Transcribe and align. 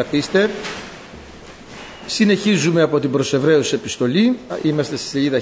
Καθίστε. 0.00 0.50
Συνεχίζουμε 2.06 2.82
από 2.82 3.00
την 3.00 3.10
προς 3.10 3.32
Εβραίους 3.32 3.72
επιστολή. 3.72 4.38
Είμαστε 4.62 4.96
στη 4.96 5.08
σελίδα 5.08 5.40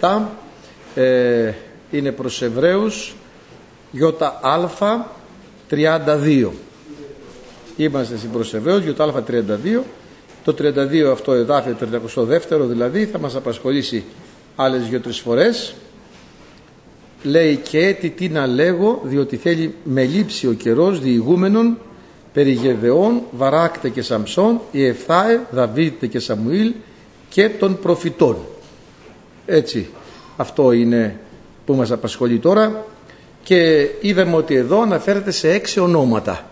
1067. 0.00 0.22
Ε, 0.94 1.52
είναι 1.90 2.12
προς 2.12 2.42
Εβραίους 2.42 3.14
ΙΑ 3.90 4.14
32. 5.70 6.48
Είμαστε 7.76 8.16
στην 8.16 8.30
προς 8.30 8.54
Εβραίους 8.54 8.84
ΙΑ 8.84 8.94
32. 8.96 9.84
Το 10.44 10.54
32 10.58 11.10
αυτό 11.12 11.32
εδάφιο 11.32 11.76
32 11.80 12.68
δηλαδή 12.68 13.06
θα 13.06 13.18
μας 13.18 13.36
απασχολήσει 13.36 14.04
άλλες 14.56 14.88
δύο-τρεις 14.88 15.18
φορές 15.18 15.74
λέει 17.22 17.56
και 17.56 17.78
έτη 17.78 18.10
τι 18.10 18.28
να 18.28 18.46
λέγω 18.46 19.00
διότι 19.04 19.36
θέλει 19.36 19.74
με 19.84 20.04
λήψη 20.04 20.46
ο 20.46 20.52
καιρός 20.52 21.00
διηγούμενων 21.00 21.78
περί 22.32 22.50
Γεδεών, 22.50 23.22
Βαράκτε 23.30 23.88
και 23.88 24.02
Σαμψών, 24.02 24.60
η 24.70 24.84
Εφθάε, 24.84 25.40
Δαβίδτε 25.50 26.06
και 26.06 26.18
Σαμουήλ 26.18 26.72
και 27.28 27.48
των 27.48 27.78
προφητών. 27.78 28.36
Έτσι, 29.46 29.88
αυτό 30.36 30.72
είναι 30.72 31.20
που 31.66 31.74
μας 31.74 31.90
απασχολεί 31.90 32.38
τώρα 32.38 32.84
και 33.42 33.88
είδαμε 34.00 34.36
ότι 34.36 34.54
εδώ 34.54 34.80
αναφέρεται 34.80 35.30
σε 35.30 35.52
έξι 35.52 35.80
ονόματα. 35.80 36.46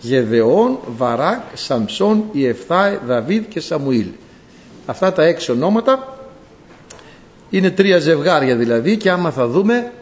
Γεδεών, 0.00 0.78
Βαράκ, 0.96 1.42
Σαμψών, 1.54 2.24
η 2.32 2.46
Εφθάε, 2.46 2.98
Δαβίδ 3.06 3.44
και 3.48 3.60
Σαμουήλ. 3.60 4.06
Αυτά 4.86 5.12
τα 5.12 5.24
έξι 5.24 5.50
ονόματα 5.50 6.18
είναι 7.50 7.70
τρία 7.70 7.98
ζευγάρια 7.98 8.56
δηλαδή 8.56 8.96
και 8.96 9.10
άμα 9.10 9.30
θα 9.30 9.46
δούμε 9.46 9.92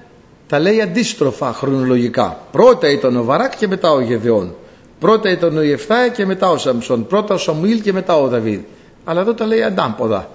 τα 0.46 0.58
λέει 0.58 0.80
αντίστροφα 0.80 1.52
χρονολογικά. 1.52 2.46
Πρώτα 2.52 2.90
ήταν 2.90 3.16
ο 3.16 3.24
Βαράκ 3.24 3.56
και 3.56 3.68
μετά 3.68 3.92
ο 3.92 4.00
Γεδεών. 4.00 4.54
Πρώτα 5.02 5.30
ήταν 5.30 5.56
ο 5.56 5.62
Ιεφθάε 5.62 6.08
και 6.08 6.26
μετά 6.26 6.50
ο 6.50 6.56
Σαμψόν. 6.56 7.06
Πρώτα 7.06 7.34
ο 7.34 7.38
Σαμουήλ 7.38 7.80
και 7.80 7.92
μετά 7.92 8.16
ο 8.16 8.28
Δαβίδ. 8.28 8.60
Αλλά 9.04 9.20
εδώ 9.20 9.34
τα 9.34 9.46
λέει 9.46 9.62
αντάμποδα. 9.62 10.28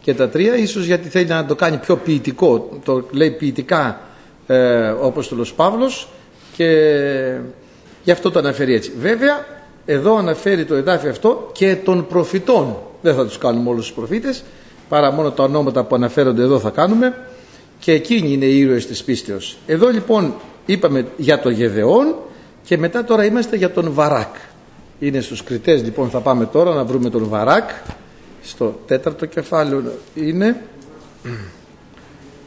Και 0.00 0.14
τα 0.14 0.28
τρία 0.28 0.56
ίσως 0.56 0.84
γιατί 0.84 1.08
θέλει 1.08 1.26
να 1.26 1.44
το 1.46 1.54
κάνει 1.54 1.76
πιο 1.76 1.96
ποιητικό. 1.96 2.68
Το 2.84 3.06
λέει 3.10 3.30
ποιητικά 3.30 4.00
ε, 4.46 4.88
ο 4.88 5.06
Απόστολος 5.06 5.52
Παύλος 5.52 6.08
και 6.56 6.68
γι' 8.04 8.10
αυτό 8.10 8.30
το 8.30 8.38
αναφέρει 8.38 8.74
έτσι. 8.74 8.92
Βέβαια 9.00 9.46
εδώ 9.86 10.16
αναφέρει 10.16 10.64
το 10.64 10.74
εδάφιο 10.74 11.10
αυτό 11.10 11.50
και 11.52 11.76
των 11.84 12.06
προφητών. 12.06 12.76
Δεν 13.02 13.14
θα 13.14 13.24
τους 13.26 13.38
κάνουμε 13.38 13.70
όλους 13.70 13.86
τους 13.86 13.94
προφήτες 13.94 14.44
παρά 14.88 15.12
μόνο 15.12 15.30
τα 15.30 15.42
ονόματα 15.42 15.84
που 15.84 15.94
αναφέρονται 15.94 16.42
εδώ 16.42 16.58
θα 16.58 16.70
κάνουμε 16.70 17.14
και 17.78 17.92
εκείνοι 17.92 18.32
είναι 18.32 18.44
οι 18.44 18.58
ήρωες 18.58 18.86
της 18.86 19.04
πίστεως. 19.04 19.56
Εδώ 19.66 19.88
λοιπόν 19.88 20.34
είπαμε 20.66 21.06
για 21.16 21.40
το 21.40 21.50
Γεδεόν 21.50 22.14
και 22.64 22.78
μετά 22.78 23.04
τώρα 23.04 23.24
είμαστε 23.24 23.56
για 23.56 23.70
τον 23.70 23.92
Βαράκ. 23.92 24.34
Είναι 24.98 25.20
στους 25.20 25.44
κριτές 25.44 25.82
λοιπόν 25.82 26.10
θα 26.10 26.20
πάμε 26.20 26.46
τώρα 26.46 26.74
να 26.74 26.84
βρούμε 26.84 27.10
τον 27.10 27.28
Βαράκ. 27.28 27.70
Στο 28.42 28.80
τέταρτο 28.86 29.26
κεφάλαιο 29.26 29.82
είναι 30.14 30.62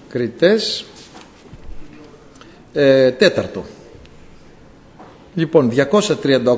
κριτές 0.09 0.85
ε, 2.73 3.11
τέταρτο. 3.11 3.65
Λοιπόν 5.35 5.71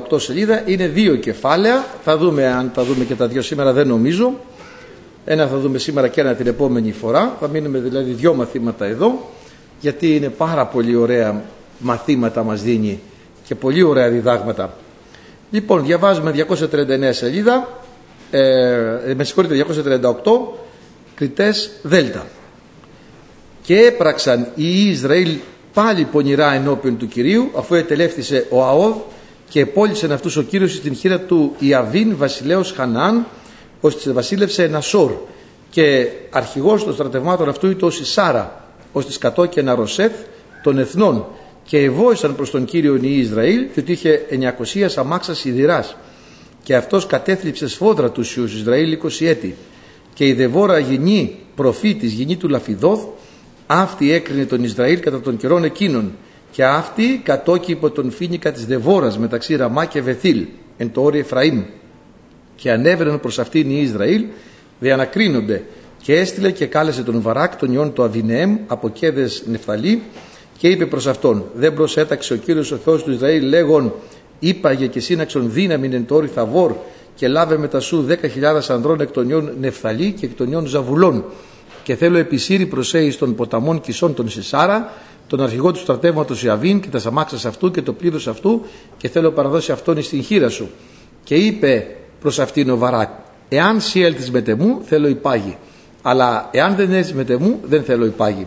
238 0.08 0.20
σελίδα 0.20 0.62
είναι 0.66 0.86
δύο 0.86 1.16
κεφάλαια. 1.16 1.84
Θα 2.04 2.16
δούμε 2.16 2.46
αν 2.46 2.70
τα 2.74 2.84
δούμε 2.84 3.04
και 3.04 3.14
τα 3.14 3.26
δύο 3.26 3.42
σήμερα 3.42 3.72
δεν 3.72 3.86
νομίζω. 3.86 4.32
Ένα 5.24 5.46
θα 5.46 5.58
δούμε 5.58 5.78
σήμερα 5.78 6.08
και 6.08 6.20
ένα 6.20 6.34
την 6.34 6.46
επόμενη 6.46 6.92
φορά. 6.92 7.36
Θα 7.40 7.48
μείνουμε 7.48 7.78
δηλαδή 7.78 8.12
δυο 8.12 8.34
μαθήματα 8.34 8.84
εδώ 8.84 9.30
γιατί 9.80 10.16
είναι 10.16 10.28
πάρα 10.28 10.66
πολύ 10.66 10.96
ωραία 10.96 11.44
μαθήματα 11.78 12.42
μας 12.42 12.62
δίνει 12.62 13.00
και 13.48 13.54
πολύ 13.54 13.82
ωραία 13.82 14.08
διδάγματα. 14.08 14.76
Λοιπόν, 15.50 15.84
διαβάζουμε 15.84 16.30
239 16.30 17.12
σελίδα, 17.12 17.68
ε, 18.30 19.14
με 19.16 19.24
συγχωρείτε 19.24 19.54
238, 19.54 20.58
κριτές 21.14 21.70
Δέλτα. 21.82 22.26
Και 23.62 23.78
έπραξαν 23.80 24.48
οι 24.54 24.88
Ισραήλ 24.88 25.36
πάλι 25.72 26.04
πονηρά 26.04 26.52
ενώπιον 26.52 26.98
του 26.98 27.08
Κυρίου, 27.08 27.50
αφού 27.56 27.74
ετελεύθησε 27.74 28.46
ο 28.50 28.64
Αώδ 28.64 28.96
και 29.48 29.60
επόλυσεν 29.60 30.12
αυτούς 30.12 30.36
ο 30.36 30.42
Κύριος 30.42 30.72
στην 30.72 30.94
χείρα 30.94 31.20
του 31.20 31.54
Ιαβίν 31.58 32.16
βασιλέως 32.16 32.72
Χανάν, 32.72 33.26
ώστε 33.80 34.12
βασίλευσε 34.12 34.66
Νασόρ 34.66 35.12
και 35.70 36.08
αρχηγός 36.30 36.84
των 36.84 36.94
στρατευμάτων 36.94 37.48
αυτού 37.48 37.70
ήταν 37.70 37.88
ο 37.88 37.90
Σισάρα, 37.90 38.64
ώστε 38.92 39.12
σκατό 39.12 39.46
και 39.46 39.62
Ναροσέθ 39.62 40.12
των 40.62 40.78
εθνών 40.78 41.26
και 41.68 41.78
ευόησαν 41.78 42.36
προς 42.36 42.50
τον 42.50 42.64
Κύριο 42.64 42.98
οι 43.02 43.18
Ισραήλ 43.18 43.66
διότι 43.74 43.92
είχε 43.92 44.26
900 44.74 44.88
αμάξας 44.96 45.38
σιδηράς. 45.38 45.96
Και 46.62 46.76
αυτός 46.76 47.06
κατέθλιψε 47.06 47.68
σφόδρα 47.68 48.10
τους 48.10 48.36
Ιους 48.36 48.54
Ισραήλ 48.54 48.98
20 49.02 49.26
έτη. 49.26 49.56
Και 50.14 50.26
η 50.26 50.32
Δεβόρα 50.32 50.78
γεννή 50.78 51.36
προφήτης 51.54 52.12
γεννή 52.12 52.36
του 52.36 52.48
Λαφιδόθ 52.48 53.04
αυτή 53.66 54.12
έκρινε 54.12 54.44
τον 54.44 54.64
Ισραήλ 54.64 55.00
κατά 55.00 55.20
των 55.20 55.36
καιρών 55.36 55.64
εκείνων 55.64 56.12
και 56.50 56.64
αυτή 56.64 57.20
κατόκει 57.24 57.70
υπό 57.70 57.90
τον 57.90 58.10
φίνικα 58.10 58.52
της 58.52 58.66
Δεβόρας 58.66 59.18
μεταξύ 59.18 59.56
Ραμά 59.56 59.84
και 59.84 60.02
Βεθήλ 60.02 60.46
εν 60.76 60.92
το 60.92 61.02
όριο 61.02 61.20
Εφραήμ. 61.20 61.62
Και 62.56 62.70
ανέβαιναν 62.70 63.20
προς 63.20 63.38
αυτήν 63.38 63.70
οι 63.70 63.80
Ισραήλ 63.80 64.24
δε 64.78 64.92
ανακρίνονται 64.92 65.62
και 66.02 66.14
έστειλε 66.16 66.50
και 66.50 66.66
κάλεσε 66.66 67.02
τον 67.02 67.20
Βαράκ 67.20 67.56
τον 67.56 67.72
ιόν 67.72 67.92
του 67.92 68.02
Αβινεέμ 68.02 68.56
από 68.66 68.88
κέδες 68.88 69.42
Νεφθαλή 69.46 70.02
και 70.58 70.68
είπε 70.68 70.86
προς 70.86 71.06
αυτόν 71.06 71.44
δεν 71.54 71.74
προσέταξε 71.74 72.32
ο 72.32 72.36
Κύριος 72.36 72.72
ο 72.72 72.76
Θεός 72.76 73.02
του 73.02 73.10
Ισραήλ 73.10 73.48
λέγον 73.48 73.92
είπαγε 74.38 74.86
και 74.86 75.00
σύναξον 75.00 75.52
δύναμη 75.52 75.88
εν 75.94 76.06
τόρι 76.06 76.26
θαβόρ 76.26 76.72
και 77.14 77.28
λάβε 77.28 77.56
μετά 77.56 77.80
σου 77.80 78.02
δέκα 78.02 78.28
χιλιάδες 78.28 78.70
ανδρών 78.70 79.00
εκ 79.00 79.10
των 79.10 79.28
ιών 79.28 79.52
Νεφθαλή 79.60 80.12
και 80.12 80.26
εκ 80.26 80.34
των 80.34 80.52
ιών 80.52 80.66
Ζαβουλών. 80.66 81.24
Και 81.82 81.94
θέλω 81.94 82.18
επισύρει 82.18 82.66
προσέει 82.66 83.14
των 83.14 83.34
ποταμών 83.34 83.80
Κισών 83.80 84.14
των 84.14 84.28
Σισάρα 84.28 84.92
τον 85.26 85.40
αρχηγό 85.40 85.72
του 85.72 85.78
στρατεύματος 85.78 86.42
Ιαβίν 86.42 86.80
και 86.80 86.88
τα 86.88 86.98
σαμάξας 86.98 87.44
αυτού 87.44 87.70
και 87.70 87.82
το 87.82 87.92
πλήρως 87.92 88.28
αυτού 88.28 88.64
και 88.96 89.08
θέλω 89.08 89.30
παραδώσει 89.30 89.72
αυτόν 89.72 90.02
στην 90.02 90.22
χείρα 90.22 90.48
σου 90.48 90.70
και 91.24 91.34
είπε 91.34 91.86
προς 92.20 92.38
αυτήν 92.38 92.70
ο 92.70 92.76
Βαράκ 92.76 93.08
εάν 93.48 93.80
σύ 93.80 94.00
έλθεις 94.00 94.30
μετ' 94.30 94.40
εμού 94.40 94.80
θέλω 94.84 95.08
υπάγει 95.08 95.56
αλλά 96.02 96.48
εάν 96.52 96.74
δεν 96.74 96.92
έρθεις 96.92 97.14
μετ' 97.14 97.24
εμού 97.24 97.60
δεν 97.64 97.82
θέλω 97.82 98.04
υπάγει 98.04 98.46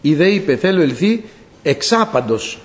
η 0.00 0.14
δε 0.14 0.28
είπε 0.28 0.56
θέλω 0.56 0.80
ελθεί 0.80 1.24
εξάπαντος 1.64 2.58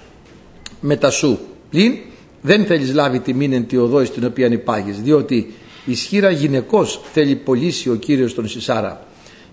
μετά 1.00 1.10
σου. 1.10 1.40
Πλην 1.70 1.98
δεν 2.42 2.66
θέλεις 2.66 2.94
λάβει 2.94 3.20
τιμήν 3.20 3.27
εν 3.27 3.30
τη 3.30 3.34
οδώ 3.34 4.06
στην 4.06 4.26
οποία 4.26 4.48
υπάγεις 4.48 5.02
διότι 5.02 5.54
εις 5.86 6.00
χείρα 6.00 6.30
γυναικός 6.30 7.02
θέλει 7.14 7.36
πωλήσει 7.36 7.90
ο 7.90 7.96
Κύριος 7.96 8.34
τον 8.34 8.48
Σισάρα. 8.48 9.04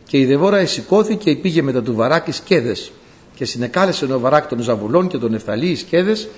Και 0.08 0.18
η 0.18 0.24
Δεβόρα 0.24 0.58
εσηκώθηκε 0.58 1.32
και 1.32 1.40
πήγε 1.40 1.62
μετά 1.62 1.82
του 1.82 1.94
Βαράκ 1.94 2.32
εις 2.32 2.55
Κέδες 2.55 2.92
και 3.34 3.44
συνεκάλεσε 3.44 4.04
ο 4.12 4.18
Βαράκ 4.18 4.46
των 4.46 4.60
Ζαβουλών 4.60 5.08
και 5.08 5.18
τον 5.18 5.34
Εφθαλή 5.34 5.76
Σκέδες 5.76 6.28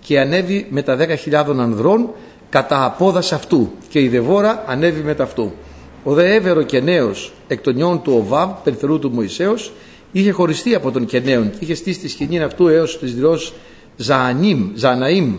και 0.00 0.20
ανέβη 0.20 0.66
με 0.70 0.82
τα 0.82 0.96
δέκα 0.96 1.16
χιλιάδων 1.16 1.60
ανδρών 1.60 2.10
κατά 2.50 2.84
απόδας 2.84 3.32
αυτού. 3.32 3.70
Και 3.88 4.00
η 4.00 4.08
Δεβόρα 4.08 4.64
ανέβη 4.66 5.02
μετά 5.02 5.22
αυτού. 5.22 5.52
Ο 6.04 6.14
δε 6.14 6.34
έβερο 6.34 6.62
και 6.62 6.80
νέος 6.80 7.32
εκ 7.48 7.60
των 7.60 7.74
νιών 7.74 8.02
του 8.02 8.12
Οβάβ, 8.12 8.50
περιθερού 8.64 8.98
του 8.98 9.10
Μωυσέως, 9.10 9.72
είχε 10.12 10.30
χωριστεί 10.30 10.74
από 10.74 10.90
τον 10.90 11.06
Κενέον 11.06 11.50
και 11.50 11.56
είχε 11.60 11.74
στήσει 11.74 11.98
τη 11.98 12.08
σκηνή 12.08 12.42
αυτού 12.42 12.68
έως 12.68 12.98
τις 12.98 13.14
δρός 13.14 13.54
Ζαναήμ, 13.96 14.70
Ζαναήμ 14.74 15.36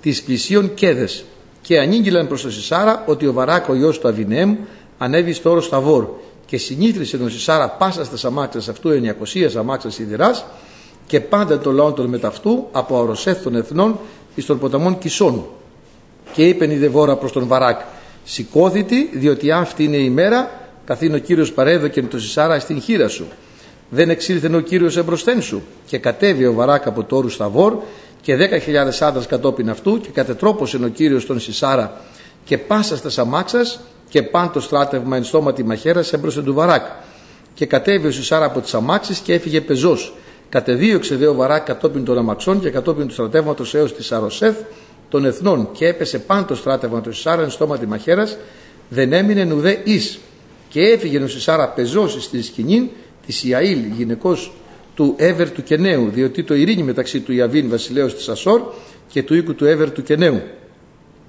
της 0.00 0.22
πλησίων 0.22 0.74
Κέδες. 0.74 1.24
Και 1.62 1.78
ανήγγυλαν 1.78 2.26
προς 2.26 2.42
τον 2.42 2.50
Σισάρα 2.50 3.02
ότι 3.06 3.26
ο 3.26 3.32
Βαράκο 3.32 3.74
γιος 3.74 3.98
του 3.98 4.08
Αβινέμ 4.08 4.56
ανέβη 4.98 5.32
στο 5.32 5.50
όρος 5.50 5.64
Σταβόρ 5.64 6.08
και 6.46 6.58
συνήθρισε 6.58 7.18
τον 7.18 7.30
Σισάρα 7.30 7.68
πάσα 7.68 8.04
στα 8.04 8.28
αμάξες 8.28 8.68
αυτού 8.68 8.90
900 9.34 9.56
αμάξες 9.56 9.94
σιδηράς 9.94 10.44
και 11.06 11.20
πάντα 11.20 11.58
το 11.58 11.72
λαό 11.72 11.92
των 11.92 12.06
μεταυτού 12.06 12.66
από 12.72 12.98
αεροσέθ 12.98 13.42
των 13.42 13.56
εθνών 13.56 13.98
εις 14.34 14.46
των 14.46 14.58
ποταμών 14.58 14.98
Κισών 14.98 15.44
και 16.32 16.48
είπε 16.48 16.72
η 16.72 16.76
Δεβόρα 16.76 17.16
προς 17.16 17.32
τον 17.32 17.46
Βαράκ 17.46 17.80
σηκώθητη 18.24 19.10
διότι 19.12 19.50
αυτή 19.50 19.84
είναι 19.84 19.96
η 19.96 20.10
μέρα 20.10 20.50
καθήν 20.84 21.14
ο 21.14 21.18
Κύριος 21.18 21.52
παρέδοκε 21.52 22.02
τον 22.02 22.20
Σισάρα 22.20 22.58
στην 22.58 22.80
χείρα 22.80 23.08
σου 23.08 23.26
δεν 23.88 24.10
εξήλθεν 24.10 24.54
ο 24.54 24.60
Κύριος 24.60 24.96
εμπροσθέν 24.96 25.42
σου. 25.42 25.62
Και 25.86 25.98
κατέβη 25.98 26.46
ο 26.46 26.52
Βαράκ 26.52 26.86
από 26.86 27.04
το 27.04 27.16
όρου 27.16 27.28
Σταβόρ 27.28 27.76
και 28.20 28.36
δέκα 28.36 28.58
χιλιάδες 28.58 29.02
άντρας 29.02 29.26
κατόπιν 29.26 29.70
αυτού 29.70 30.00
και 30.00 30.08
κατετρόπωσε 30.08 30.76
ο 30.84 30.88
Κύριος 30.88 31.26
τον 31.26 31.40
Σισάρα 31.40 32.00
και 32.44 32.58
πάσα 32.58 32.96
στα 32.96 33.10
σαμάξας 33.10 33.80
και 34.08 34.22
πάν 34.22 34.52
το 34.52 34.60
στράτευμα 34.60 35.16
εν 35.16 35.24
στόματι 35.24 35.64
μαχαίρας 35.64 36.12
έμπροσθεν 36.12 36.44
του 36.44 36.54
Βαράκ. 36.54 36.86
Και 37.54 37.66
κατέβη 37.66 38.06
ο 38.06 38.10
Σισάρα 38.10 38.44
από 38.44 38.60
τις 38.60 38.74
αμάξεις 38.74 39.18
και 39.18 39.32
έφυγε 39.32 39.60
πεζός. 39.60 40.14
Κατεδίωξε 40.48 41.16
δε 41.16 41.26
ο 41.26 41.34
Βαράκ 41.34 41.64
κατόπιν 41.64 42.04
των 42.04 42.18
αμαξών 42.18 42.60
και 42.60 42.70
κατόπιν 42.70 43.06
του 43.06 43.12
στρατεύματος 43.12 43.74
έως 43.74 43.94
της 43.94 44.06
Σαροσέθ 44.06 44.56
των 45.08 45.24
εθνών. 45.24 45.68
Και 45.72 45.86
έπεσε 45.86 46.18
πάνω 46.18 46.44
το 46.44 46.54
στράτευμα 46.54 47.00
του 47.00 47.12
Σισάρα 47.12 47.42
εν 47.42 47.50
στόματι 47.50 47.86
μαχαίρας. 47.86 48.36
Δεν 48.88 49.12
έμεινε 49.12 49.54
ουδέ 49.54 49.80
εις. 49.84 50.18
Και 50.68 50.80
έφυγε 50.80 51.18
ο 51.18 51.28
Σισάρα 51.28 51.68
πεζός 51.68 52.22
στη 52.24 52.42
σκηνή 52.42 52.90
της 53.26 53.44
Ιαήλ 53.44 53.78
γυναικός 53.96 54.52
του 54.94 55.14
Εύερ 55.16 55.50
του 55.50 55.62
Κενέου 55.62 56.10
διότι 56.10 56.42
το 56.42 56.54
ειρήνη 56.54 56.82
μεταξύ 56.82 57.20
του 57.20 57.32
Ιαβίν 57.32 57.68
βασιλέως 57.68 58.14
της 58.14 58.28
Ασόρ 58.28 58.62
και 59.08 59.22
του 59.22 59.34
οίκου 59.34 59.54
του 59.54 59.64
Εύερ 59.64 59.90
του 59.90 60.02
Κενέου. 60.02 60.42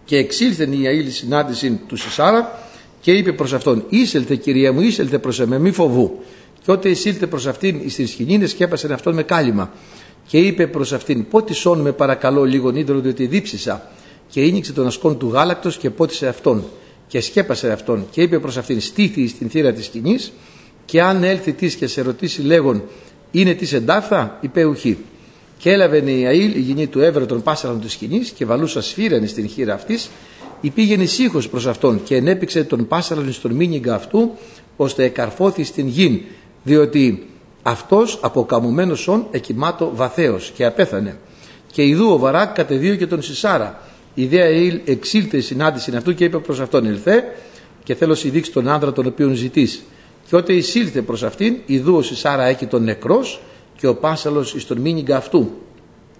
Και 0.05 0.17
εξήλθε 0.17 0.67
η 0.71 0.81
Ιαήλ 0.81 1.11
συνάντηση 1.11 1.79
του 1.87 1.95
Σισάρα 1.95 2.59
και 3.01 3.11
είπε 3.11 3.31
προς 3.31 3.53
αυτόν 3.53 3.85
«Ήσελθε 3.89 4.35
κυρία 4.35 4.73
μου, 4.73 4.81
ήσελθε 4.81 5.19
προς 5.19 5.39
εμέ, 5.39 5.59
μη 5.59 5.71
φοβού». 5.71 6.19
Και 6.65 6.71
όταν 6.71 6.91
εισήλθε 6.91 7.27
προς 7.27 7.47
αυτήν 7.47 7.89
στην 7.89 8.07
σκηνή 8.07 8.47
σκέπασε 8.47 8.93
αυτόν 8.93 9.13
με 9.13 9.23
κάλυμα. 9.23 9.71
Και 10.27 10.37
είπε 10.37 10.67
προς 10.67 10.93
αυτήν 10.93 11.27
«Πότισόν 11.27 11.79
με 11.79 11.91
παρακαλώ 11.91 12.43
λίγο 12.43 12.71
νίδρο 12.71 12.99
διότι 12.99 13.25
δίψησα» 13.25 13.91
και 14.29 14.41
ίνιξε 14.41 14.73
τον 14.73 14.87
ασκόν 14.87 15.17
του 15.17 15.29
γάλακτος 15.29 15.77
και 15.77 15.89
πότισε 15.89 16.27
αυτόν 16.27 16.63
και 17.07 17.21
σκέπασε 17.21 17.71
αυτόν 17.71 18.07
και 18.11 18.21
είπε 18.21 18.39
προς 18.39 18.57
αυτήν 18.57 18.81
«Στήθη 18.81 19.27
στην 19.27 19.49
θύρα 19.49 19.73
της 19.73 19.85
σκηνής 19.85 20.31
και 20.87 21.01
αν 21.01 21.23
έλθει 21.23 21.53
της 21.53 21.75
και 21.75 21.87
σε 21.87 22.01
ρωτήσει 22.01 22.41
λέγον 22.41 22.83
«Είναι 23.31 23.53
της 23.53 23.73
εντάφθα» 23.73 24.37
είπε 24.41 24.63
ουχή. 24.63 24.97
Και 25.57 25.71
έλαβε 25.71 26.11
η 26.11 26.25
Αήλ, 26.25 26.55
η 26.55 26.59
γυνή 26.59 26.87
του 26.87 26.99
έβρε 26.99 27.25
των 27.25 27.41
πάσαρων 27.43 27.81
της 27.81 27.91
σκηνής 27.91 28.29
και 28.29 28.45
βαλούσα 28.45 28.81
σφύρανε 28.81 29.27
στην 29.27 29.47
χείρα 29.47 29.73
αυτής. 29.73 30.09
Υπήγαινε 30.61 31.05
σύχος 31.05 31.49
προς 31.49 31.67
αυτόν 31.67 32.03
και 32.03 32.15
ενέπηξε 32.15 32.63
τον 32.63 32.87
πάσαρον 32.87 33.31
στον 33.31 33.51
μήνυγκα 33.51 33.95
αυτού 33.95 34.31
ώστε 34.77 35.03
εκαρφώθη 35.03 35.63
στην 35.63 35.87
γην 35.87 36.21
διότι 36.63 37.27
αυτός 37.61 38.19
αποκαμουμένος 38.21 39.07
όν 39.07 39.27
εκοιμάτω 39.31 39.91
βαθέως 39.95 40.51
και 40.55 40.65
απέθανε. 40.65 41.17
Και 41.71 41.83
ειδού 41.83 42.09
ο 42.09 42.17
Βαράκ 42.17 42.53
κατεδίω 42.53 42.95
και 42.95 43.07
τον 43.07 43.21
Σισάρα. 43.21 43.81
Η 44.13 44.21
ιδέα 44.21 44.45
εξήλθε 44.85 45.37
η 45.37 45.41
συνάντηση 45.41 45.95
αυτού 45.95 46.13
και 46.13 46.23
είπε 46.23 46.37
προς 46.37 46.59
αυτόν 46.59 46.85
ήλθε 46.85 47.23
και 47.83 47.95
θέλω 47.95 48.13
δείξει 48.13 48.51
τον 48.51 48.67
άνδρα 48.67 48.93
τον 48.93 49.05
οποίον 49.05 49.33
ζητείς 49.33 49.83
και 50.29 50.35
όταν 50.35 50.57
εισήλθε 50.57 51.01
προς 51.01 51.23
αυτήν 51.23 51.55
ειδού 51.65 51.95
ο 51.95 52.01
Σισάρα 52.01 52.43
έχει 52.43 52.65
τον 52.65 52.83
νεκρός 52.83 53.39
και 53.77 53.87
ο 53.87 53.95
Πάσαλος 53.95 54.53
εις 54.53 54.65
τον 54.65 54.77
μήνυγκα 54.77 55.17
αυτού 55.17 55.51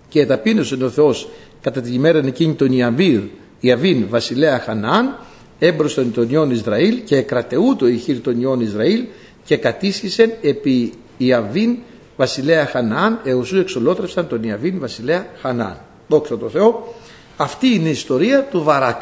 και 0.09 0.25
ταπείνωσε 0.25 0.83
ο 0.83 0.89
Θεός 0.89 1.30
κατά 1.62 1.81
την 1.81 1.94
ημέρα 1.94 2.18
εκείνη 2.18 2.54
τον 2.54 2.71
Ιαβίρ 2.71 3.21
Ιαβίν 3.59 4.06
βασιλέα 4.09 4.59
Χανάν 4.59 5.19
έμπροσθεν 5.59 6.13
τον 6.13 6.30
Ιών 6.30 6.51
Ισραήλ 6.51 7.04
και 7.04 7.15
εκρατεού 7.15 7.75
το 7.75 7.88
ηχείρ 7.88 8.21
των 8.21 8.42
Ιών 8.42 8.59
Ισραήλ 8.59 9.04
και 9.44 9.57
κατήσχησεν 9.57 10.31
επί 10.42 10.94
Ιαβίν 11.18 11.77
βασιλέα 12.18 12.65
Χανάν 12.65 13.19
εωσούς 13.24 13.59
εξολότρευσαν 13.59 14.27
τον 14.27 14.44
Ιαβίν 14.44 14.80
βασιλέα 14.80 15.27
Χανάν. 15.42 15.77
Δόξα 16.07 16.38
τω 16.38 16.50
Θεώ. 16.50 16.94
Αυτή 17.38 17.68
είναι 17.68 17.88
η 17.88 17.92
ιστορία 17.92 18.44
του 18.44 18.63
Βαράκ, 18.63 19.01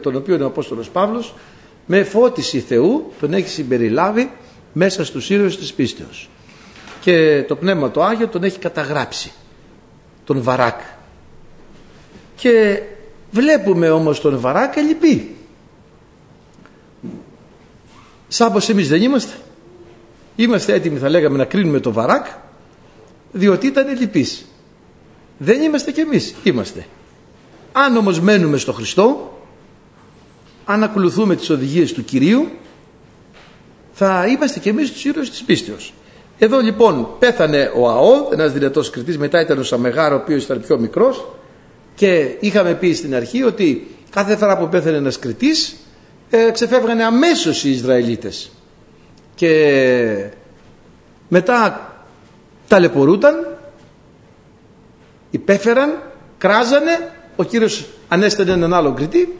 τον 0.00 0.16
οποίο 0.16 0.38
ο 0.42 0.46
Απόστολος 0.46 0.88
Παύλος 0.88 1.34
με 1.86 2.04
φώτιση 2.04 2.60
Θεού 2.60 3.12
τον 3.20 3.32
έχει 3.32 3.48
συμπεριλάβει 3.48 4.30
μέσα 4.72 5.04
στους 5.04 5.30
ήρωες 5.30 5.56
της 5.56 5.72
πίστεως. 5.72 6.28
Και 7.00 7.44
το 7.48 7.56
Πνεύμα 7.56 7.90
το 7.90 8.02
Άγιο 8.02 8.28
τον 8.28 8.42
έχει 8.44 8.58
καταγράψει, 8.58 9.32
τον 10.24 10.42
Βαράκ. 10.42 10.80
Και 12.36 12.82
βλέπουμε 13.30 13.90
όμως 13.90 14.20
τον 14.20 14.40
Βαράκ 14.40 14.76
λυπεί. 14.76 15.36
Σαν 18.28 18.52
πως 18.52 18.68
εμείς 18.68 18.88
δεν 18.88 19.02
είμαστε. 19.02 19.34
Είμαστε 20.36 20.72
έτοιμοι 20.72 20.98
θα 20.98 21.08
λέγαμε 21.08 21.36
να 21.36 21.44
κρίνουμε 21.44 21.80
το 21.80 21.92
Βαράκ 21.92 22.26
διότι 23.32 23.66
ήταν 23.66 23.98
λυπής. 23.98 24.46
Δεν 25.38 25.62
είμαστε 25.62 25.92
κι 25.92 26.00
εμείς, 26.00 26.34
είμαστε. 26.42 26.86
Αν 27.72 27.96
όμως 27.96 28.20
μένουμε 28.20 28.56
στο 28.56 28.72
Χριστό, 28.72 29.35
αν 30.66 30.82
ακολουθούμε 30.82 31.36
τις 31.36 31.50
οδηγίες 31.50 31.92
του 31.92 32.04
Κυρίου, 32.04 32.48
θα 33.92 34.26
είμαστε 34.26 34.58
κι 34.58 34.68
εμείς 34.68 34.92
τους 34.92 35.04
ήρωες 35.04 35.30
της 35.30 35.42
πίστεως. 35.42 35.94
Εδώ 36.38 36.60
λοιπόν 36.60 37.08
πέθανε 37.18 37.70
ο 37.76 37.88
ΑΟΔ, 37.88 38.32
ένας 38.32 38.52
δυνατός 38.52 38.90
κριτής, 38.90 39.18
μετά 39.18 39.40
ήταν 39.40 39.58
ο 39.58 39.62
Σαμεγάρο, 39.62 40.14
ο 40.16 40.18
οποίος 40.22 40.44
ήταν 40.44 40.60
πιο 40.60 40.78
μικρός 40.78 41.26
και 41.94 42.36
είχαμε 42.40 42.74
πει 42.74 42.92
στην 42.92 43.14
αρχή 43.14 43.42
ότι 43.42 43.96
κάθε 44.10 44.36
φορά 44.36 44.58
που 44.58 44.68
πέθανε 44.68 44.96
ένας 44.96 45.18
κριτής 45.18 45.76
ε, 46.30 46.50
ξεφεύγανε 46.50 47.04
αμέσως 47.04 47.64
οι 47.64 47.70
Ισραηλίτες 47.70 48.50
και 49.34 50.30
μετά 51.28 51.90
ταλαιπωρούταν 52.68 53.58
υπέφεραν 55.30 56.02
κράζανε 56.38 57.12
ο 57.36 57.44
Κύριος 57.44 57.86
ανέστανε 58.08 58.52
έναν 58.52 58.74
άλλο 58.74 58.92
κριτή 58.92 59.38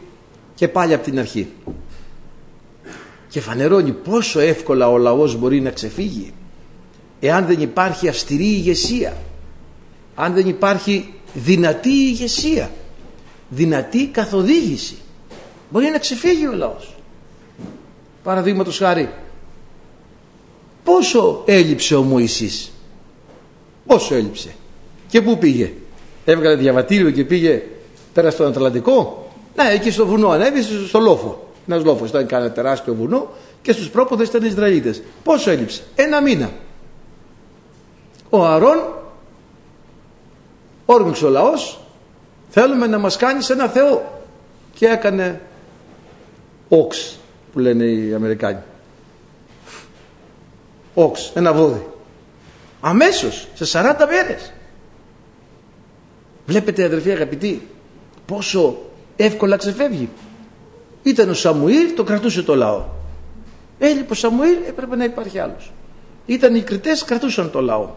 και 0.57 0.67
πάλι 0.67 0.93
από 0.93 1.03
την 1.03 1.19
αρχή. 1.19 1.47
Και 3.29 3.41
φανερώνει 3.41 3.91
πόσο 3.91 4.39
εύκολα 4.39 4.89
ο 4.89 4.97
λαός 4.97 5.35
μπορεί 5.35 5.61
να 5.61 5.69
ξεφύγει 5.69 6.33
εάν 7.19 7.45
δεν 7.45 7.61
υπάρχει 7.61 8.07
αυστηρή 8.07 8.45
ηγεσία 8.45 9.17
αν 10.15 10.33
δεν 10.33 10.47
υπάρχει 10.47 11.13
δυνατή 11.33 11.89
ηγεσία 11.89 12.71
δυνατή 13.49 14.07
καθοδήγηση. 14.07 14.95
Μπορεί 15.69 15.89
να 15.89 15.97
ξεφύγει 15.97 16.47
ο 16.47 16.53
λαός. 16.53 16.95
Παραδείγματος 18.23 18.77
χάρη 18.77 19.09
πόσο 20.83 21.43
έλειψε 21.45 21.95
ο 21.95 22.01
Μωυσής; 22.01 22.71
Πόσο 23.85 24.15
έλειψε; 24.15 24.55
Και 25.07 25.21
πού 25.21 25.37
πήγε; 25.37 25.73
Έβγαλε 26.25 26.55
διαβατήριο 26.55 27.11
και 27.11 27.23
πήγε 27.23 27.63
πέρα 28.13 28.31
στον 28.31 28.47
Ατλαντικό; 28.47 29.26
Ναι 29.57 29.69
εκεί 29.73 29.91
στο 29.91 30.05
βουνό 30.05 30.29
ανέβησε 30.29 30.87
στο 30.87 30.99
λόφο. 30.99 31.51
Ένας 31.67 31.83
λόφος 31.83 32.09
ήταν 32.09 32.27
κανένα 32.27 32.51
τεράστιο 32.51 32.93
βουνό 32.95 33.29
και 33.61 33.71
στους 33.71 33.89
πρόποδες 33.89 34.27
ήταν 34.27 34.43
Ισραηλίτες. 34.43 35.01
Πόσο 35.23 35.51
έλειψε; 35.51 35.81
Ένα 35.95 36.21
μήνα. 36.21 36.51
Ο 38.29 38.45
Αρών 38.45 38.77
όρμηξε 40.85 41.25
ο 41.25 41.29
λαός 41.29 41.79
θέλουμε 42.49 42.87
να 42.87 42.97
μας 42.97 43.17
κάνεις 43.17 43.49
ένα 43.49 43.67
Θεό 43.67 44.21
και 44.73 44.85
έκανε 44.85 45.41
όξ 46.69 47.19
που 47.53 47.59
λένε 47.59 47.85
οι 47.85 48.13
Αμερικάνοι. 48.13 48.59
Όξ, 50.93 51.31
ένα 51.35 51.53
βόδι. 51.53 51.87
Αμέσως 52.81 53.47
σε 53.53 53.65
40 53.65 54.05
μέρες. 54.09 54.53
Βλέπετε 56.45 56.83
αδερφοί 56.83 57.11
αγαπητοί 57.11 57.67
πόσο 58.25 58.77
εύκολα 59.17 59.57
ξεφεύγει. 59.57 60.09
Ήταν 61.03 61.29
ο 61.29 61.33
Σαμουήλ 61.33 61.93
το 61.95 62.03
κρατούσε 62.03 62.43
το 62.43 62.55
λαό. 62.55 62.83
Έλειπε 63.79 64.11
ο 64.11 64.15
Σαμουήλ 64.15 64.57
έπρεπε 64.67 64.95
να 64.95 65.03
υπάρχει 65.03 65.39
άλλος. 65.39 65.71
Ήταν 66.25 66.55
οι 66.55 66.61
κριτές 66.61 67.03
κρατούσαν 67.03 67.51
το 67.51 67.61
λαό. 67.61 67.89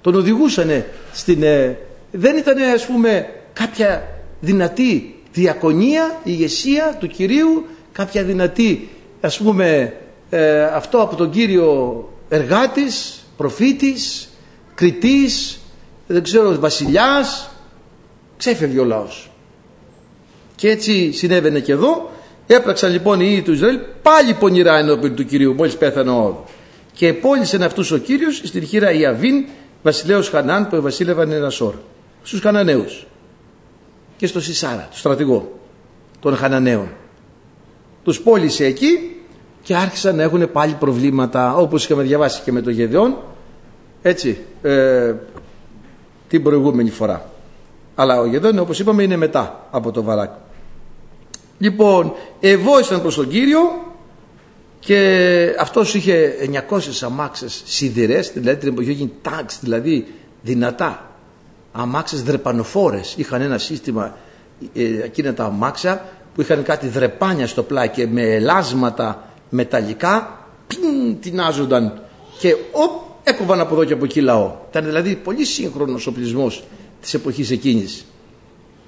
Τον 0.00 0.14
οδηγούσαν 0.14 0.84
στην... 1.12 1.42
Ε, 1.42 1.78
δεν 2.10 2.36
ήταν 2.36 2.58
ας 2.58 2.86
πούμε 2.86 3.28
κάποια 3.52 4.08
δυνατή 4.40 5.14
διακονία, 5.32 6.20
ηγεσία 6.24 6.96
του 7.00 7.06
Κυρίου, 7.06 7.66
κάποια 7.92 8.22
δυνατή 8.22 8.88
ας 9.20 9.38
πούμε 9.38 9.94
ε, 10.30 10.62
αυτό 10.62 11.02
από 11.02 11.16
τον 11.16 11.30
Κύριο 11.30 12.08
εργάτης, 12.28 13.24
προφήτης, 13.36 14.28
κριτής, 14.74 15.60
δεν 16.06 16.22
ξέρω, 16.22 16.58
βασιλιάς, 16.58 17.50
ξέφευγε 18.36 18.78
ο 18.78 18.84
λαός. 18.84 19.29
Και 20.60 20.70
έτσι 20.70 21.12
συνέβαινε 21.12 21.60
και 21.60 21.72
εδώ, 21.72 22.10
έπραξαν 22.46 22.92
λοιπόν 22.92 23.20
οι 23.20 23.26
ίδιοι 23.30 23.42
του 23.42 23.52
Ισραήλ 23.52 23.78
πάλι 24.02 24.34
πονηρά 24.34 24.78
ενώπιον 24.78 25.14
του 25.14 25.24
Κυρίου, 25.24 25.54
μόλις 25.54 25.76
πέθανε 25.76 26.10
ο 26.10 26.44
Και 26.92 27.12
πώλησε 27.12 27.64
αυτούς 27.64 27.90
ο 27.90 27.98
Κύριος 27.98 28.36
στην 28.44 28.66
χείρα 28.66 28.92
Ιαβίν 28.92 29.44
βασιλέως 29.82 30.28
Χανάν 30.28 30.68
που 30.68 30.82
βασίλευαν 30.82 31.30
ένα 31.30 31.50
σόρ 31.50 31.74
στους 32.22 32.40
Χαναναίους 32.40 33.06
και 34.16 34.26
στο 34.26 34.40
Σισάρα, 34.40 34.88
το 34.90 34.96
στρατηγό 34.96 35.58
των 36.20 36.36
Χαναναίων. 36.36 36.88
Τους 38.04 38.20
πώλησε 38.20 38.64
εκεί 38.64 39.16
και 39.62 39.76
άρχισαν 39.76 40.16
να 40.16 40.22
έχουν 40.22 40.52
πάλι 40.52 40.76
προβλήματα 40.78 41.54
όπως 41.54 41.84
είχαμε 41.84 42.02
διαβάσει 42.02 42.42
και 42.42 42.52
με 42.52 42.60
το 42.60 42.70
Γεδεόν 42.70 43.16
έτσι 44.02 44.38
ε, 44.62 45.14
την 46.28 46.42
προηγούμενη 46.42 46.90
φορά. 46.90 47.30
Αλλά 47.94 48.20
ο 48.20 48.26
Γεδεόν 48.26 48.58
όπως 48.58 48.78
είπαμε 48.78 49.02
είναι 49.02 49.16
μετά 49.16 49.68
από 49.70 49.90
το 49.90 50.02
Βαράκ. 50.02 50.30
Λοιπόν, 51.62 52.12
ευόησαν 52.40 53.00
προς 53.00 53.14
τον 53.14 53.28
Κύριο 53.28 53.60
και 54.78 55.54
αυτός 55.58 55.94
είχε 55.94 56.34
900 56.70 56.80
αμάξες 57.00 57.62
σιδηρές 57.66 58.32
δηλαδή 58.34 58.58
την 58.60 58.68
εποχή 58.68 58.90
έγινε 58.90 59.10
τάγκς 59.22 59.58
δηλαδή 59.60 60.06
δυνατά. 60.42 61.10
Αμάξες 61.72 62.22
δρεπανοφόρες. 62.22 63.14
Είχαν 63.16 63.40
ένα 63.40 63.58
σύστημα 63.58 64.16
ε, 64.74 65.02
εκείνα 65.02 65.34
τα 65.34 65.44
αμάξια 65.44 66.04
που 66.34 66.40
είχαν 66.40 66.62
κάτι 66.62 66.88
δρεπάνια 66.88 67.46
στο 67.46 67.62
πλάι 67.62 67.88
και 67.88 68.06
με 68.06 68.22
ελάσματα 68.22 69.28
μεταλλικά 69.50 70.44
πιν 70.66 71.20
τεινάζονταν 71.20 72.02
και 72.38 72.56
οπ 72.72 72.90
έκοβαν 73.22 73.60
από 73.60 73.74
εδώ 73.74 73.84
και 73.84 73.92
από 73.92 74.04
εκεί 74.04 74.20
λαό. 74.20 74.54
Ήταν 74.70 74.84
δηλαδή 74.84 75.14
πολύ 75.16 75.44
σύγχρονος 75.44 76.06
ο 76.06 76.12
πλεισμός 76.12 76.64
της 77.00 77.14
εποχής 77.14 77.50
εκείνης 77.50 78.04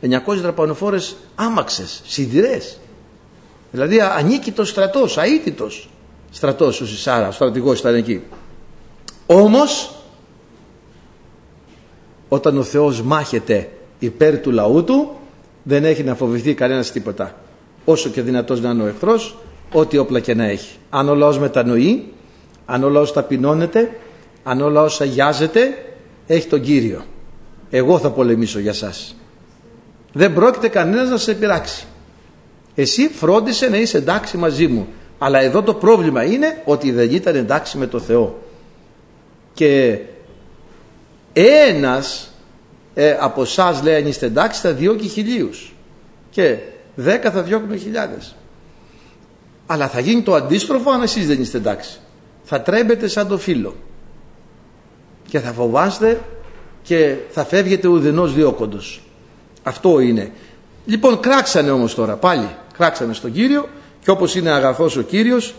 900 0.02 0.36
δρεπανοφόρες 0.40 1.16
άμαξες 1.34 2.02
σιδηρές 2.06 2.78
Δηλαδή 3.70 4.00
ανίκητος 4.00 4.68
στρατός, 4.68 5.16
αίτητος 5.16 5.88
στρατός 6.30 6.80
ο 6.80 6.86
Σισάρα, 6.86 7.28
ο 7.28 7.30
στρατηγός 7.30 7.78
ήταν 7.78 7.94
εκεί. 7.94 8.22
Όμως 9.26 9.94
όταν 12.28 12.58
ο 12.58 12.62
Θεός 12.62 13.02
μάχεται 13.02 13.70
υπέρ 13.98 14.40
του 14.40 14.50
λαού 14.50 14.84
του 14.84 15.16
Δεν 15.62 15.84
έχει 15.84 16.02
να 16.02 16.14
φοβηθεί 16.14 16.54
κανένας 16.54 16.92
τίποτα. 16.92 17.34
Όσο 17.84 18.08
και 18.08 18.22
δυνατός 18.22 18.60
να 18.60 18.70
είναι 18.70 18.82
ο 18.82 18.86
εχθρός, 18.86 19.36
ό,τι 19.72 19.98
όπλα 19.98 20.20
και 20.20 20.34
να 20.34 20.44
έχει. 20.44 20.76
Αν 20.90 21.08
ο 21.08 21.14
λαός 21.14 21.38
μετανοεί, 21.38 22.12
αν 22.66 22.84
ο 22.84 22.88
λαός 22.88 23.12
ταπεινώνεται, 23.12 23.96
αν 24.42 24.60
ο 24.60 24.68
λαός 24.68 25.00
αγιάζεται, 25.00 25.84
έχει 26.26 26.48
τον 26.48 26.60
Κύριο. 26.60 27.04
Εγώ 27.70 27.98
θα 27.98 28.10
πολεμήσω 28.10 28.58
για 28.58 28.72
σας. 28.72 29.16
Δεν 30.12 30.34
πρόκειται 30.34 30.68
κανένας 30.68 31.08
να 31.08 31.16
σε 31.16 31.34
πειράξει. 31.34 31.84
Εσύ 32.74 33.08
φρόντισε 33.08 33.68
να 33.68 33.76
είσαι 33.76 33.96
εντάξει 33.96 34.36
μαζί 34.36 34.66
μου. 34.66 34.88
Αλλά 35.18 35.40
εδώ 35.40 35.62
το 35.62 35.74
πρόβλημα 35.74 36.24
είναι 36.24 36.62
ότι 36.64 36.90
δεν 36.90 37.10
ήταν 37.10 37.34
εντάξει 37.34 37.78
με 37.78 37.86
το 37.86 38.00
Θεό. 38.00 38.38
Και 39.54 39.98
ένας 41.32 42.32
ε, 42.94 43.16
από 43.20 43.42
εσάς 43.42 43.82
λέει 43.82 43.94
αν 43.94 44.06
είστε 44.06 44.26
εντάξει 44.26 44.60
θα 44.60 44.72
διώκει 44.72 45.08
χιλίους. 45.08 45.74
Και 46.30 46.56
δέκα 46.94 47.30
θα 47.30 47.42
διώκουν 47.42 47.78
χιλιάδες. 47.78 48.36
Αλλά 49.66 49.88
θα 49.88 50.00
γίνει 50.00 50.22
το 50.22 50.34
αντίστροφο 50.34 50.90
αν 50.90 51.02
εσείς 51.02 51.26
δεν 51.26 51.40
είστε 51.40 51.56
εντάξει. 51.58 51.98
Θα 52.42 52.60
τρέμπετε 52.62 53.08
σαν 53.08 53.28
το 53.28 53.38
φύλλο. 53.38 53.76
Και 55.28 55.40
θα 55.40 55.52
φοβάστε 55.52 56.20
και 56.82 57.16
θα 57.30 57.44
φεύγετε 57.44 57.88
ουδενός 57.88 58.34
διώκοντος. 58.34 59.02
Αυτό 59.62 60.00
είναι. 60.00 60.32
Λοιπόν 60.86 61.20
κράξανε 61.20 61.70
όμως 61.70 61.94
τώρα 61.94 62.14
πάλι. 62.14 62.48
Κράξανε 62.76 63.12
στον 63.12 63.32
Κύριο 63.32 63.68
και 64.00 64.10
όπως 64.10 64.34
είναι 64.34 64.50
αγαθός 64.50 64.96
ο 64.96 65.02
Κύριος 65.02 65.54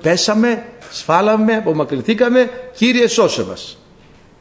πέσαμε, 0.00 0.64
σφάλαμε, 0.90 1.54
απομακρυνθήκαμε 1.56 2.50
Κύριε 2.74 3.06
σώσε 3.08 3.44
μας. 3.44 3.78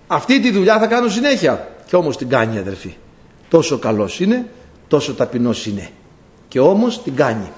Αυτή 0.08 0.40
τη 0.40 0.52
δουλειά 0.52 0.80
θα 0.80 0.88
κάνω 0.88 1.10
συνέχεια. 1.10 1.70
Και 1.86 1.96
όμως 1.96 2.18
την 2.18 2.30
κάνει 2.30 2.58
αδερφή. 2.58 2.96
Τόσο 3.50 3.78
καλός 3.78 4.20
είναι, 4.20 4.50
τόσο 4.88 5.14
ταπεινός 5.14 5.66
είναι. 5.66 5.90
Και 6.48 6.60
όμως 6.60 7.04
την 7.04 7.16
κάνει. 7.16 7.52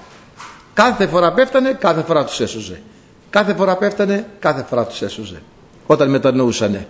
Κάθε 0.73 1.07
φορά 1.07 1.33
πέφτανε, 1.33 1.71
κάθε 1.71 2.01
φορά 2.01 2.25
τους 2.25 2.39
έσωζε. 2.39 2.81
Κάθε 3.29 3.53
φορά 3.53 3.77
πέφτανε, 3.77 4.27
κάθε 4.39 4.65
φορά 4.69 4.85
τους 4.85 5.01
έσωζε. 5.01 5.41
Όταν 5.87 6.09
μετανοούσανε. 6.09 6.87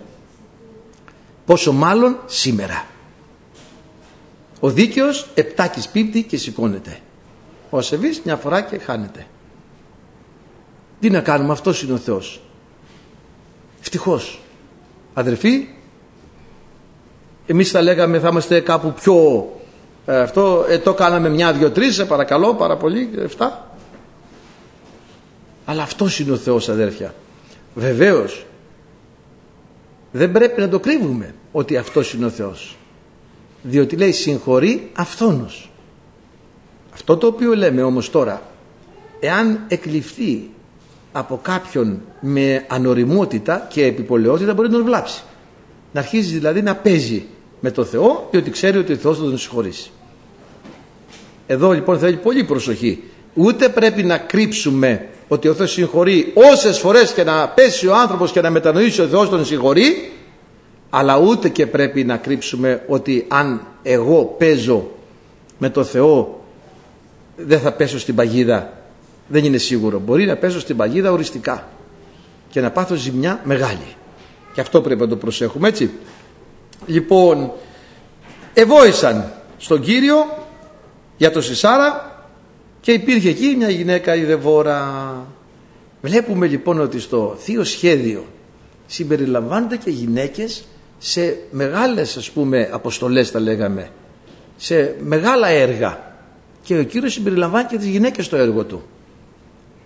Πόσο 1.46 1.72
μάλλον 1.72 2.18
σήμερα. 2.26 2.84
Ο 4.60 4.70
δίκαιος 4.70 5.26
επτάκης 5.34 5.88
πίπτει 5.88 6.22
και 6.22 6.36
σηκώνεται. 6.36 6.98
Ο 7.70 7.78
ασεβής 7.78 8.20
μια 8.24 8.36
φορά 8.36 8.60
και 8.60 8.78
χάνεται. 8.78 9.26
Τι 11.00 11.10
να 11.10 11.20
κάνουμε, 11.20 11.52
αυτός 11.52 11.82
είναι 11.82 11.92
ο 11.92 11.96
Θεός. 11.98 12.40
Ευτυχώς. 13.80 14.40
Αδερφοί, 15.14 15.68
εμείς 17.46 17.70
θα 17.70 17.82
λέγαμε 17.82 18.18
θα 18.18 18.28
είμαστε 18.28 18.60
κάπου 18.60 18.92
πιο 18.92 19.48
ε, 20.08 20.20
αυτό, 20.20 20.64
ε, 20.68 20.78
το 20.78 20.94
κάναμε 20.94 21.28
μια, 21.28 21.52
δυο, 21.52 21.70
τρεις, 21.70 21.94
σε 21.94 22.04
παρακαλώ 22.04 22.54
πάρα 22.54 22.76
πολύ, 22.76 23.10
εφτά. 23.18 23.76
Αλλά 25.64 25.82
αυτός 25.82 26.18
είναι 26.18 26.32
ο 26.32 26.36
Θεός 26.36 26.68
αδέρφια. 26.68 27.14
Βεβαίως, 27.74 28.46
δεν 30.12 30.32
πρέπει 30.32 30.60
να 30.60 30.68
το 30.68 30.80
κρύβουμε 30.80 31.34
ότι 31.52 31.76
αυτός 31.76 32.12
είναι 32.12 32.26
ο 32.26 32.30
Θεός. 32.30 32.76
Διότι 33.62 33.96
λέει 33.96 34.12
συγχωρεί 34.12 34.90
αυτόνος. 34.92 35.70
Αυτό 36.92 37.16
το 37.16 37.26
οποίο 37.26 37.54
λέμε 37.54 37.82
όμως 37.82 38.10
τώρα, 38.10 38.42
εάν 39.20 39.64
εκλειφθεί 39.68 40.50
από 41.12 41.40
κάποιον 41.42 42.00
με 42.20 42.64
ανοριμότητα 42.68 43.66
και 43.70 43.84
επιπολαιότητα 43.84 44.54
μπορεί 44.54 44.68
να 44.68 44.74
τον 44.74 44.84
βλάψει. 44.84 45.22
Να 45.92 46.00
αρχίζει 46.00 46.34
δηλαδή 46.34 46.62
να 46.62 46.74
παίζει 46.74 47.26
με 47.60 47.70
το 47.70 47.84
Θεό 47.84 48.28
διότι 48.30 48.50
ξέρει 48.50 48.78
ότι 48.78 48.92
ο 48.92 48.96
Θεός 48.96 49.18
θα 49.18 49.24
τον 49.24 49.38
συγχωρήσει. 49.38 49.90
Εδώ 51.46 51.72
λοιπόν 51.72 51.98
θέλει 51.98 52.16
πολύ 52.16 52.44
προσοχή. 52.44 53.02
Ούτε 53.34 53.68
πρέπει 53.68 54.02
να 54.02 54.18
κρύψουμε 54.18 55.08
ότι 55.28 55.48
ο 55.48 55.54
Θεός 55.54 55.72
συγχωρεί 55.72 56.32
όσες 56.52 56.78
φορές 56.78 57.12
και 57.12 57.24
να 57.24 57.48
πέσει 57.48 57.86
ο 57.86 57.96
άνθρωπος 57.96 58.32
και 58.32 58.40
να 58.40 58.50
μετανοήσει 58.50 59.00
ο 59.00 59.06
Θεός 59.06 59.28
τον 59.28 59.44
συγχωρεί 59.44 60.12
αλλά 60.90 61.18
ούτε 61.18 61.48
και 61.48 61.66
πρέπει 61.66 62.04
να 62.04 62.16
κρύψουμε 62.16 62.84
ότι 62.88 63.24
αν 63.28 63.66
εγώ 63.82 64.34
παίζω 64.38 64.90
με 65.58 65.70
το 65.70 65.84
Θεό 65.84 66.42
δεν 67.36 67.60
θα 67.60 67.72
πέσω 67.72 67.98
στην 67.98 68.14
παγίδα. 68.14 68.72
Δεν 69.28 69.44
είναι 69.44 69.58
σίγουρο. 69.58 69.98
Μπορεί 69.98 70.26
να 70.26 70.36
πέσω 70.36 70.60
στην 70.60 70.76
παγίδα 70.76 71.12
οριστικά 71.12 71.68
και 72.50 72.60
να 72.60 72.70
πάθω 72.70 72.94
ζημιά 72.94 73.40
μεγάλη. 73.44 73.94
Και 74.52 74.60
αυτό 74.60 74.80
πρέπει 74.80 75.00
να 75.00 75.08
το 75.08 75.16
προσέχουμε 75.16 75.68
έτσι. 75.68 75.90
Λοιπόν 76.86 77.52
εβόησαν 78.54 79.32
στον 79.58 79.80
Κύριο 79.80 80.16
για 81.16 81.30
το 81.30 81.40
Σισάρα 81.40 82.22
και 82.80 82.92
υπήρχε 82.92 83.28
εκεί 83.28 83.54
μια 83.56 83.70
γυναίκα 83.70 84.14
η 84.14 84.24
Δεβόρα 84.24 85.26
βλέπουμε 86.02 86.46
λοιπόν 86.46 86.80
ότι 86.80 87.00
στο 87.00 87.36
θείο 87.38 87.64
σχέδιο 87.64 88.24
συμπεριλαμβάνονται 88.86 89.76
και 89.76 89.90
γυναίκες 89.90 90.64
σε 90.98 91.36
μεγάλες 91.50 92.16
ας 92.16 92.30
πούμε 92.30 92.68
αποστολές 92.72 93.30
τα 93.30 93.40
λέγαμε 93.40 93.90
σε 94.56 94.94
μεγάλα 95.04 95.48
έργα. 95.48 96.06
Και 96.62 96.78
ο 96.78 96.82
Κύριος 96.82 97.12
συμπεριλαμβάνει 97.12 97.66
και 97.68 97.76
τις 97.76 97.86
γυναίκες 97.86 98.24
στο 98.24 98.36
έργο 98.36 98.64
του. 98.64 98.82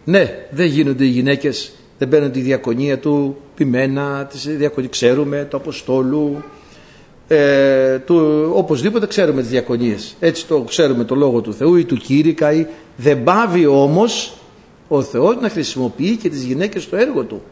Ναι 0.04 0.46
δεν 0.50 0.66
γίνονται 0.66 1.04
οι 1.04 1.08
γυναίκες 1.08 1.72
δεν 1.98 2.08
παίρνουν 2.08 2.32
τη 2.32 2.40
διακονία 2.40 2.98
του 2.98 3.36
ποιμένα 3.54 4.24
τις 4.24 4.56
διακονία, 4.56 4.88
ξέρουμε 4.90 5.46
το 5.50 5.56
Αποστόλου 5.56 6.42
ε, 7.28 7.98
του, 7.98 8.50
οπωσδήποτε 8.54 9.06
ξέρουμε 9.06 9.40
τις 9.40 9.50
διακονίες. 9.50 10.16
Έτσι 10.20 10.46
το 10.46 10.60
ξέρουμε 10.60 11.04
το 11.04 11.14
Λόγο 11.14 11.40
του 11.40 11.54
Θεού 11.54 11.74
ή 11.76 11.84
του 11.84 11.96
Κύρικα 11.96 12.52
ή 12.52 12.66
δεν 12.96 13.22
πάβει 13.22 13.66
όμως 13.66 14.36
ο 14.88 15.02
Θεός 15.02 15.36
να 15.40 15.48
χρησιμοποιεί 15.48 16.16
και 16.16 16.28
τις 16.28 16.42
γυναίκες 16.44 16.82
στο 16.82 16.96
έργο 16.96 17.24
του 17.24 17.42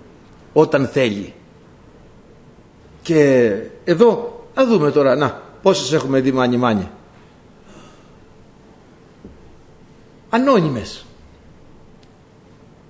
όταν 0.52 0.86
θέλει 0.86 1.32
και 3.02 3.52
εδώ, 3.84 4.42
να 4.54 4.66
δούμε 4.66 4.90
τώρα, 4.90 5.16
να, 5.16 5.42
πόσες 5.62 5.92
έχουμε 5.92 6.20
δει 6.20 6.32
μάνι 6.32 6.56
μάνι. 6.56 6.88
Ανώνυμες. 10.30 11.04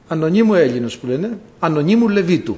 Ανωνύμου 0.09 0.55
Έλληνος 0.55 0.99
που 0.99 1.07
λένε, 1.07 1.39
ανωνύμου 1.59 2.09
Λεβίτου. 2.09 2.57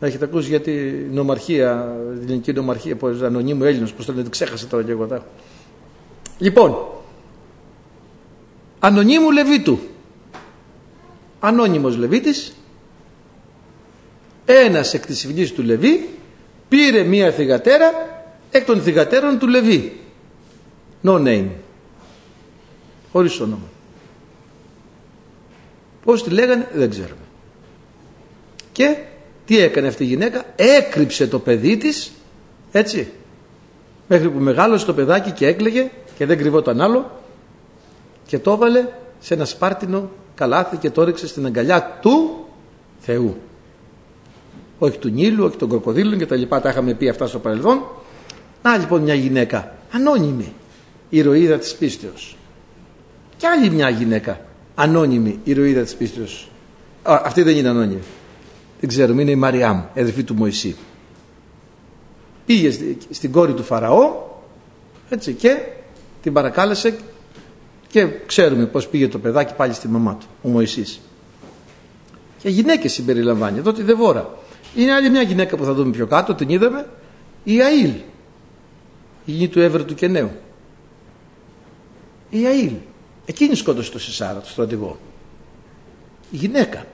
Έχετε 0.00 0.24
ακούσει 0.24 0.48
για 0.48 0.60
την 0.60 1.08
νομαρχία, 1.12 1.96
την 2.12 2.22
ελληνική 2.22 2.52
νομαρχία, 2.52 2.96
πως 2.96 3.22
ανωνύμου 3.22 3.64
Έλληνος, 3.64 3.92
πώς 3.92 4.06
το 4.06 4.12
λένε, 4.12 4.28
ξέχασα 4.28 4.66
τώρα 4.66 4.82
και 4.82 4.90
εγώ 4.90 5.06
τα. 5.06 5.26
Λοιπόν, 6.38 6.76
ανωνύμου 8.78 9.30
Λεβίτου. 9.30 9.78
Ανώνυμος 11.40 11.96
Λεβίτης, 11.96 12.54
ένας 14.52 14.94
εκ 14.94 15.06
της 15.06 15.20
φυλής 15.20 15.52
του 15.52 15.62
Λεβί 15.62 16.08
πήρε 16.68 17.02
μία 17.02 17.30
θυγατέρα 17.30 17.92
εκ 18.50 18.64
των 18.64 18.80
θυγατέρων 18.80 19.38
του 19.38 19.48
Λεβί. 19.48 20.00
No 21.02 21.26
name. 21.26 21.48
Χωρίς 23.12 23.40
όνομα. 23.40 23.68
Πώς 26.04 26.22
τη 26.22 26.30
λέγανε 26.30 26.68
δεν 26.72 26.90
ξέρουμε. 26.90 27.14
Και 28.72 28.96
τι 29.46 29.58
έκανε 29.58 29.88
αυτή 29.88 30.02
η 30.02 30.06
γυναίκα. 30.06 30.44
Έκρυψε 30.56 31.26
το 31.26 31.38
παιδί 31.38 31.76
της 31.76 32.12
έτσι. 32.72 33.12
Μέχρι 34.08 34.30
που 34.30 34.38
μεγάλωσε 34.38 34.86
το 34.86 34.94
παιδάκι 34.94 35.30
και 35.30 35.46
έκλαιγε 35.46 35.90
και 36.16 36.26
δεν 36.26 36.38
κρυβόταν 36.38 36.80
άλλο 36.80 37.20
και 38.26 38.38
το 38.38 38.52
έβαλε 38.52 38.86
σε 39.20 39.34
ένα 39.34 39.44
σπάρτινο 39.44 40.10
καλάθι 40.34 40.76
και 40.76 40.90
το 40.90 41.02
έριξε 41.02 41.26
στην 41.26 41.46
αγκαλιά 41.46 41.98
του 42.02 42.46
Θεού 43.00 43.36
όχι 44.82 44.98
του 44.98 45.08
Νείλου, 45.08 45.44
όχι 45.44 45.56
των 45.56 45.68
κροκοδίλων 45.68 46.18
και 46.18 46.26
τα 46.26 46.36
λοιπά, 46.36 46.60
τα 46.60 46.68
είχαμε 46.68 46.94
πει 46.94 47.08
αυτά 47.08 47.26
στο 47.26 47.38
παρελθόν. 47.38 47.82
Να 48.62 48.76
λοιπόν 48.76 49.02
μια 49.02 49.14
γυναίκα, 49.14 49.76
ανώνυμη, 49.92 50.52
ηρωίδα 51.08 51.58
της 51.58 51.74
πίστεως. 51.74 52.36
Και 53.36 53.46
άλλη 53.46 53.70
μια 53.70 53.88
γυναίκα, 53.88 54.40
ανώνυμη, 54.74 55.40
ηρωίδα 55.44 55.82
της 55.82 55.94
πίστεως. 55.94 56.50
Α, 57.02 57.20
αυτή 57.24 57.42
δεν 57.42 57.56
είναι 57.56 57.68
ανώνυμη. 57.68 58.00
Δεν 58.80 58.88
ξέρουμε, 58.88 59.22
είναι 59.22 59.30
η 59.30 59.36
Μαριάμ, 59.36 59.82
αδερφή 59.96 60.22
του 60.22 60.34
Μωυσή. 60.34 60.76
Πήγε 62.46 62.96
στην 63.10 63.32
κόρη 63.32 63.52
του 63.52 63.62
Φαραώ, 63.62 64.28
έτσι, 65.08 65.32
και 65.32 65.56
την 66.22 66.32
παρακάλεσε 66.32 66.98
και 67.88 68.06
ξέρουμε 68.26 68.66
πώς 68.66 68.88
πήγε 68.88 69.08
το 69.08 69.18
παιδάκι 69.18 69.54
πάλι 69.54 69.72
στη 69.72 69.88
μαμά 69.88 70.14
του, 70.14 70.26
ο 70.42 70.48
Μωυσής. 70.48 71.00
Και 72.38 72.48
γυναίκες 72.48 72.92
συμπεριλαμβάνει, 72.92 73.58
εδώ 73.58 73.72
τη 73.72 73.82
Δεβόρα. 73.82 74.38
Είναι 74.74 74.92
άλλη 74.92 75.10
μια 75.10 75.22
γυναίκα 75.22 75.56
που 75.56 75.64
θα 75.64 75.74
δούμε 75.74 75.90
πιο 75.90 76.06
κάτω, 76.06 76.34
την 76.34 76.48
είδαμε, 76.48 76.88
η 77.44 77.62
Αήλ, 77.62 77.92
η 79.24 79.32
γη 79.32 79.48
του 79.48 79.60
Εύρου 79.60 79.84
του 79.84 79.94
Κενέου. 79.94 80.30
Η 82.30 82.46
Αήλ, 82.46 82.72
εκείνη 83.26 83.54
σκότωσε 83.54 83.90
το 83.90 83.98
Σισάρα, 83.98 84.40
το 84.40 84.48
στρατηγό. 84.48 84.98
Η 86.30 86.36
γυναίκα. 86.36 86.86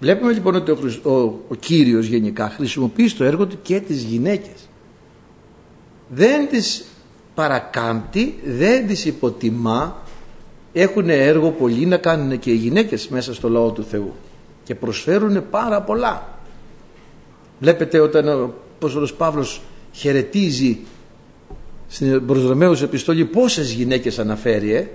Βλέπουμε 0.00 0.32
λοιπόν 0.32 0.54
ότι 0.54 0.70
ο, 0.70 0.78
ο, 1.02 1.12
ο 1.48 1.54
Κύριος 1.54 2.06
γενικά 2.06 2.48
χρησιμοποιεί 2.48 3.08
στο 3.08 3.24
έργο 3.24 3.46
του 3.46 3.58
και 3.62 3.80
τις 3.80 4.02
γυναίκες. 4.02 4.68
Δεν 6.08 6.48
τις 6.48 6.84
παρακάμπτει, 7.34 8.40
δεν 8.44 8.86
τις 8.86 9.04
υποτιμά, 9.04 10.02
έχουν 10.72 11.08
έργο 11.10 11.50
πολύ 11.50 11.86
να 11.86 11.96
κάνουν 11.96 12.38
και 12.38 12.50
οι 12.50 12.56
γυναίκες 12.56 13.08
μέσα 13.08 13.34
στο 13.34 13.48
λαό 13.48 13.70
του 13.70 13.84
Θεού 13.84 14.14
και 14.64 14.74
προσφέρουν 14.74 15.50
πάρα 15.50 15.82
πολλά. 15.82 16.38
Βλέπετε 17.62 18.00
όταν 18.00 18.28
ο 18.28 18.54
Απόστολος 18.76 19.14
Παύλος 19.14 19.62
χαιρετίζει 19.92 20.78
στην 21.88 22.26
προς 22.26 22.82
επιστολή 22.82 23.24
πόσες 23.24 23.72
γυναίκες 23.72 24.18
αναφέρει 24.18 24.74
ε, 24.74 24.86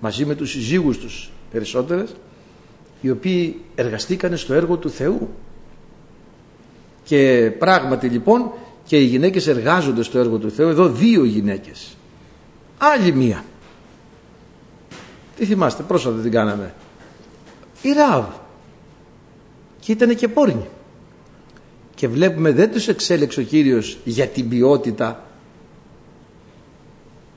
μαζί 0.00 0.24
με 0.24 0.34
τους 0.34 0.50
συζύγους 0.50 0.98
τους 0.98 1.30
περισσότερες 1.50 2.14
οι 3.00 3.10
οποίοι 3.10 3.60
εργαστήκανε 3.74 4.36
στο 4.36 4.54
έργο 4.54 4.76
του 4.76 4.90
Θεού. 4.90 5.28
Και 7.04 7.52
πράγματι 7.58 8.08
λοιπόν 8.08 8.52
και 8.84 8.98
οι 8.98 9.04
γυναίκες 9.04 9.46
εργάζονται 9.46 10.02
στο 10.02 10.18
έργο 10.18 10.38
του 10.38 10.50
Θεού. 10.50 10.68
Εδώ 10.68 10.88
δύο 10.88 11.24
γυναίκες. 11.24 11.96
Άλλη 12.78 13.12
μία. 13.12 13.44
Τι 15.36 15.44
θυμάστε 15.44 15.82
πρόσφατα 15.82 16.20
την 16.20 16.30
κάναμε. 16.30 16.74
Η 17.82 17.92
Ράβ 17.92 18.24
και 19.80 19.92
ήταν 19.92 20.16
και 20.16 20.28
πόρνη 20.28 20.66
και 22.02 22.08
βλέπουμε 22.08 22.52
δεν 22.52 22.72
τους 22.72 22.88
εξέλεξε 22.88 23.40
ο 23.40 23.42
Κύριος 23.42 23.98
για 24.04 24.26
την 24.26 24.48
ποιότητα 24.48 25.24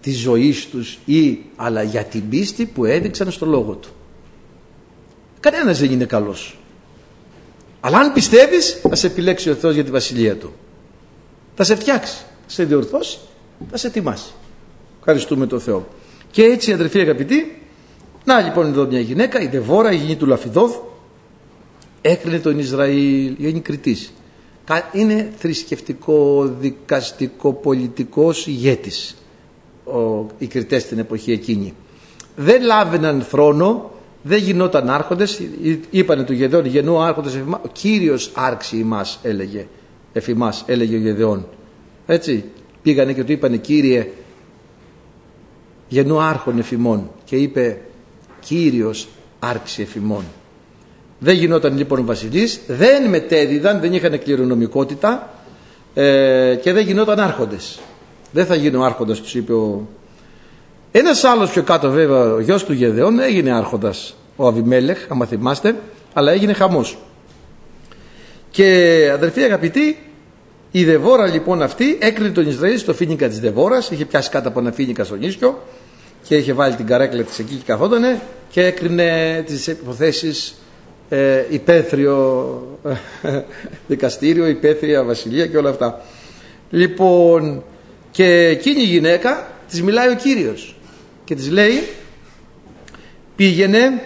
της 0.02 0.18
ζωής 0.18 0.66
τους 0.66 1.00
ή 1.06 1.40
αλλά 1.56 1.84
για 1.84 2.04
την 2.04 2.30
πίστη 2.30 2.66
που 2.66 2.86
έδειξαν 2.86 3.32
στο 3.32 3.46
λόγο 3.46 3.74
του. 3.74 3.90
Κανένας 5.40 5.80
δεν 5.80 5.92
είναι 5.92 6.06
καλός. 6.06 6.58
Αλλά 7.80 7.98
αν 7.98 8.14
πιστεύεις 8.14 8.80
θα 8.82 8.96
σε 8.96 9.08
επιλέξει 9.08 9.50
ο 9.50 9.54
Θεός 9.54 9.74
για 9.74 9.84
τη 9.84 9.92
βασιλεία 9.92 10.36
του. 10.38 10.54
Θα 11.56 11.64
σε 11.64 11.76
φτιάξει, 11.76 12.18
θα 12.18 12.50
σε 12.50 12.64
διορθώσει 12.64 13.20
θα 13.72 13.78
σε 13.78 13.88
ετοιμάσει. 13.88 14.32
Ευχαριστούμε 14.98 15.48
τον 15.48 15.60
Θεό. 15.60 15.88
Και 16.32 16.44
έτσι 16.44 16.74
αδερφοί 16.74 17.00
αγαπητοί 17.00 17.62
να 18.24 18.42
λοιπόν 18.42 18.68
εδώ 18.68 18.86
μια 18.86 19.00
γυναίκα 19.00 19.42
η 19.42 19.48
Δεβόρα 19.48 19.92
η 19.92 19.96
γυνή 19.96 20.16
του 20.16 20.26
Λαφιδόθ 20.26 20.76
έκρινε 22.02 22.40
τον 22.40 22.60
Ισραήλ. 22.60 23.36
Γίνει 23.38 23.60
κριτής 23.60 24.14
είναι 24.94 25.32
θρησκευτικό, 25.38 26.46
δικαστικό, 26.60 27.54
πολιτικός 27.54 28.48
ηγέτης 28.48 29.16
ο, 29.84 30.26
οι 30.38 30.48
κριτές 30.48 30.82
στην 30.82 31.00
εποχή 31.00 31.32
εκείνη. 31.32 31.74
Δεν 32.36 32.64
λάβαιναν 32.64 33.22
θρόνο, 33.22 33.92
δεν 34.22 34.40
γινόταν 34.40 34.90
άρχοντες, 34.90 35.42
είπανε 35.90 36.24
του 36.24 36.34
Γεδεών 36.34 36.66
γεννού 36.66 37.00
άρχοντες 37.02 37.36
εφημάς, 37.36 37.60
ο 37.64 37.68
Κύριος 37.72 38.32
άρξη 38.36 38.78
ημάς 38.78 39.20
έλεγε, 39.24 39.68
εφημάς 40.14 40.64
έλεγε 40.68 40.96
ο 40.96 41.00
Γεδεών. 41.00 41.48
Έτσι, 42.06 42.44
πήγανε 42.82 43.14
και 43.14 43.24
του 43.24 43.32
είπανε 43.32 43.58
Κύριε 43.58 44.10
γεννού 45.88 46.20
άρχον 46.20 46.60
εφημών 46.60 47.10
και 47.26 47.36
είπε 47.36 47.82
Κύριος 48.40 49.08
άρξη 49.40 49.82
εφημών. 49.82 50.24
Δεν 51.20 51.36
γινόταν 51.36 51.78
λοιπόν 51.78 52.00
ο 52.00 52.04
βασιλής, 52.04 52.60
δεν 52.68 53.10
μετέδιδαν, 53.10 53.80
δεν 53.80 53.94
είχαν 53.94 54.20
κληρονομικότητα 54.20 55.30
ε, 55.94 56.56
και 56.62 56.74
δεν 56.74 56.86
γινόταν 56.86 57.20
άρχοντες. 57.20 57.80
Δεν 58.32 58.46
θα 58.46 58.56
γίνω 58.56 58.84
άρχοντας 58.84 59.22
τους 59.22 59.36
είπε 59.36 59.54
ο... 59.54 59.88
Ένας 60.92 61.24
άλλος 61.24 61.52
πιο 61.52 61.64
κάτω 61.64 61.90
βέβαια 61.90 62.34
ο 62.34 62.40
γιος 62.40 62.64
του 62.64 62.74
Γεδεών 62.74 63.20
έγινε 63.20 63.52
άρχοντας 63.52 64.16
ο 64.36 64.48
Αβιμέλεχ 64.48 65.06
άμα 65.10 65.26
θυμάστε 65.26 65.76
αλλά 66.14 66.32
έγινε 66.32 66.54
χαμός. 66.54 66.98
Και 68.52 69.10
αδερφοί 69.14 69.42
αγαπητοί 69.42 69.98
η 70.72 70.84
Δεβόρα 70.84 71.26
λοιπόν 71.28 71.62
αυτή 71.62 71.98
έκρινε 72.02 72.30
τον 72.30 72.48
Ισραήλ 72.48 72.78
στο 72.78 72.94
φίνικα 72.94 73.28
της 73.28 73.40
Δεβόρας 73.40 73.90
είχε 73.92 74.06
πιάσει 74.06 74.30
κάτω 74.30 74.48
από 74.48 74.60
ένα 74.60 74.72
φίνικα 74.72 75.04
στο 75.04 75.16
νίσιο 75.16 75.64
και 76.28 76.36
είχε 76.36 76.54
βάλει 76.54 76.76
την 76.76 76.86
καρέκλα 76.86 77.24
της 77.24 77.40
εκεί 77.40 77.56
και 77.56 77.64
καθότανε 77.66 78.22
και 78.50 78.66
έκρινε 78.66 79.44
τις 79.46 79.68
υποθέσεις 79.68 80.56
ε, 81.10 81.44
υπαίθριο 81.50 82.78
ε, 83.24 83.42
δικαστήριο, 83.88 84.48
υπαίθρια 84.48 85.04
βασιλεία 85.04 85.48
και 85.48 85.58
όλα 85.58 85.70
αυτά. 85.70 86.02
Λοιπόν, 86.70 87.64
και 88.12 88.48
εκείνη 88.48 88.82
η 88.82 88.86
γυναίκα 88.86 89.48
της 89.70 89.82
μιλάει 89.82 90.10
ο 90.10 90.16
Κύριος 90.16 90.76
και 91.24 91.36
της 91.36 91.50
λέει 91.50 91.88
πήγαινε, 93.36 94.02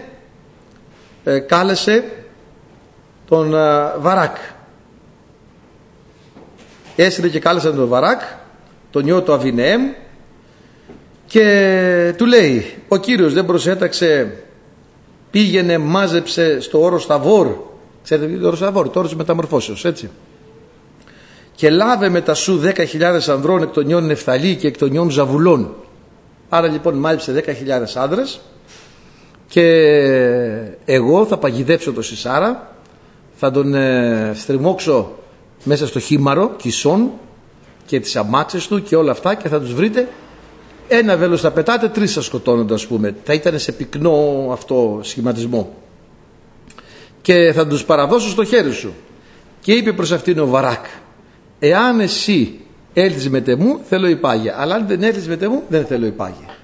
ε, 1.23 1.39
κάλεσε 1.39 2.03
τον 3.27 3.53
ε, 3.53 3.93
Βαράκ. 3.97 4.35
Έστειλε 6.95 7.29
και 7.29 7.39
κάλεσε 7.39 7.71
τον 7.71 7.87
Βαράκ, 7.87 8.21
τον 8.91 9.03
νιό 9.03 9.21
του 9.21 9.33
Αβινέμ 9.33 9.81
και 11.25 12.13
του 12.17 12.25
λέει 12.25 12.73
ο 12.87 12.97
Κύριος 12.97 13.33
δεν 13.33 13.45
προσέταξε 13.45 14.33
πήγαινε 15.31 15.77
μάζεψε 15.77 16.61
στο 16.61 16.81
όρος 16.81 17.03
Σταβόρ 17.03 17.47
ξέρετε 18.03 18.25
τι 18.27 18.31
είναι 18.31 18.41
το 18.41 18.47
όρος 18.47 18.59
Σταβόρ 18.59 18.89
το 18.89 18.99
όρος 18.99 19.09
της 19.09 19.19
μεταμορφώσεως 19.19 19.85
έτσι. 19.85 20.09
Και 21.55 21.69
λάβε 21.69 22.09
μετά 22.09 22.33
σου 22.33 22.57
δέκα 22.57 22.85
χιλιάδες 22.85 23.29
ανδρών 23.29 23.61
εκ 23.61 23.69
των 23.69 23.85
νιών 23.85 24.05
Νεφθαλή 24.05 24.55
και 24.55 24.67
εκ 24.67 24.77
των 24.77 24.89
νιών 24.89 25.09
Ζαβουλών 25.09 25.73
άρα 26.49 26.67
λοιπόν 26.67 26.95
μάλιψε 26.95 27.31
δέκα 27.31 27.53
χιλιάδες 27.53 27.95
άνδρες 27.95 28.39
και 29.47 29.65
εγώ 30.85 31.25
θα 31.25 31.37
παγιδέψω 31.37 31.93
τον 31.93 32.03
Σισάρα 32.03 32.75
θα 33.35 33.51
τον 33.51 33.73
ε, 33.73 34.31
στριμώξω 34.35 35.11
μέσα 35.63 35.87
στο 35.87 35.99
χήμαρο 35.99 36.51
Κισόν 36.57 37.11
και 37.85 37.99
τις 37.99 38.15
αμάξες 38.15 38.67
του 38.67 38.83
και 38.83 38.95
όλα 38.95 39.11
αυτά 39.11 39.35
και 39.35 39.49
θα 39.49 39.59
τους 39.59 39.73
βρείτε 39.73 40.07
ένα 40.89 41.17
βέλος 41.17 41.41
θα 41.41 41.51
πετάτε, 41.51 41.87
τρεις 41.87 42.13
θα 42.13 42.21
σκοτώνονται 42.21 42.73
ας 42.73 42.87
πούμε. 42.87 43.15
Θα 43.23 43.33
ήταν 43.33 43.59
σε 43.59 43.71
πυκνό 43.71 44.47
αυτό 44.51 44.99
σχηματισμό. 45.03 45.73
Και 47.21 47.51
θα 47.53 47.67
τους 47.67 47.85
παραδώσω 47.85 48.29
στο 48.29 48.43
χέρι 48.43 48.71
σου. 48.71 48.93
Και 49.61 49.73
είπε 49.73 49.93
προς 49.93 50.11
αυτήν 50.11 50.39
ο 50.39 50.47
Βαράκ, 50.47 50.85
εάν 51.59 51.99
εσύ 51.99 52.59
έλθεις 52.93 53.29
μετ' 53.29 53.41
εμού 53.41 53.79
θέλω 53.83 54.07
υπάγει, 54.07 54.55
αλλά 54.59 54.75
αν 54.75 54.87
δεν 54.87 55.03
έλθεις 55.03 55.27
μετ' 55.27 55.37
εμού 55.37 55.63
δεν 55.67 55.85
θέλω 55.85 56.05
υπάγει. 56.05 56.57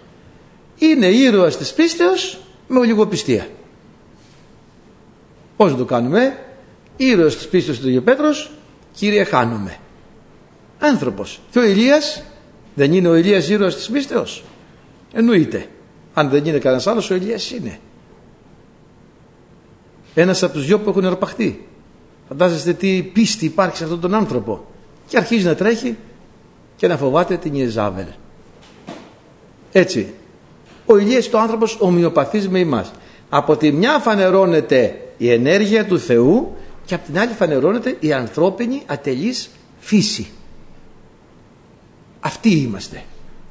Είναι 0.78 1.06
ήρωας 1.06 1.58
της 1.58 1.74
πίστεως 1.74 2.40
με 2.68 2.80
ολιγοπιστία. 2.80 3.48
Πώς 5.58 5.76
το 5.76 5.86
κάνουμε, 5.86 6.38
ήρωας 6.98 7.36
της 7.36 7.48
πίστεως 7.48 7.80
του 7.80 8.04
Πέτρος, 8.04 8.52
κύριε 8.92 9.24
χάνουμε. 9.24 9.78
Άνθρωπος. 10.80 11.42
Και 11.52 11.60
ο 11.60 11.64
Ηλίας 11.64 12.24
δεν 12.76 12.94
είναι 12.94 13.08
ο 13.08 13.16
Ηλίας 13.16 13.50
ήρωας 13.50 13.76
της 13.76 13.90
πίστεως. 13.90 14.44
Εννοείται. 15.14 15.68
Αν 16.14 16.30
δεν 16.30 16.46
είναι 16.46 16.58
κανένας 16.58 16.88
άλλος, 16.88 17.10
ο 17.10 17.16
Ηλίας 17.16 17.52
είναι. 17.52 17.80
Ένας 20.14 20.44
από 20.44 20.54
τους 20.54 20.66
δυο 20.66 20.80
που 20.80 20.90
έχουν 20.90 21.06
αρπαχτεί. 21.06 21.68
Φαντάζεστε 22.28 22.74
τι 22.74 23.04
πίστη 23.14 23.46
υπάρχει 23.46 23.78
σε 23.78 23.84
αυτόν 23.84 24.00
τον 24.00 24.14
άνθρωπο. 24.14 24.66
Και 25.08 25.18
αρχίζει 25.18 25.46
να 25.46 25.56
τρέχει 25.56 25.98
και 26.76 26.88
να 26.88 26.98
φοβάται 26.98 27.38
την 27.38 27.54
Ιεζάβελ. 27.54 28.06
Έτσι. 29.72 30.14
Ο 30.86 30.98
Ηλίας 30.98 31.30
το 31.30 31.40
άνθρωπος 31.40 31.78
ομοιοπαθής 31.80 32.50
με 32.50 32.60
εμάς. 32.60 32.92
Από 33.30 33.58
τη 33.58 33.72
μια 33.72 34.00
φανερώνεται 34.00 35.02
η 35.18 35.32
ενέργεια 35.32 35.86
του 35.86 36.00
Θεού 36.00 36.56
και 36.86 36.96
από 36.96 37.06
την 37.06 37.20
άλλη 37.20 37.34
φανερώνεται 37.34 37.98
η 38.00 38.14
ανθρώπινη 38.14 38.84
ατελής 38.86 39.50
φύση. 39.80 40.28
Αυτοί 42.26 42.50
είμαστε. 42.50 43.04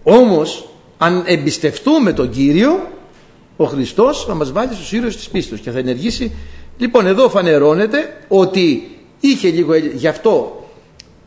Όμως 0.02 0.68
αν 0.98 1.22
εμπιστευτούμε 1.26 2.12
τον 2.12 2.30
Κύριο 2.30 2.88
ο 3.56 3.64
Χριστός 3.64 4.24
θα 4.24 4.34
μας 4.34 4.52
βάλει 4.52 4.74
στους 4.74 4.92
ήρωες 4.92 5.16
της 5.16 5.28
πίστης 5.28 5.60
και 5.60 5.70
θα 5.70 5.78
ενεργήσει. 5.78 6.32
Λοιπόν 6.78 7.06
εδώ 7.06 7.28
φανερώνεται 7.28 8.16
ότι 8.28 8.96
είχε 9.20 9.48
λίγο 9.48 9.74
γι' 9.74 10.06
αυτό 10.06 10.66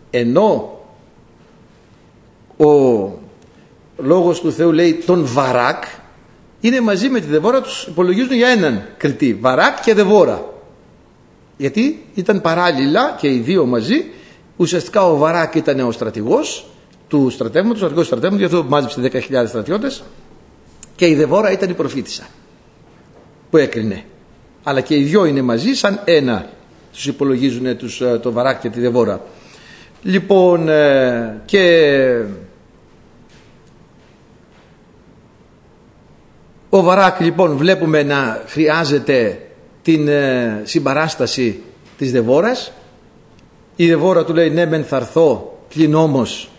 ενώ 0.09 0.79
ο 2.57 2.71
λόγος 3.97 4.41
του 4.41 4.51
Θεού 4.51 4.71
λέει 4.71 4.93
τον 4.93 5.25
Βαράκ 5.25 5.83
είναι 6.59 6.81
μαζί 6.81 7.09
με 7.09 7.19
τη 7.19 7.27
Δεβόρα 7.27 7.61
τους 7.61 7.87
υπολογίζουν 7.87 8.33
για 8.33 8.47
έναν 8.47 8.83
κριτή 8.97 9.33
Βαράκ 9.33 9.81
και 9.81 9.93
Δεβόρα 9.93 10.53
γιατί 11.57 12.05
ήταν 12.13 12.41
παράλληλα 12.41 13.15
και 13.19 13.27
οι 13.27 13.37
δύο 13.37 13.65
μαζί 13.65 14.05
ουσιαστικά 14.57 15.05
ο 15.05 15.17
Βαράκ 15.17 15.55
ήταν 15.55 15.79
ο 15.79 15.91
στρατηγός 15.91 16.65
του 17.07 17.29
στρατεύματος, 17.29 17.81
ο 17.81 17.85
αρχηγός 17.85 18.07
του 18.07 18.17
στρατεύματος, 18.17 18.49
γι' 18.49 18.55
αυτό 18.55 18.69
μάζεψε 18.69 19.01
10.000 19.01 19.47
στρατιώτες 19.47 20.03
και 20.95 21.07
η 21.07 21.15
Δεβόρα 21.15 21.51
ήταν 21.51 21.69
η 21.69 21.73
προφήτησα 21.73 22.27
που 23.49 23.57
έκρινε. 23.57 24.03
Αλλά 24.63 24.81
και 24.81 24.95
οι 24.95 25.03
δυο 25.03 25.25
είναι 25.25 25.41
μαζί 25.41 25.73
σαν 25.73 26.01
ένα 26.05 26.49
τους 26.97 27.05
υπολογίζουν 27.05 27.77
τους, 27.77 28.01
ε, 28.01 28.19
το 28.21 28.31
Βαράκ 28.31 28.59
και 28.59 28.69
τη 28.69 28.79
Δεβόρα. 28.79 29.21
Λοιπόν 30.03 30.69
ε, 30.69 31.41
και 31.45 32.21
ο 36.69 36.81
Βαράκ 36.81 37.19
λοιπόν 37.19 37.57
βλέπουμε 37.57 38.03
να 38.03 38.43
χρειάζεται 38.47 39.41
την 39.81 40.07
ε, 40.07 40.61
συμπαράσταση 40.63 41.61
της 41.97 42.11
Δεβόρας. 42.11 42.71
Η 43.75 43.87
Δεβόρα 43.87 44.25
του 44.25 44.33
λέει 44.33 44.49
ναι 44.49 44.65
μεν 44.65 44.83
θα 44.83 44.95
έρθω 44.95 45.57
πλην 45.73 45.93
όμως 45.93 46.49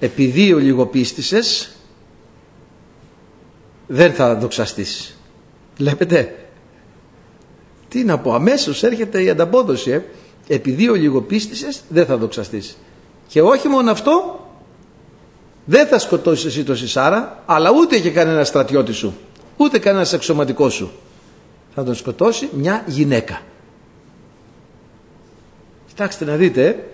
επειδή 0.00 0.52
ο 0.52 0.58
λιγοπίστησες 0.58 1.70
δεν 3.86 4.12
θα 4.12 4.34
δοξαστείς. 4.34 5.16
Βλέπετε; 5.76 6.34
Τι 7.88 8.04
να 8.04 8.18
πω, 8.18 8.34
αμέσως 8.34 8.82
έρχεται 8.82 9.22
η 9.22 9.30
ανταπόδοση. 9.30 9.90
Ε. 9.90 10.02
Επειδή 10.48 10.88
ο 10.88 10.94
λιγοπίστησες 10.94 11.82
δεν 11.88 12.06
θα 12.06 12.16
δοξαστείς. 12.16 12.76
Και 13.28 13.42
όχι 13.42 13.68
μόνο 13.68 13.90
αυτό, 13.90 14.40
δεν 15.64 15.86
θα 15.86 15.98
σκοτώσεις 15.98 16.44
εσύ 16.44 16.64
το 16.64 16.74
Σισάρα, 16.76 17.42
αλλά 17.46 17.70
ούτε 17.70 17.98
και 17.98 18.10
κανένα 18.10 18.44
στρατιώτη 18.44 18.92
σου, 18.92 19.14
ούτε 19.56 19.78
κανένα 19.78 20.06
εξωματικό 20.12 20.68
σου. 20.68 20.90
Θα 21.74 21.84
τον 21.84 21.94
σκοτώσει 21.94 22.48
μια 22.52 22.84
γυναίκα. 22.86 23.40
Κοιτάξτε 25.88 26.24
να 26.24 26.36
δείτε, 26.36 26.88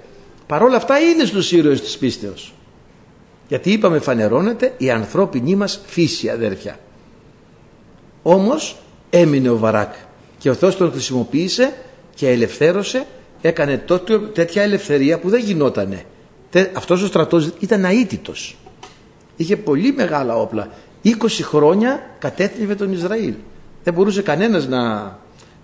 παρόλα 0.46 0.76
αυτά 0.76 0.98
είναι 0.98 1.24
στους 1.24 1.52
ήρωες 1.52 1.80
της 1.80 1.98
πίστεως. 1.98 2.55
Γιατί 3.48 3.72
είπαμε 3.72 3.98
φανερώνεται 3.98 4.74
η 4.76 4.90
ανθρώπινη 4.90 5.54
μας 5.54 5.80
φύση 5.86 6.28
αδέρφια. 6.28 6.78
Όμως 8.22 8.76
έμεινε 9.10 9.48
ο 9.48 9.58
Βαράκ 9.58 9.94
και 10.38 10.50
ο 10.50 10.54
Θεός 10.54 10.76
τον 10.76 10.90
χρησιμοποίησε 10.90 11.74
και 12.14 12.28
ελευθέρωσε, 12.28 13.06
έκανε 13.40 13.78
τότε 13.78 14.18
τέτοια 14.18 14.62
ελευθερία 14.62 15.18
που 15.18 15.28
δεν 15.28 15.40
γινότανε. 15.40 16.04
Αυτός 16.72 17.02
ο 17.02 17.06
στρατός 17.06 17.52
ήταν 17.58 17.84
αίτητος. 17.84 18.56
Είχε 19.36 19.56
πολύ 19.56 19.92
μεγάλα 19.92 20.36
όπλα. 20.36 20.68
20 21.04 21.10
χρόνια 21.42 22.10
κατέθλιβε 22.18 22.74
τον 22.74 22.92
Ισραήλ. 22.92 23.34
Δεν 23.84 23.94
μπορούσε 23.94 24.22
κανένας 24.22 24.68
να, 24.68 24.94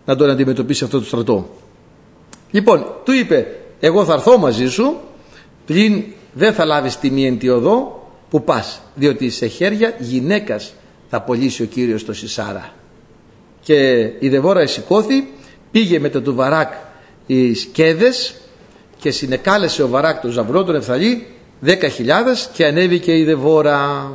να 0.05 0.17
τον 0.17 0.31
αντιμετωπίσει 0.31 0.85
αυτό 0.85 0.99
το 0.99 1.05
στρατό. 1.05 1.51
Λοιπόν, 2.51 2.87
του 3.05 3.13
είπε, 3.13 3.47
εγώ 3.81 4.05
θα 4.05 4.13
έρθω 4.13 4.39
μαζί 4.39 4.69
σου, 4.69 4.97
πλην 5.67 6.05
δεν 6.33 6.53
θα 6.53 6.65
λάβεις 6.65 6.99
τιμή 6.99 7.27
εν 7.27 7.39
τη 7.39 7.49
οδό 7.49 8.07
που 8.31 8.45
πας, 8.45 8.81
διότι 8.95 9.31
σε 9.31 9.47
χέρια 9.47 9.95
γυναίκας 9.99 10.75
θα 11.09 11.21
πωλήσει 11.21 11.63
ο 11.63 11.67
Κύριος 11.67 12.05
το 12.05 12.13
Σισάρα. 12.13 12.73
Και 13.63 14.11
η 14.19 14.29
Δεβόρα 14.29 14.67
σηκώθη, 14.67 15.29
πήγε 15.71 15.99
μετά 15.99 16.23
του 16.23 16.35
Βαράκ 16.35 16.73
οι 17.27 17.55
σκέδες 17.55 18.35
και 18.99 19.11
συνεκάλεσε 19.11 19.83
ο 19.83 19.89
Βαράκ 19.89 20.21
τον 20.21 20.31
Ζαβρό 20.31 20.65
τον 20.65 20.75
Ευθαλή 20.75 21.27
δέκα 21.61 21.89
χιλιάδες 21.89 22.51
και 22.53 22.67
ανέβηκε 22.67 23.19
η 23.19 23.25
Δεβόρα. 23.25 24.11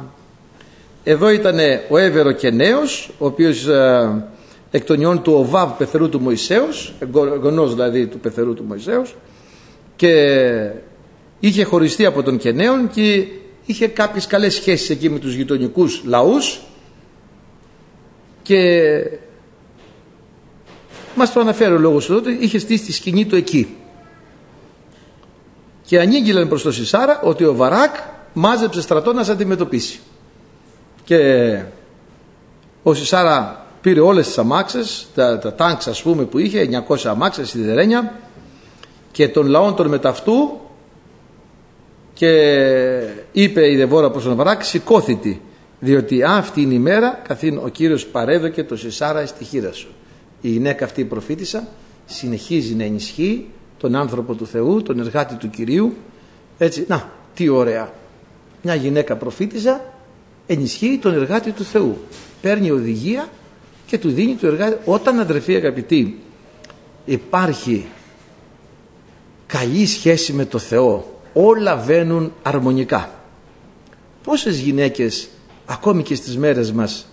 Εδώ 1.03 1.29
ήταν 1.29 1.59
ο 1.89 1.97
Έβερο 1.97 2.31
και 2.31 2.51
νέος, 2.51 3.11
ο 3.17 3.25
οποίος 3.25 3.67
ε, 3.67 4.23
εκ 4.71 4.83
των 4.83 5.01
ιών 5.01 5.21
του 5.21 5.33
Οβάβ 5.33 5.71
πεθερού 5.77 6.09
του 6.09 6.19
Μωυσέως, 6.19 6.93
γονός 7.41 7.73
δηλαδή 7.73 8.07
του 8.07 8.19
πεθερού 8.19 8.53
του 8.53 8.63
Μωυσέως 8.63 9.15
και 9.95 10.71
είχε 11.39 11.63
χωριστεί 11.63 12.05
από 12.05 12.23
τον 12.23 12.37
Κενέον 12.37 12.89
και 12.89 13.27
είχε 13.65 13.87
κάποιες 13.87 14.27
καλές 14.27 14.53
σχέσεις 14.53 14.89
εκεί 14.89 15.09
με 15.09 15.19
τους 15.19 15.33
γειτονικούς 15.33 16.01
λαούς 16.05 16.59
και 18.41 18.91
μας 21.15 21.33
το 21.33 21.39
αναφέρει 21.39 21.73
ο 21.73 21.79
λόγος 21.79 22.05
του 22.05 22.21
είχε 22.39 22.59
στήσει 22.59 22.83
τη 22.85 22.91
σκηνή 22.93 23.25
του 23.25 23.35
εκεί. 23.35 23.75
Και 25.85 25.99
ανήγγειλαν 25.99 26.47
προς 26.47 26.61
το 26.61 26.71
Σισάρα 26.71 27.21
ότι 27.23 27.43
ο 27.43 27.55
Βαράκ 27.55 27.95
μάζεψε 28.33 28.81
στρατό 28.81 29.13
να 29.13 29.23
σε 29.23 29.31
αντιμετωπίσει. 29.31 29.99
Και 31.03 31.61
ο 32.83 32.93
Σισάρα 32.93 33.65
πήρε 33.81 33.99
όλες 33.99 34.25
τις 34.27 34.37
αμάξες 34.37 35.07
τα, 35.15 35.39
τα 35.39 35.53
τάγκς 35.53 35.87
ας 35.87 36.01
πούμε 36.01 36.23
που 36.23 36.37
είχε 36.37 36.83
900 36.87 36.95
αμάξες 37.05 37.49
στη 37.49 37.59
Δερένια 37.61 38.13
και 39.11 39.27
των 39.27 39.47
λαών 39.47 39.75
των 39.75 39.87
μεταυτού 39.87 40.59
και 42.17 42.29
είπε 43.31 43.71
η 43.71 43.75
Δεβόρα 43.75 44.11
προς 44.11 44.23
τον 44.23 44.35
Βαράκ 44.35 44.63
σηκώθητη 44.63 45.41
διότι 45.79 46.23
αυτή 46.23 46.61
είναι 46.61 46.73
η 46.73 46.79
μέρα 46.79 47.21
καθήν 47.27 47.57
ο 47.57 47.67
Κύριος 47.67 48.05
παρέδοκε 48.05 48.63
το 48.63 48.77
Σισάρα 48.77 49.25
στη 49.25 49.43
χείρα 49.43 49.73
σου 49.73 49.87
η 50.41 50.49
γυναίκα 50.49 50.85
αυτή 50.85 51.01
η 51.01 51.05
προφήτησα 51.05 51.67
συνεχίζει 52.05 52.75
να 52.75 52.83
ενισχύει 52.83 53.47
τον 53.77 53.95
άνθρωπο 53.95 54.33
του 54.33 54.47
Θεού, 54.47 54.81
τον 54.81 54.99
εργάτη 54.99 55.35
του 55.35 55.49
Κυρίου. 55.49 55.93
Έτσι, 56.57 56.85
να, 56.87 57.11
τι 57.33 57.49
ωραία. 57.49 57.93
Μια 58.61 58.75
γυναίκα 58.75 59.15
προφήτησα 59.15 59.93
ενισχύει 60.47 60.99
τον 61.01 61.13
εργάτη 61.13 61.51
του 61.51 61.63
Θεού. 61.63 61.97
Παίρνει 62.41 62.71
οδηγία 62.71 63.27
και 63.85 63.97
του 63.97 64.09
δίνει 64.09 64.35
το 64.35 64.47
εργάτη. 64.47 64.77
Όταν 64.85 65.19
αδερφοί 65.19 65.55
αγαπητοί 65.55 66.19
υπάρχει 67.05 67.87
καλή 69.47 69.85
σχέση 69.85 70.33
με 70.33 70.45
το 70.45 70.57
Θεό 70.57 71.16
όλα 71.37 71.75
βαίνουν 71.75 72.33
αρμονικά. 72.43 73.09
Πόσες 74.23 74.59
γυναίκες 74.59 75.29
ακόμη 75.65 76.03
και 76.03 76.15
στις 76.15 76.37
μέρες 76.37 76.71
μας 76.71 77.07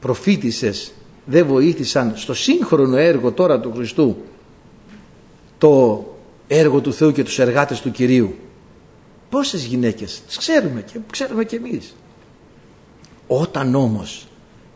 προφήτησες 0.00 0.92
δεν 1.24 1.46
βοήθησαν 1.46 2.12
στο 2.16 2.34
σύγχρονο 2.34 2.96
έργο 2.96 3.32
τώρα 3.32 3.60
του 3.60 3.72
Χριστού 3.74 4.16
το 5.58 6.04
έργο 6.46 6.80
του 6.80 6.92
Θεού 6.92 7.12
και 7.12 7.22
τους 7.22 7.38
εργάτες 7.38 7.80
του 7.80 7.90
Κυρίου 7.90 8.34
πόσες 9.30 9.64
γυναίκες 9.64 10.22
τις 10.26 10.36
ξέρουμε 10.36 10.82
και 10.92 10.98
ξέρουμε 11.10 11.44
και 11.44 11.56
εμείς. 11.56 11.96
Όταν 13.26 13.74
όμως 13.74 14.26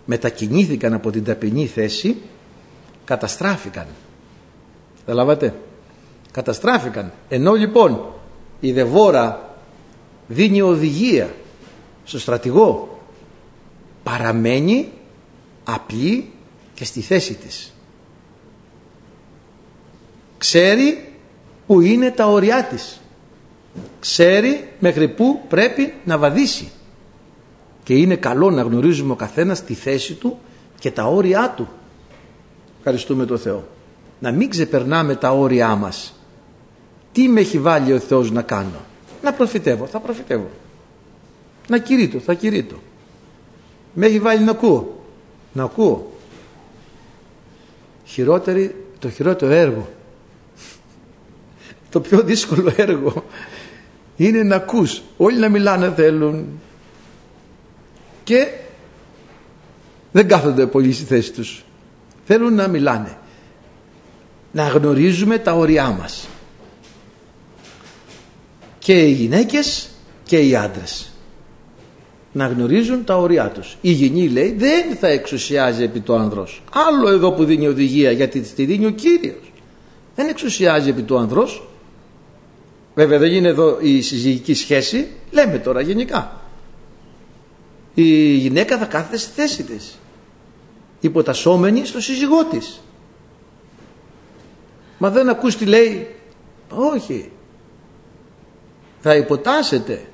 μετακινήθηκαν 0.05 0.95
από 0.95 1.11
την 1.11 1.25
ταπεινή 1.25 1.67
θέση 1.67 2.17
καταστράφηκαν. 3.05 3.87
Καταλάβατε 5.01 5.55
καταστράφηκαν. 6.31 7.13
Ενώ 7.29 7.55
λοιπόν 7.55 8.01
η 8.61 8.73
Δεβόρα 8.73 9.57
δίνει 10.27 10.61
οδηγία 10.61 11.35
στο 12.05 12.19
στρατηγό. 12.19 13.01
Παραμένει 14.03 14.93
απλή 15.65 16.31
και 16.75 16.85
στη 16.85 17.01
θέση 17.01 17.35
της. 17.35 17.73
Ξέρει 20.39 21.13
που 21.67 21.81
είναι 21.81 22.11
τα 22.11 22.27
όρια 22.27 22.65
της. 22.65 23.01
Ξέρει 24.01 24.69
μέχρι 24.79 25.09
που 25.09 25.41
πρέπει 25.49 25.95
να 26.05 26.19
βαδίσει. 26.19 26.71
Και 27.83 27.95
είναι 27.95 28.17
καλό 28.17 28.51
να 28.51 28.63
γνωρίζουμε 28.63 29.13
ο 29.13 29.17
καθένας 29.17 29.65
τη 29.65 29.75
θέση 29.75 30.15
του 30.15 30.39
και 30.79 30.91
τα 30.91 31.05
όρια 31.05 31.53
του. 31.57 31.69
Ευχαριστούμε 32.79 33.27
τον 33.27 33.39
Θεό. 33.39 33.69
Να 34.19 34.31
μην 34.31 34.51
ξεπερνάμε 34.51 35.15
τα 35.15 35.31
όρια 35.31 35.75
μας 35.75 36.18
τι 37.19 37.29
με 37.29 37.41
έχει 37.41 37.59
βάλει 37.59 37.93
ο 37.93 37.99
Θεός 37.99 38.31
να 38.31 38.43
κάνω; 38.43 38.81
Να 39.23 39.33
προφητεύω, 39.33 39.87
θα 39.87 40.01
προφητεύω. 40.01 40.51
Να 41.69 41.79
κηρύττω, 41.79 42.19
θα 42.19 42.35
κηρύττω. 42.35 42.77
Με 43.93 44.07
έχει 44.07 44.19
βάλει 44.19 44.45
να 44.45 44.51
ακούω. 44.51 45.05
Να 45.53 45.65
ακούω. 45.65 46.13
Χειρότερη, 48.05 48.85
το 48.99 49.11
χειρότερο 49.11 49.53
έργο. 49.53 49.89
Το 51.91 52.01
πιο 52.01 52.23
δύσκολο 52.23 52.73
έργο 52.77 53.25
είναι 54.17 54.43
να 54.43 54.57
ακούς. 54.57 55.03
Όλοι 55.17 55.39
να 55.39 55.49
μιλάνε 55.49 55.93
θέλουν. 55.97 56.47
Και 58.25 58.49
δεν 60.13 60.29
κάθονται 60.29 60.67
πολύ 60.67 60.93
στη 60.93 61.05
θέση 61.05 61.33
τους. 61.33 61.65
Θέλουν 62.25 62.55
να 62.55 62.69
μιλάνε. 62.69 63.19
Να 64.53 64.69
γνωρίζουμε 64.69 65.39
τα 65.39 65.53
όρια 65.53 65.91
μας 65.91 66.29
και 68.89 69.07
οι 69.07 69.13
γυναίκες 69.13 69.89
και 70.25 70.39
οι 70.39 70.57
άντρες 70.57 71.11
να 72.33 72.47
γνωρίζουν 72.47 73.05
τα 73.05 73.17
όρια 73.17 73.51
τους. 73.51 73.77
Η 73.81 73.91
γυνή 73.91 74.29
λέει 74.29 74.53
δεν 74.53 74.97
θα 74.97 75.09
εξουσιάζει 75.09 75.83
επί 75.83 76.01
το 76.01 76.15
άνδρος 76.15 76.63
άλλο 76.73 77.09
εδώ 77.09 77.33
που 77.33 77.45
δίνει 77.45 77.67
οδηγία 77.67 78.11
γιατί 78.11 78.41
τη 78.41 78.65
δίνει 78.65 78.87
ο 78.87 78.91
Κύριος. 78.91 79.53
Δεν 80.15 80.29
εξουσιάζει 80.29 80.89
επί 80.89 81.03
του 81.03 81.19
άνδρος 81.19 81.69
βέβαια 82.95 83.19
δεν 83.19 83.33
είναι 83.33 83.49
εδώ 83.49 83.79
η 83.81 84.01
συζυγική 84.01 84.55
σχέση. 84.55 85.09
Λέμε 85.31 85.59
τώρα 85.59 85.81
γενικά. 85.81 86.41
Η 87.95 88.33
γυναίκα 88.35 88.79
θα 88.79 88.85
κάθεται 88.85 89.17
στη 89.17 89.31
θέση 89.35 89.63
της 89.63 89.99
υποτασσόμενη 91.01 91.87
στο 91.87 92.01
σύζυγό 92.01 92.45
της. 92.45 92.81
Μα 94.99 95.11
δεν 95.11 95.29
ακούς 95.29 95.57
τι 95.57 95.65
λέει. 95.65 96.15
Όχι 96.69 97.31
θα 99.09 99.17
υποτάσσετε 99.17 100.07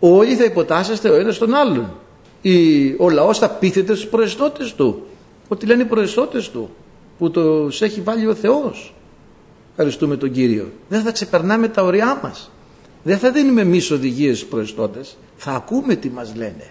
όλοι 0.00 0.34
θα 0.34 0.44
υποτάσσεστε 0.44 1.08
ο 1.08 1.14
ένας 1.14 1.38
τον 1.38 1.54
άλλον 1.54 1.90
η, 2.42 2.88
ο 2.98 3.10
λαός 3.10 3.38
θα 3.38 3.50
πείθεται 3.50 3.94
στους 3.94 4.08
προεστώτες 4.08 4.74
του 4.74 5.06
ότι 5.48 5.66
λένε 5.66 5.82
οι 5.82 5.86
προεστώτες 5.86 6.50
του 6.50 6.70
που 7.18 7.30
το 7.30 7.68
έχει 7.80 8.00
βάλει 8.00 8.26
ο 8.26 8.34
Θεός 8.34 8.94
ευχαριστούμε 9.70 10.16
τον 10.16 10.30
Κύριο 10.32 10.70
δεν 10.88 11.02
θα 11.02 11.12
ξεπερνάμε 11.12 11.68
τα 11.68 11.82
ωριά 11.82 12.20
μας 12.22 12.50
δεν 13.06 13.18
θα 13.18 13.30
δίνουμε 13.30 13.60
εμείς 13.60 13.90
οδηγίες 13.90 14.36
στους 14.36 14.48
προεστώτες, 14.48 15.16
θα 15.36 15.52
ακούμε 15.52 15.94
τι 15.94 16.08
μας 16.10 16.34
λένε. 16.36 16.64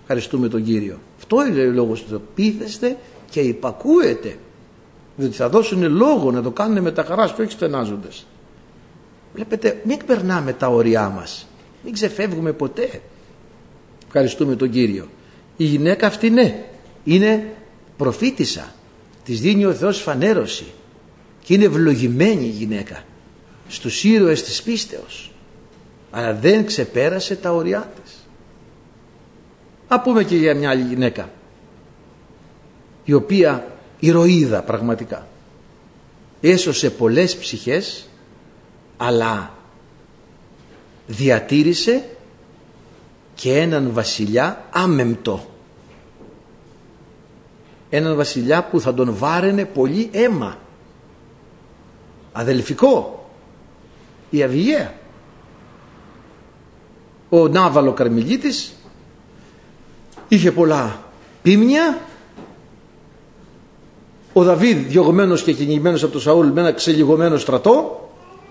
Ευχαριστούμε 0.00 0.48
τον 0.48 0.64
Κύριο. 0.64 0.98
Αυτό 1.18 1.46
είναι 1.46 1.60
ο 1.60 1.70
λόγος 1.70 2.02
του. 2.04 2.22
Πείθεστε 2.34 2.96
και 3.30 3.40
υπακούετε. 3.40 4.36
Διότι 5.16 5.34
θα 5.34 5.48
δώσουν 5.48 5.92
λόγο 5.92 6.30
να 6.30 6.42
το 6.42 6.50
κάνουν 6.50 6.82
με 6.82 6.92
τα 6.92 7.04
χαράς 7.04 7.32
και 7.32 7.42
όχι 7.42 7.50
στενάζοντε. 7.50 8.08
Βλέπετε, 9.34 9.80
μην 9.84 9.98
περνάμε 10.06 10.52
τα 10.52 10.68
όρια 10.68 11.08
μας. 11.08 11.46
μην 11.84 11.92
ξεφεύγουμε 11.92 12.52
ποτέ. 12.52 13.00
Ευχαριστούμε 14.06 14.56
τον 14.56 14.70
Κύριο. 14.70 15.08
Η 15.56 15.64
γυναίκα 15.64 16.06
αυτή 16.06 16.30
ναι 16.30 16.64
είναι 17.04 17.52
προφήτησα 17.96 18.74
της 19.24 19.40
δίνει 19.40 19.64
ο 19.64 19.72
Θεός 19.72 20.00
φανέρωση. 20.00 20.64
Και 21.44 21.54
είναι 21.54 21.64
ευλογημένη 21.64 22.44
η 22.44 22.48
γυναίκα. 22.48 23.04
Στους 23.68 24.04
ήρωες 24.04 24.42
της 24.42 24.62
πίστεως. 24.62 25.30
Αλλά 26.10 26.34
δεν 26.34 26.66
ξεπέρασε 26.66 27.36
τα 27.36 27.52
ωριά 27.52 27.92
της. 28.02 28.12
Α 29.88 30.00
πούμε 30.00 30.24
και 30.24 30.36
για 30.36 30.54
μια 30.54 30.70
άλλη 30.70 30.82
γυναίκα. 30.82 31.30
Η 33.04 33.12
οποία 33.12 33.76
ηρωίδα 33.98 34.62
πραγματικά. 34.62 35.26
Έσωσε 36.40 36.90
πολλές 36.90 37.36
ψυχές 37.36 38.08
αλλά 39.04 39.50
διατήρησε 41.06 42.04
και 43.34 43.58
έναν 43.58 43.92
βασιλιά 43.92 44.64
άμεμπτο. 44.70 45.46
Έναν 47.90 48.16
βασιλιά 48.16 48.64
που 48.64 48.80
θα 48.80 48.94
τον 48.94 49.14
βάραινε 49.16 49.64
πολύ 49.64 50.10
αίμα. 50.12 50.58
Αδελφικό. 52.32 53.26
Η 54.30 54.42
Αυγαία 54.42 54.94
ο 57.28 57.48
Νάβαλο 57.48 57.92
Καρμιλίτης. 57.92 58.72
Είχε 60.28 60.52
πολλά 60.52 61.02
πίμνια. 61.42 62.00
Ο 64.32 64.42
Δαβίδ 64.42 64.86
διωγμένος 64.86 65.42
και 65.42 65.52
κυνηγημένος 65.52 66.02
από 66.02 66.12
τον 66.12 66.20
Σαούλ 66.20 66.48
με 66.48 66.60
ένα 66.60 66.72
ξελιγωμένο 66.72 67.38
στρατό 67.38 67.96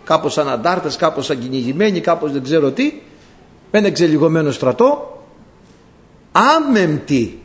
κάπως 0.03 0.33
σαν 0.33 0.49
αντάρτες, 0.49 0.95
κάπως 0.95 1.25
σαν 1.25 1.39
κυνηγημένοι, 1.39 1.99
κάπως 2.01 2.31
δεν 2.31 2.43
ξέρω 2.43 2.71
τι. 2.71 3.01
Με 3.71 3.79
ένα 3.79 3.91
ξελιγωμένο 3.91 4.51
στρατό. 4.51 5.23
Άμεμπτοι 6.31 7.41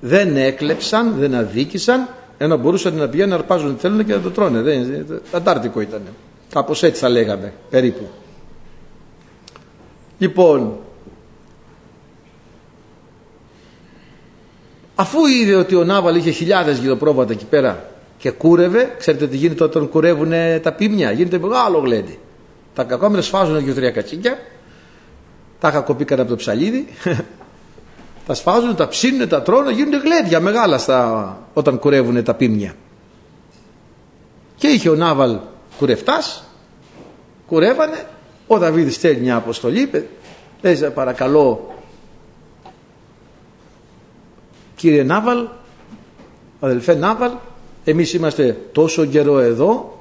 δεν 0.00 0.36
έκλεψαν, 0.36 1.14
δεν 1.18 1.34
αδίκησαν 1.34 2.08
ενώ 2.38 2.56
μπορούσαν 2.56 2.94
να 2.94 3.08
πηγαίνουν 3.08 3.30
να 3.30 3.36
αρπάζουν 3.36 3.74
τι 3.74 3.80
θέλουν 3.80 4.04
και 4.04 4.14
να 4.14 4.20
το 4.20 4.30
τρώνε. 4.30 4.60
Δεν, 4.60 5.06
αντάρτικο 5.32 5.80
ήταν 5.80 6.02
κάπως 6.50 6.82
έτσι 6.82 7.00
θα 7.00 7.08
λέγαμε 7.08 7.52
περίπου. 7.70 8.08
Λοιπόν 10.18 10.78
Αφού 14.98 15.26
είδε 15.26 15.54
ότι 15.54 15.74
ο 15.74 15.84
Νάβαλ 15.84 16.16
είχε 16.16 16.30
χιλιάδες 16.30 16.78
γυροπρόβατα 16.78 17.32
εκεί 17.32 17.44
πέρα 17.44 17.90
και 18.26 18.32
κούρευε, 18.32 18.94
ξέρετε 18.98 19.26
τι 19.26 19.36
γίνεται 19.36 19.64
όταν 19.64 19.88
κουρεύουν 19.88 20.32
τα 20.62 20.72
πίμια, 20.72 21.12
γίνεται 21.12 21.38
μεγάλο 21.38 21.78
γλέντι. 21.78 22.18
Τα 22.74 22.84
κακόμερα 22.84 23.22
σφάζουν 23.22 23.64
δύο-τρία 23.64 23.90
κατσίκια, 23.90 24.38
τα 25.60 25.70
κακοπήκαν 25.70 26.20
από 26.20 26.28
το 26.28 26.36
ψαλίδι, 26.36 26.88
τα 28.26 28.34
σφάζουν, 28.34 28.76
τα 28.76 28.88
ψήνουν, 28.88 29.28
τα 29.28 29.42
τρώνε, 29.42 29.72
γίνονται 29.72 29.96
γλέντια 29.96 30.40
μεγάλα 30.40 30.78
στα, 30.78 31.38
όταν 31.54 31.78
κουρεύουν 31.78 32.24
τα 32.24 32.34
πίμια. 32.34 32.74
Και 34.56 34.66
είχε 34.66 34.88
ο 34.88 34.94
Νάβαλ 34.94 35.38
κουρευτάς, 35.78 36.44
κουρεύανε, 37.46 38.06
ο 38.46 38.58
Δαβίδ 38.58 38.90
στέλνει 38.90 39.20
μια 39.20 39.36
αποστολή, 39.36 39.90
λέει 40.62 40.90
παρακαλώ 40.94 41.74
κύριε 44.76 45.02
Νάβαλ, 45.02 45.46
αδελφέ 46.60 46.94
Νάβαλ, 46.94 47.30
εμείς 47.90 48.12
είμαστε 48.12 48.56
τόσο 48.72 49.04
καιρό 49.04 49.38
εδώ, 49.38 49.98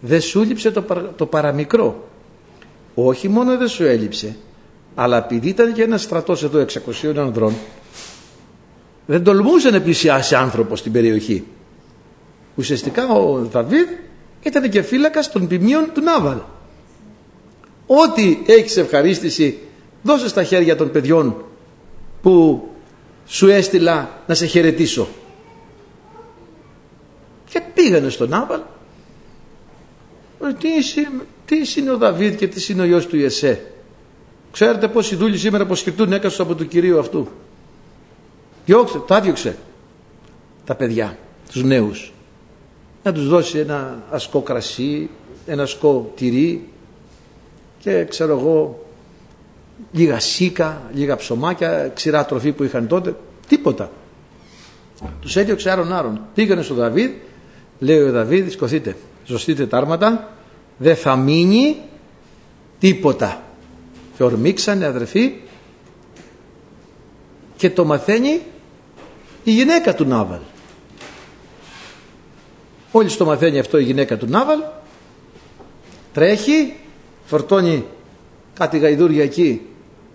δεν 0.00 0.20
σου 0.20 0.40
έλειψε 0.40 0.70
το, 0.70 0.84
το 1.16 1.26
παραμικρό. 1.26 2.08
Όχι 2.94 3.28
μόνο 3.28 3.56
δεν 3.58 3.68
σου 3.68 3.84
έλειψε, 3.84 4.36
αλλά 4.94 5.16
επειδή 5.24 5.48
ήταν 5.48 5.72
και 5.72 5.82
ένας 5.82 6.02
στρατός 6.02 6.42
εδώ 6.42 6.64
600 7.02 7.16
ανδρών, 7.16 7.54
δεν 9.06 9.24
τολμούσε 9.24 9.70
να 9.70 9.80
πλησιάσει 9.80 10.34
άνθρωπος 10.34 10.78
στην 10.78 10.92
περιοχή. 10.92 11.44
Ουσιαστικά 12.56 13.08
ο 13.08 13.38
Δαβίδ 13.38 13.86
ήταν 14.42 14.70
και 14.70 14.82
φύλακας 14.82 15.32
των 15.32 15.46
ποιμνίων 15.46 15.90
του 15.94 16.00
Νάβαλ. 16.00 16.38
Ό,τι 17.86 18.38
έχεις 18.46 18.76
ευχαρίστηση 18.76 19.58
δώσε 20.02 20.28
στα 20.28 20.42
χέρια 20.44 20.76
των 20.76 20.90
παιδιών 20.90 21.44
που 22.22 22.62
σου 23.26 23.46
έστειλα 23.48 24.22
να 24.26 24.34
σε 24.34 24.46
χαιρετήσω. 24.46 25.08
Και 27.54 27.62
πήγανε 27.74 28.08
στον 28.08 28.32
Άβαλ. 28.32 28.60
Τι, 30.58 30.68
τι 31.44 31.80
είναι 31.80 31.90
ο 31.90 31.98
Δαβίδ 31.98 32.34
και 32.34 32.48
τι 32.48 32.72
είναι 32.72 32.82
ο 32.82 32.84
γιος 32.84 33.06
του 33.06 33.16
Ιεσέ; 33.16 33.64
Ξέρετε 34.52 34.90
οι 35.10 35.14
δούλοι 35.14 35.38
σήμερα 35.38 35.62
αποσχετούν 35.62 36.12
έκαστος 36.12 36.46
από 36.46 36.54
του 36.54 36.68
Κυρίου 36.68 36.98
αυτού; 36.98 37.28
Διώξε, 38.66 38.98
τα 38.98 39.20
διώξε 39.20 39.56
τα 40.64 40.74
παιδιά, 40.74 41.18
τους 41.52 41.62
νέους. 41.62 42.12
Να 43.02 43.12
τους 43.12 43.28
δώσει 43.28 43.58
ένα 43.58 44.02
ασκό 44.10 44.40
κρασί, 44.40 45.10
ένα 45.46 45.62
ασκό 45.62 46.12
τυρί 46.16 46.68
και 47.78 48.04
ξέρω 48.04 48.38
εγώ 48.38 48.86
λίγα 49.92 50.20
σίκα, 50.20 50.82
λίγα 50.94 51.16
ψωμάκια, 51.16 51.90
ξηρά 51.94 52.24
τροφή 52.24 52.52
που 52.52 52.64
είχαν 52.64 52.86
τότε, 52.86 53.16
τίποτα. 53.48 53.90
Τους 55.20 55.36
έδιωξε 55.36 55.70
άρον 55.70 55.92
άρον. 55.92 56.20
Πήγανε 56.34 56.62
στο 56.62 56.74
Δαβίδ, 56.74 57.10
λέει 57.78 58.00
ο 58.00 58.10
Δαβίδ, 58.10 58.50
σκοθείτε, 58.50 58.96
ζωστείτε 59.26 59.66
τα 59.66 59.76
άρματα, 59.76 60.32
δεν 60.76 60.96
θα 60.96 61.16
μείνει 61.16 61.76
τίποτα. 62.78 63.42
Και 64.16 64.22
ορμήξανε 64.22 64.86
αδερφοί 64.86 65.32
και 67.56 67.70
το 67.70 67.84
μαθαίνει 67.84 68.40
η 69.44 69.50
γυναίκα 69.50 69.94
του 69.94 70.04
Νάβαλ. 70.04 70.40
Όλοι 72.92 73.10
το 73.10 73.24
μαθαίνει 73.24 73.58
αυτό 73.58 73.78
η 73.78 73.82
γυναίκα 73.82 74.16
του 74.16 74.26
Νάβαλ, 74.26 74.58
τρέχει, 76.12 76.74
φορτώνει 77.24 77.84
κάτι 78.54 78.78
γαϊδούρια 78.78 79.22
εκεί 79.22 79.60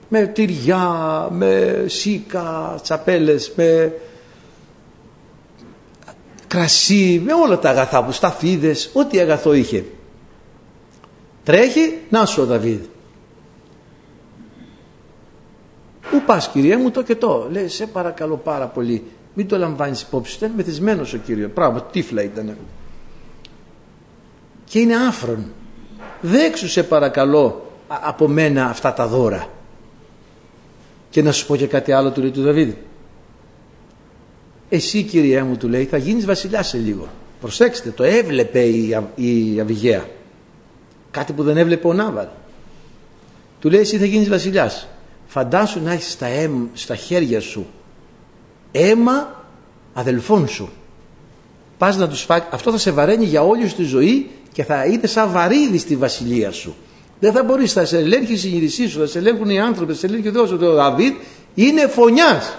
με 0.10 0.26
τυριά, 0.28 1.28
με 1.32 1.84
σίκα, 1.88 2.80
τσαπέλες, 2.82 3.52
με 3.56 3.94
κρασί, 6.50 7.22
με 7.26 7.34
όλα 7.34 7.60
τα 7.60 7.70
αγαθά 7.70 8.04
που 8.04 8.12
σταφίδες, 8.12 8.90
ό,τι 8.94 9.20
αγαθό 9.20 9.54
είχε. 9.54 9.86
Τρέχει, 11.44 11.98
να 12.10 12.26
σου 12.26 12.42
ο 12.42 12.46
Δαβίδ. 12.46 12.82
Πού 16.10 16.22
πας 16.26 16.50
κύριε 16.50 16.78
μου 16.78 16.92
το 16.92 17.04
και 17.04 17.16
το. 17.16 17.48
Λέει 17.52 17.68
σε 17.68 17.86
παρακαλώ 17.86 18.36
πάρα 18.36 18.66
πολύ. 18.66 19.04
Μην 19.34 19.48
το 19.48 19.58
λαμβάνεις 19.58 20.02
υπόψη. 20.02 20.36
Ήταν 20.36 20.52
μεθυσμένος 20.56 21.14
ο 21.14 21.18
κύριος. 21.18 21.52
Πράγμα, 21.52 21.82
τύφλα 21.82 22.24
ήταν. 22.24 22.58
Και 24.66 24.80
είναι 24.80 24.96
άφρον. 24.96 25.52
Δέξου 26.22 26.70
σε 26.70 26.84
παρακαλώ 26.84 27.72
από 27.88 28.28
μένα 28.28 28.66
αυτά 28.66 28.94
τα 28.94 29.08
δώρα. 29.08 29.48
Και 31.10 31.22
να 31.22 31.32
σου 31.32 31.46
πω 31.46 31.56
και 31.56 31.68
κάτι 31.68 31.92
άλλο 31.92 32.12
του 32.12 32.22
λέει 32.22 32.32
του 32.32 32.42
Δαβίδ. 32.42 32.74
Εσύ 34.70 35.04
κυριέ 35.04 35.44
μου 35.44 35.58
του 35.58 35.68
λέει 35.68 35.86
θα 35.86 35.98
γίνεις 35.98 36.26
βασιλιάς 36.26 36.68
σε 36.68 36.78
λίγο. 36.78 37.08
Προσέξτε 37.40 37.90
το 37.90 38.04
έβλεπε 38.04 38.60
η, 38.60 38.98
η 39.16 39.60
Αβυγαία. 39.60 40.06
Κάτι 41.12 41.34
που 41.34 41.44
δεν 41.44 41.58
έβλεπε 41.58 41.88
ο 41.88 41.94
Νάβαλ. 41.94 42.28
Του 43.60 43.70
λέει 43.70 43.80
εσύ 43.80 43.98
θα 43.98 44.06
γίνεις 44.06 44.30
βασιλιάς. 44.30 44.88
Φαντάσου 45.28 45.82
να 45.84 45.92
έχεις 45.92 46.12
στα, 46.12 46.28
στα 46.74 46.96
χέρια 46.96 47.42
σου 47.42 47.68
αίμα 48.72 49.46
αδελφών 49.94 50.48
σου. 50.48 50.70
Πας 51.78 51.98
να 51.98 52.08
τους 52.08 52.22
φά... 52.22 52.48
Αυτό 52.52 52.72
θα 52.72 52.78
σε 52.78 52.92
βαραίνει 52.92 53.26
για 53.26 53.44
όλη 53.44 53.68
σου 53.68 53.76
τη 53.76 53.84
ζωή 53.84 54.30
και 54.52 54.64
θα 54.64 54.86
είναι 54.86 55.08
σαν 55.08 55.32
βαρύδι 55.32 55.78
στη 55.78 55.96
βασιλεία 55.96 56.52
σου. 56.52 56.76
Δεν 57.20 57.32
θα 57.32 57.44
μπορείς, 57.44 57.74
θα 57.74 57.86
σε 57.86 57.98
ελέγχει 57.98 58.34
η 58.34 58.38
συνείδησή 58.38 58.88
σου, 58.88 59.00
θα 59.00 59.08
σε 59.08 59.18
ελέγχουν 59.18 59.50
οι 59.50 59.60
άνθρωποι, 59.60 59.94
θα 59.94 60.00
σε 60.00 60.06
ελέγχει 60.06 60.28
ο 60.28 60.32
Θεός. 60.32 60.52
Ο 60.52 60.74
Δαβίδ 60.74 61.14
είναι 61.56 61.88
φωνιάς. 61.88 62.58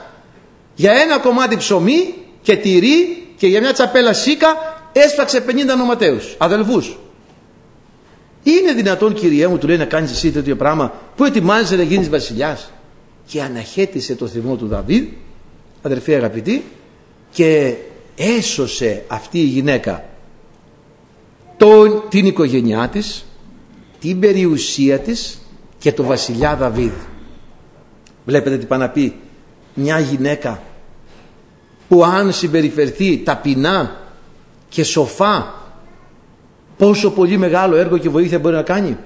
Για 0.80 0.92
ένα 0.92 1.18
κομμάτι 1.18 1.56
ψωμί 1.56 2.14
και 2.42 2.56
τυρί 2.56 3.26
και 3.36 3.46
για 3.46 3.60
μια 3.60 3.72
τσαπέλα 3.72 4.12
σίκα 4.12 4.46
έσφαξε 4.92 5.44
50 5.46 5.76
νοματέους, 5.78 6.34
αδελφούς. 6.38 6.98
Είναι 8.42 8.72
δυνατόν 8.72 9.14
κυριέ 9.14 9.46
μου, 9.46 9.58
του 9.58 9.66
λέει 9.66 9.76
να 9.76 9.84
κάνεις 9.84 10.10
εσύ 10.10 10.30
τέτοιο 10.30 10.56
πράγμα 10.56 10.92
που 11.16 11.24
ετοιμάζεσαι 11.24 11.76
να 11.76 11.82
γίνεις 11.82 12.08
βασιλιάς. 12.08 12.72
Και 13.26 13.42
αναχέτησε 13.42 14.14
το 14.14 14.26
θυμό 14.26 14.56
του 14.56 14.66
Δαβίδ, 14.66 15.04
αδερφοί 15.82 16.14
αγαπητοί, 16.14 16.64
και 17.32 17.74
έσωσε 18.16 19.04
αυτή 19.06 19.38
η 19.38 19.44
γυναίκα 19.44 20.04
τον, 21.56 22.02
την 22.08 22.26
οικογένειά 22.26 22.88
της 22.88 23.24
την 24.00 24.20
περιουσία 24.20 24.98
της 24.98 25.40
και 25.78 25.92
το 25.92 26.02
βασιλιά 26.02 26.56
Δαβίδ. 26.56 26.92
Βλέπετε 28.24 28.58
τι 28.58 28.66
πάει 28.66 28.78
να 28.78 28.88
πει 28.88 29.14
μια 29.74 29.98
γυναίκα 29.98 30.62
που 31.90 32.04
αν 32.04 32.32
συμπεριφερθεί 32.32 33.18
ταπεινά 33.18 33.96
και 34.68 34.84
σοφά 34.84 35.54
πόσο 36.76 37.10
πολύ 37.10 37.36
μεγάλο 37.36 37.76
έργο 37.76 37.98
και 37.98 38.08
βοήθεια 38.08 38.38
μπορεί 38.38 38.54
να 38.54 38.62
κάνει. 38.62 38.96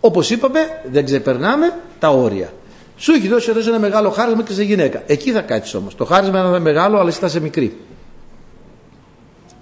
Όπως 0.00 0.30
είπαμε 0.30 0.60
δεν 0.90 1.04
ξεπερνάμε 1.04 1.74
τα 1.98 2.08
όρια. 2.08 2.52
Σου 2.96 3.12
έχει 3.12 3.28
δώσει 3.28 3.50
εδώ 3.50 3.68
ένα 3.68 3.78
μεγάλο 3.78 4.10
χάρισμα 4.10 4.42
και 4.42 4.52
σε 4.52 4.62
γυναίκα. 4.62 5.02
Εκεί 5.06 5.32
θα 5.32 5.40
κάτσεις 5.40 5.74
όμως. 5.74 5.94
Το 5.94 6.04
χάρισμα 6.04 6.40
είναι 6.40 6.58
μεγάλο, 6.58 6.98
αλλά 6.98 7.08
εσύ 7.08 7.18
θα 7.18 7.26
είσαι 7.26 7.40
μικρή. 7.40 7.76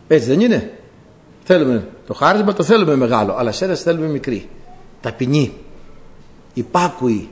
Έτσι 0.09 0.29
δεν 0.29 0.41
είναι; 0.41 0.73
Θέλουμε 1.45 1.89
το 2.07 2.15
χάρισμα, 2.15 2.53
το 2.53 2.63
θέλουμε 2.63 2.97
μεγάλο, 2.97 3.35
αλλά 3.39 3.53
σένα 3.53 3.75
θέλουμε 3.75 4.07
μικρή. 4.07 4.49
Ταπεινή, 5.01 5.53
υπάκουη, 6.55 7.29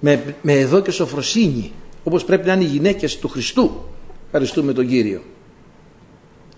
με, 0.00 0.34
με 0.42 0.52
εδώ 0.52 0.80
και 0.80 0.90
σοφροσύνη, 0.90 1.72
όπως 2.06 2.24
πρέπει 2.24 2.46
να 2.46 2.52
είναι 2.52 2.62
οι 2.64 2.66
γυναίκες 2.66 3.18
του 3.18 3.28
Χριστού. 3.28 3.84
Ευχαριστούμε 4.26 4.72
τον 4.72 4.86
Κύριο. 4.88 5.22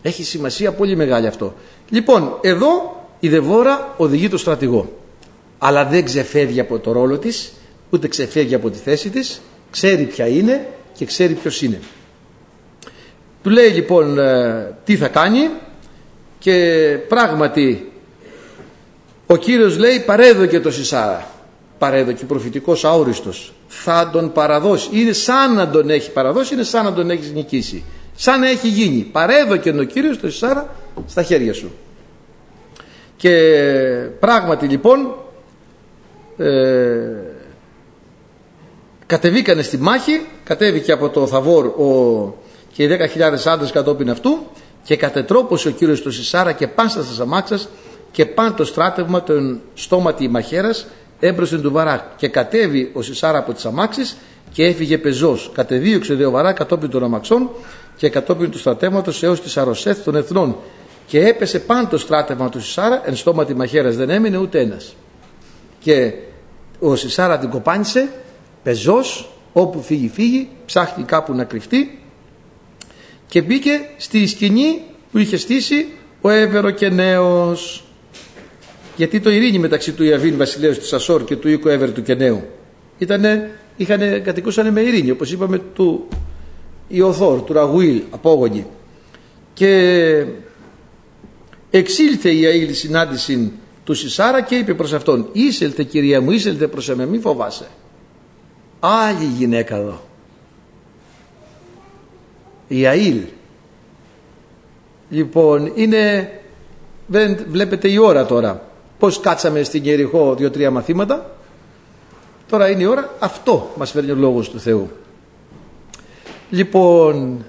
Έχει 0.02 0.24
σημασία 0.24 0.72
πολύ 0.72 0.96
μεγάλη 0.96 1.26
αυτό. 1.26 1.54
Λοιπόν, 1.88 2.38
εδώ 2.40 2.68
η 3.20 3.28
Δεβόρα 3.28 3.94
οδηγεί 3.96 4.28
το 4.28 4.38
στρατηγό. 4.38 4.98
Αλλά 5.58 5.84
δεν 5.84 6.04
ξεφεύγει 6.04 6.60
από 6.60 6.78
το 6.78 6.92
ρόλο 6.92 7.18
της, 7.18 7.52
ούτε 7.90 8.08
ξεφεύγει 8.08 8.54
από 8.54 8.70
τη 8.70 8.78
θέση 8.78 9.10
της, 9.10 9.40
ξέρει 9.70 10.04
ποια 10.04 10.26
είναι 10.26 10.68
και 10.96 11.04
ξέρει 11.04 11.34
ποιος 11.34 11.62
είναι. 11.62 11.80
Του 13.42 13.50
λέει 13.50 13.68
λοιπόν 13.68 14.18
ε, 14.18 14.76
τι 14.84 14.96
θα 14.96 15.08
κάνει 15.08 15.50
και 16.38 16.54
πράγματι 17.08 17.92
ο 19.26 19.36
Κύριος 19.36 19.78
λέει 19.78 20.00
παρέδοκε 20.00 20.60
το 20.60 20.70
Σισάρα 20.70 21.30
παρέδοκε 21.78 22.24
προφητικός 22.24 22.84
αόριστος 22.84 23.52
θα 23.68 24.10
τον 24.12 24.32
παραδώσει. 24.32 24.88
Είναι 24.92 25.12
σαν 25.12 25.54
να 25.54 25.68
τον 25.68 25.90
έχει 25.90 26.10
παραδώσει 26.12 26.54
είναι 26.54 26.62
σαν 26.62 26.84
να 26.84 26.92
τον 26.92 27.10
έχεις 27.10 27.32
νικήσει. 27.32 27.84
Σαν 28.16 28.40
να 28.40 28.48
έχει 28.48 28.68
γίνει. 28.68 29.02
Παρέδοκε 29.12 29.70
ο 29.78 29.82
Κύριος 29.82 30.20
το 30.20 30.30
Σισάρα 30.30 30.74
στα 31.06 31.22
χέρια 31.22 31.54
σου. 31.54 31.70
Και 33.16 33.32
πράγματι 34.20 34.66
λοιπόν 34.66 35.14
ε, 36.36 36.48
κατεβήκανε 39.06 39.62
στη 39.62 39.78
μάχη 39.78 40.26
κατέβηκε 40.44 40.92
από 40.92 41.08
το 41.08 41.26
Θαβόρ 41.26 41.66
ο 41.66 42.34
και 42.72 42.82
οι 42.82 42.88
10.000 43.16 43.22
άντρες 43.44 43.70
κατόπιν 43.70 44.10
αυτού 44.10 44.38
και 44.82 44.96
κατετρόπωσε 44.96 45.68
ο 45.68 45.70
Κύριος 45.70 46.02
το 46.02 46.10
Σισάρα 46.10 46.52
και 46.52 46.66
πάσα 46.66 47.04
στα 47.04 47.22
αμάξας 47.22 47.68
και 48.10 48.26
πάν 48.26 48.54
το 48.54 48.64
στράτευμα 48.64 49.22
των 49.22 49.60
στόματι 49.74 50.28
μαχαίρας 50.28 50.86
έμπροσθεν 51.20 51.62
του 51.62 51.72
βαρά 51.72 52.12
και 52.16 52.28
κατέβη 52.28 52.90
ο 52.92 53.02
Σισάρα 53.02 53.38
από 53.38 53.52
τις 53.52 53.64
αμάξεις 53.64 54.16
και 54.52 54.64
έφυγε 54.64 54.98
πεζός. 54.98 55.50
Κατεδίωξε 55.54 56.14
δε 56.14 56.24
ο 56.24 56.30
βαρά 56.30 56.52
κατόπιν 56.52 56.90
των 56.90 57.04
αμαξών 57.04 57.50
και 57.96 58.08
κατόπιν 58.08 58.50
του 58.50 58.58
στρατεύματος 58.58 59.22
έως 59.22 59.40
τη 59.40 59.60
Αροσέθ 59.60 60.04
των 60.04 60.16
εθνών. 60.16 60.56
Και 61.06 61.26
έπεσε 61.26 61.58
πάν 61.58 61.88
το 61.88 61.98
στράτευμα 61.98 62.48
του 62.48 62.60
Σισάρα 62.60 63.02
εν 63.04 63.16
στόματι 63.16 63.54
μαχαίρας 63.54 63.96
δεν 63.96 64.10
έμεινε 64.10 64.36
ούτε 64.36 64.60
ένας. 64.60 64.94
Και 65.80 66.12
ο 66.78 66.96
Σισάρα 66.96 67.38
την 67.38 67.50
κοπάνισε 67.50 68.08
πεζός 68.62 69.30
όπου 69.52 69.82
φύγει 69.82 70.08
φύγει 70.08 70.48
ψάχνει 70.66 71.04
κάπου 71.04 71.34
να 71.34 71.44
κρυφτεί 71.44 72.02
και 73.26 73.42
μπήκε 73.42 73.80
στη 73.96 74.26
σκηνή 74.26 74.82
που 75.12 75.18
είχε 75.18 75.36
στήσει 75.36 75.88
ο 76.20 76.30
Εύερο 76.30 76.70
και 76.70 76.88
νέος 76.88 77.87
γιατί 78.98 79.20
το 79.20 79.30
ειρήνη 79.30 79.58
μεταξύ 79.58 79.92
του 79.92 80.04
Ιαβίν 80.04 80.36
βασιλέως 80.36 80.78
της 80.78 80.92
Ασόρ 80.92 81.24
και 81.24 81.36
του 81.36 81.48
οίκου 81.48 81.68
Εύερ 81.68 81.92
του 81.92 82.02
Κενέου 82.02 82.42
ήτανε, 82.98 83.50
είχαν, 83.76 84.22
κατοικούσαν 84.22 84.72
με 84.72 84.80
ειρήνη 84.80 85.10
όπως 85.10 85.32
είπαμε 85.32 85.58
του 85.58 86.08
Ιωθόρ, 86.88 87.42
του 87.42 87.52
Ραγουήλ 87.52 88.02
απόγονοι. 88.10 88.66
Και 89.54 90.24
εξήλθε 91.70 92.30
η 92.30 92.46
Αήλ 92.46 92.74
συνάντηση 92.74 93.52
του 93.84 93.94
Σισάρα 93.94 94.42
και 94.42 94.54
είπε 94.54 94.74
προς 94.74 94.92
αυτόν 94.92 95.28
«Ήσελτε 95.32 95.82
κυρία 95.82 96.20
μου, 96.20 96.30
ήσελτε 96.30 96.66
προς 96.66 96.88
εμέ, 96.88 97.06
μη 97.06 97.18
φοβάσαι». 97.18 97.66
Άλλη 98.80 99.24
γυναίκα 99.24 99.76
εδώ. 99.76 100.02
Η 102.68 102.86
Αήλ. 102.86 103.20
Λοιπόν 105.10 105.72
είναι 105.74 106.32
δεν 107.06 107.38
βλέπετε 107.48 107.90
η 107.90 107.98
ώρα 107.98 108.26
τώρα 108.26 108.67
πως 108.98 109.20
κάτσαμε 109.20 109.62
στην 109.62 109.82
Κεριχώ 109.82 110.34
δύο-τρία 110.34 110.70
μαθήματα. 110.70 111.30
Τώρα 112.48 112.70
είναι 112.70 112.82
η 112.82 112.86
ώρα. 112.86 113.14
Αυτό 113.18 113.70
μας 113.76 113.90
φέρνει 113.90 114.10
ο 114.10 114.14
Λόγος 114.14 114.50
του 114.50 114.60
Θεού. 114.60 114.90
Λοιπόν 116.50 117.44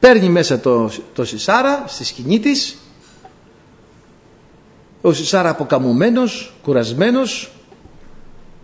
παίρνει 0.00 0.28
μέσα 0.28 0.58
το, 0.60 0.90
το 1.14 1.24
Σισάρα 1.24 1.84
στη 1.86 2.04
σκηνή 2.04 2.38
της. 2.38 2.76
Ο 5.00 5.12
Σισάρα 5.12 5.48
αποκαμωμένος 5.48 6.54
κουρασμένος 6.62 7.52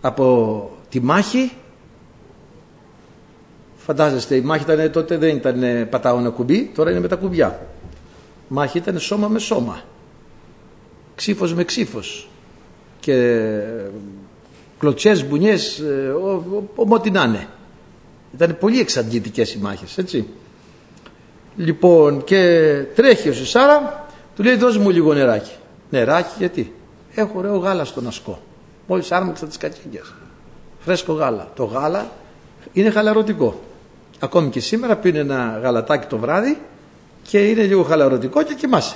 από 0.01 0.69
τη 0.89 0.99
μάχη. 0.99 1.51
Φαντάζεστε, 3.77 4.35
η 4.35 4.41
μάχη 4.41 4.63
ήταν, 4.63 4.91
τότε 4.91 5.17
δεν 5.17 5.35
ήταν 5.35 5.87
πατάω 5.89 6.17
ένα 6.17 6.29
κουμπί, 6.29 6.71
τώρα 6.75 6.91
είναι 6.91 6.99
με 6.99 7.07
τα 7.07 7.15
κουμπιά. 7.15 7.67
Η 8.49 8.53
μάχη 8.53 8.77
ήταν 8.77 8.99
σώμα 8.99 9.27
με 9.27 9.39
σώμα. 9.39 9.83
Ξύφος 11.19 11.53
με 11.53 11.63
ξύφος. 11.63 12.29
Και 12.99 13.41
κλωτσές, 14.79 15.25
μπουνιές, 15.25 15.79
ε, 15.79 16.13
ό,τι 16.75 17.11
να 17.11 17.23
είναι. 17.23 17.47
Ήταν 18.33 18.57
πολύ 18.59 18.79
εξαντλητικές 18.79 19.53
οι 19.53 19.57
μάχες, 19.57 19.97
έτσι. 19.97 20.27
Λοιπόν, 21.55 22.23
και 22.23 22.63
τρέχει 22.95 23.29
ο 23.29 23.33
Σισάρα, 23.33 24.07
του 24.35 24.43
λέει 24.43 24.55
δώσ' 24.55 24.77
μου 24.77 24.89
λίγο 24.89 25.13
νεράκι. 25.13 25.51
Νεράκι 25.89 26.33
γιατί; 26.37 26.73
Έχω 27.13 27.33
ωραίο 27.35 27.57
γάλα 27.57 27.85
στον 27.85 28.07
ασκό. 28.07 28.41
Μόλις 28.87 29.11
άρμαξα 29.11 29.45
τις 29.45 29.57
κατσίκες. 29.57 30.13
Φρέσκο 30.79 31.13
γάλα. 31.13 31.51
Το 31.55 31.63
γάλα 31.63 32.11
είναι 32.73 32.89
χαλαρωτικό 32.89 33.59
ακόμη 34.19 34.49
και 34.49 34.59
σήμερα 34.59 34.95
πίνει 34.95 35.17
ένα 35.17 35.59
γαλατάκι 35.61 36.07
το 36.07 36.17
βράδυ 36.17 36.57
και 37.23 37.49
είναι 37.49 37.63
λίγο 37.63 37.83
χαλαρωτικό 37.83 38.43
και 38.43 38.53
κοιμάσαι. 38.53 38.95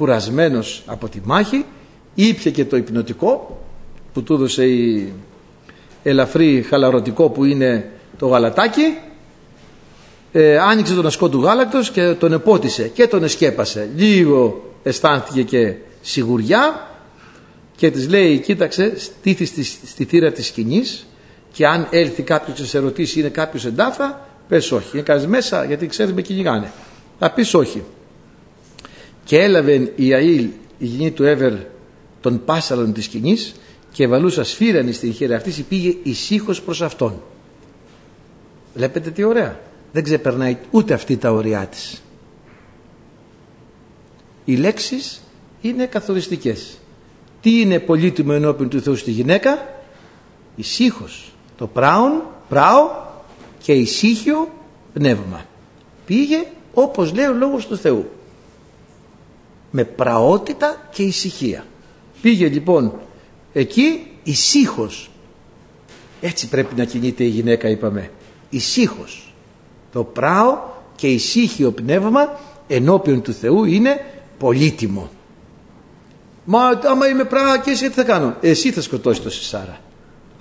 Κουρασμένος 0.00 0.82
από 0.86 1.08
τη 1.08 1.20
μάχη, 1.24 1.64
ήπια 2.14 2.50
και 2.50 2.64
το 2.64 2.76
υπνοτικό 2.76 3.60
που 4.12 4.22
του 4.22 4.34
έδωσε 4.34 4.66
η 4.66 5.12
ελαφρύ 6.02 6.62
χαλαρωτικό 6.62 7.28
που 7.30 7.44
είναι 7.44 7.90
το 8.18 8.26
γαλατάκι 8.26 8.98
ε, 10.32 10.58
άνοιξε 10.58 10.94
τον 10.94 11.06
ασκό 11.06 11.28
του 11.28 11.40
γάλακτος 11.42 11.90
και 11.90 12.14
τον 12.14 12.32
επότισε 12.32 12.88
και 12.88 13.06
τον 13.06 13.24
εσκέπασε 13.24 13.90
λίγο 13.96 14.70
αισθάνθηκε 14.82 15.42
και 15.42 15.74
σιγουριά 16.00 16.88
και 17.76 17.90
της 17.90 18.08
λέει 18.08 18.38
κοίταξε 18.38 18.92
στήθη 18.98 19.44
στη, 19.44 19.64
στη 19.64 20.04
θύρα 20.04 20.32
της 20.32 20.46
σκηνής 20.46 21.06
και 21.52 21.66
αν 21.66 21.86
έλθει 21.90 22.22
κάποιος 22.22 22.58
και 22.58 22.64
σε 22.64 22.78
ρωτήσει 22.78 23.20
είναι 23.20 23.28
κάποιος 23.28 23.64
εντάφρα, 23.64 24.28
πες 24.48 24.72
όχι. 24.72 24.88
Είναι 24.92 25.02
κανεί 25.02 25.26
μέσα 25.26 25.64
γιατί 25.64 25.86
ξέρεις 25.86 26.12
με 26.12 26.22
κυνηγάνε. 26.22 26.72
Θα 27.18 27.30
πεις 27.30 27.54
όχι. 27.54 27.82
Και 29.30 29.38
έλαβε 29.38 29.92
η 29.96 30.14
Αήλ, 30.14 30.48
η 30.78 30.84
γυνή 30.86 31.10
του 31.10 31.24
Εύερ, 31.24 31.52
των 32.20 32.44
πάσαλων 32.44 32.92
της 32.92 33.04
σκηνής 33.04 33.54
και 33.92 34.06
βαλούσα 34.06 34.44
σφύρανη 34.44 34.92
στην 34.92 35.12
χέρια 35.12 35.36
αυτής 35.36 35.62
πήγε 35.68 35.96
ησύχως 36.02 36.62
προς 36.62 36.82
αυτόν. 36.82 37.22
Βλέπετε 38.74 39.10
τι 39.10 39.22
ωραία. 39.22 39.60
Δεν 39.92 40.02
ξεπερνάει 40.02 40.56
ούτε 40.70 40.94
αυτή 40.94 41.16
τα 41.16 41.30
ωριά 41.30 41.66
της. 41.66 42.02
Οι 44.44 44.56
λέξεις 44.56 45.20
είναι 45.60 45.86
καθοριστικές. 45.86 46.78
Τι 47.40 47.60
είναι 47.60 47.78
πολύτιμο 47.78 48.32
ενώπιον 48.34 48.68
του 48.68 48.80
Θεού 48.80 48.96
στη 48.96 49.10
γυναίκα, 49.10 49.68
ησύχος 50.56 51.32
το 51.56 51.66
πράον, 51.66 52.22
πράο 52.48 52.90
και 53.62 53.72
ησύχιο 53.72 54.48
πνεύμα. 54.92 55.46
Πήγε 56.06 56.46
όπως 56.74 57.12
λέει 57.12 57.26
ο 57.26 57.34
Λόγος 57.34 57.66
του 57.66 57.76
Θεού. 57.76 58.10
Με 59.70 59.84
πραότητα 59.84 60.88
και 60.92 61.02
ησυχία. 61.02 61.64
Πήγε 62.22 62.48
λοιπόν 62.48 62.92
εκεί 63.52 64.06
ησύχος. 64.22 65.10
Έτσι 66.20 66.48
πρέπει 66.48 66.74
να 66.74 66.84
κινείται 66.84 67.24
η 67.24 67.28
γυναίκα 67.28 67.68
είπαμε. 67.68 68.10
Ησύχος. 68.50 69.34
Το 69.92 70.04
πράο 70.04 70.58
και 70.96 71.08
ησύχιο 71.08 71.70
πνεύμα 71.70 72.40
ενώπιον 72.66 73.22
του 73.22 73.32
Θεού 73.32 73.64
είναι 73.64 74.04
πολύτιμο. 74.38 75.10
Μα 76.44 76.60
άμα 76.68 77.08
είμαι 77.08 77.24
πράγμα 77.24 77.58
και 77.58 77.70
εσύ 77.70 77.88
τι 77.88 77.94
θα 77.94 78.02
κάνω; 78.02 78.36
Εσύ 78.40 78.70
θα 78.72 78.80
σκοτώσεις 78.80 79.22
το 79.22 79.30
Σισάρα 79.30 79.80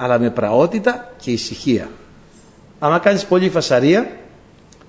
αλλά 0.01 0.19
με 0.19 0.29
πραότητα 0.29 1.13
και 1.21 1.31
ησυχία. 1.31 1.89
Άμα 2.79 2.99
κάνεις 2.99 3.25
πολύ 3.25 3.49
φασαρία, 3.49 4.17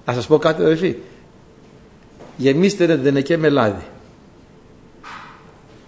ας 0.04 0.14
σας 0.14 0.26
πω 0.26 0.38
κάτι 0.38 0.62
αδελφοί, 0.62 0.96
γεμίστε 2.36 2.84
ένα 2.84 2.94
δενεκέ 2.96 3.36
με 3.36 3.48
λάδι. 3.48 3.84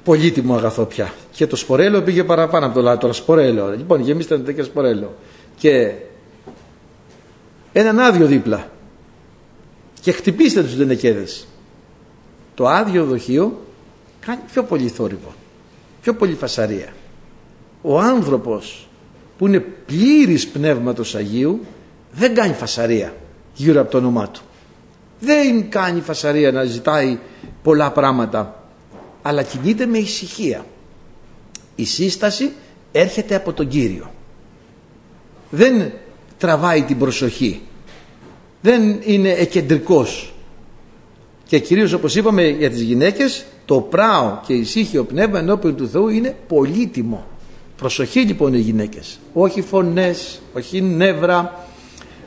Πολύτιμο 0.05 0.55
αγαθό 0.55 0.85
πια. 0.85 1.13
Και 1.33 1.47
το 1.47 1.57
σπορέλο 1.57 2.03
πήγε 2.03 2.25
παραπάνω 2.25 2.67
από 2.67 2.75
το 2.75 2.83
λάδι, 2.83 2.99
το 3.01 3.13
σπορέλο. 3.13 3.71
Λοιπόν, 3.77 4.01
γεμίστε 4.01 4.35
ένα 4.35 4.45
τέτοιο 4.45 4.65
σπορέλο. 4.65 5.15
Και 5.57 5.93
έναν 7.73 7.99
άδειο 8.01 8.27
δίπλα. 8.27 8.71
Και 10.01 10.13
χτυπήστε 10.13 10.63
τους 10.63 10.77
δενεκέδες. 10.77 11.47
Το 12.55 12.67
άδειο 12.67 13.05
δοχείο 13.05 13.61
κάνει 14.27 14.41
πιο 14.53 14.63
πολύ 14.63 14.89
θόρυβο. 14.89 15.35
πιο 16.03 16.15
πολύ 16.15 16.35
φασαρία. 16.35 16.93
Ο 17.83 17.99
άνθρωπος 18.01 18.89
που 19.39 19.47
είναι 19.47 19.61
πλήρης 19.61 20.49
πνεύματος 20.49 21.15
Αγίου 21.15 21.61
δεν 22.13 22.35
κάνει 22.35 22.53
φασαρία 22.53 23.15
γύρω 23.55 23.81
από 23.81 23.91
το 23.91 23.99
όνομά 23.99 24.29
του. 24.29 24.41
Δεν 25.21 25.71
κάνει 25.71 26.01
φασαρία 26.01 26.53
να 26.53 26.65
ζητάει 26.65 27.19
πολλά 27.63 27.93
πράγματα 27.93 28.62
αλλά 29.23 29.43
κινείται 29.43 29.87
με 29.87 29.99
ησυχία. 29.99 30.67
Η 31.77 31.85
σύσταση 31.85 32.53
έρχεται 32.93 33.35
από 33.35 33.53
τον 33.53 33.69
Κύριο. 33.69 34.11
Δεν 35.51 35.93
τραβάει 36.39 36.83
την 36.83 36.99
προσοχή. 36.99 37.61
Δεν 38.61 38.99
είναι 39.05 39.31
εκεντρικός. 39.31 40.33
Και 41.47 41.59
κυρίως 41.59 41.93
όπως 41.93 42.15
είπαμε 42.15 42.49
για 42.49 42.71
τις 42.71 42.81
γυναίκες 42.81 43.45
το 43.65 43.81
πράο 43.81 44.39
και 44.47 44.53
ησύχιο 44.53 45.05
πνεύμα 45.05 45.39
ενώπιον 45.39 45.77
του 45.77 45.89
Θεού 45.89 46.09
είναι 46.09 46.37
πολύτιμο. 46.49 47.27
Προσοχή 47.77 48.21
λοιπόν 48.21 48.55
οι 48.55 48.59
γυναίκες. 48.59 49.19
Όχι 49.33 49.61
φωνές, 49.63 50.41
όχι 50.57 50.81
νεύρα, 50.81 51.67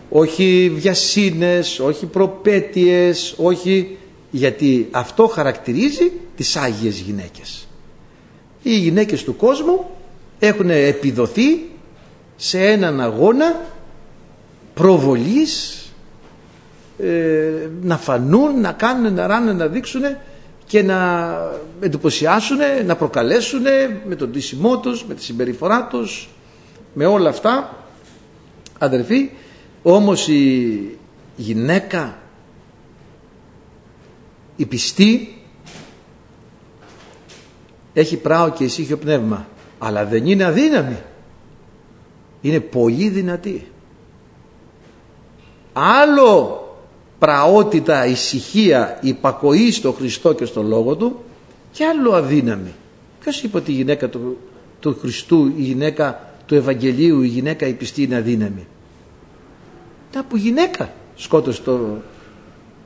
όχι 0.10 0.72
βιασύνες, 0.76 1.80
όχι 1.80 2.06
προπέτειες, 2.06 3.34
όχι... 3.38 3.98
Γιατί 4.32 4.88
αυτό 4.92 5.28
χαρακτηρίζει 5.28 6.12
τις 6.36 6.56
Άγιες 6.56 7.00
γυναίκες. 7.00 7.68
Οι 8.64 8.78
γυναίκες 8.78 9.24
του 9.24 9.36
κόσμου 9.36 9.90
έχουν 10.40 10.70
επιδοθεί 10.70 11.70
σε 12.36 12.66
έναν 12.66 13.02
αγώνα 13.02 13.62
προβολής 14.74 15.80
ε, 16.98 17.70
να 17.82 17.98
φανούν, 17.98 18.60
να 18.62 18.72
κάνουν, 18.72 19.14
να 19.14 19.28
ράνουν, 19.28 19.56
να 19.56 19.68
δείξουν 19.68 20.02
και 20.66 20.84
να 20.84 21.30
εντυπωσιάσουν, 21.80 22.58
να 22.86 22.96
προκαλέσουν 22.96 23.62
με 24.08 24.16
τον 24.16 24.32
τίσιμό 24.32 24.80
τους, 24.80 25.06
με 25.06 25.14
τη 25.14 25.24
συμπεριφορά 25.24 25.88
τους, 25.88 26.30
με 26.94 27.06
όλα 27.06 27.30
αυτά. 27.30 27.78
Αδερφοί, 28.80 29.30
όμως 29.84 30.28
η 30.28 30.98
γυναίκα, 31.36 32.18
η 34.56 34.66
πιστή, 34.66 35.35
έχει 37.96 38.18
πράο 38.18 38.50
και 38.50 38.64
ησύχιο 38.64 38.98
πνεύμα, 38.98 39.48
αλλά 39.80 40.06
δεν 40.06 40.26
είναι 40.26 40.44
αδύναμη. 40.46 40.98
Είναι 42.42 42.60
πολύ 42.60 43.10
δυνατή. 43.10 43.68
Άλλο 45.74 46.60
πραότητα, 47.20 48.06
ησυχία, 48.06 49.00
υπακοή 49.02 49.72
στο 49.72 49.92
Χριστό 49.92 50.34
και 50.34 50.46
στο 50.46 50.62
Λόγο 50.62 50.96
Του 50.96 51.24
και 51.72 51.86
άλλο 51.86 52.12
αδύναμη. 52.12 52.74
Ποιος 53.20 53.44
είπε 53.44 53.58
ότι 53.58 53.72
η 53.72 53.76
γυναίκα 53.76 54.10
του, 54.10 54.38
του 54.80 54.98
Χριστού, 55.00 55.54
η 55.58 55.62
γυναίκα 55.62 56.34
του 56.46 56.56
Ευαγγελίου, 56.56 57.22
η 57.22 57.28
γυναίκα 57.28 57.68
η 57.68 57.74
πιστή 57.74 58.04
είναι 58.04 58.16
αδύναμη; 58.16 58.68
Τα 60.12 60.26
που 60.30 60.38
γυναίκα 60.38 60.94
σκότωσε 61.16 61.62
το, 61.62 61.80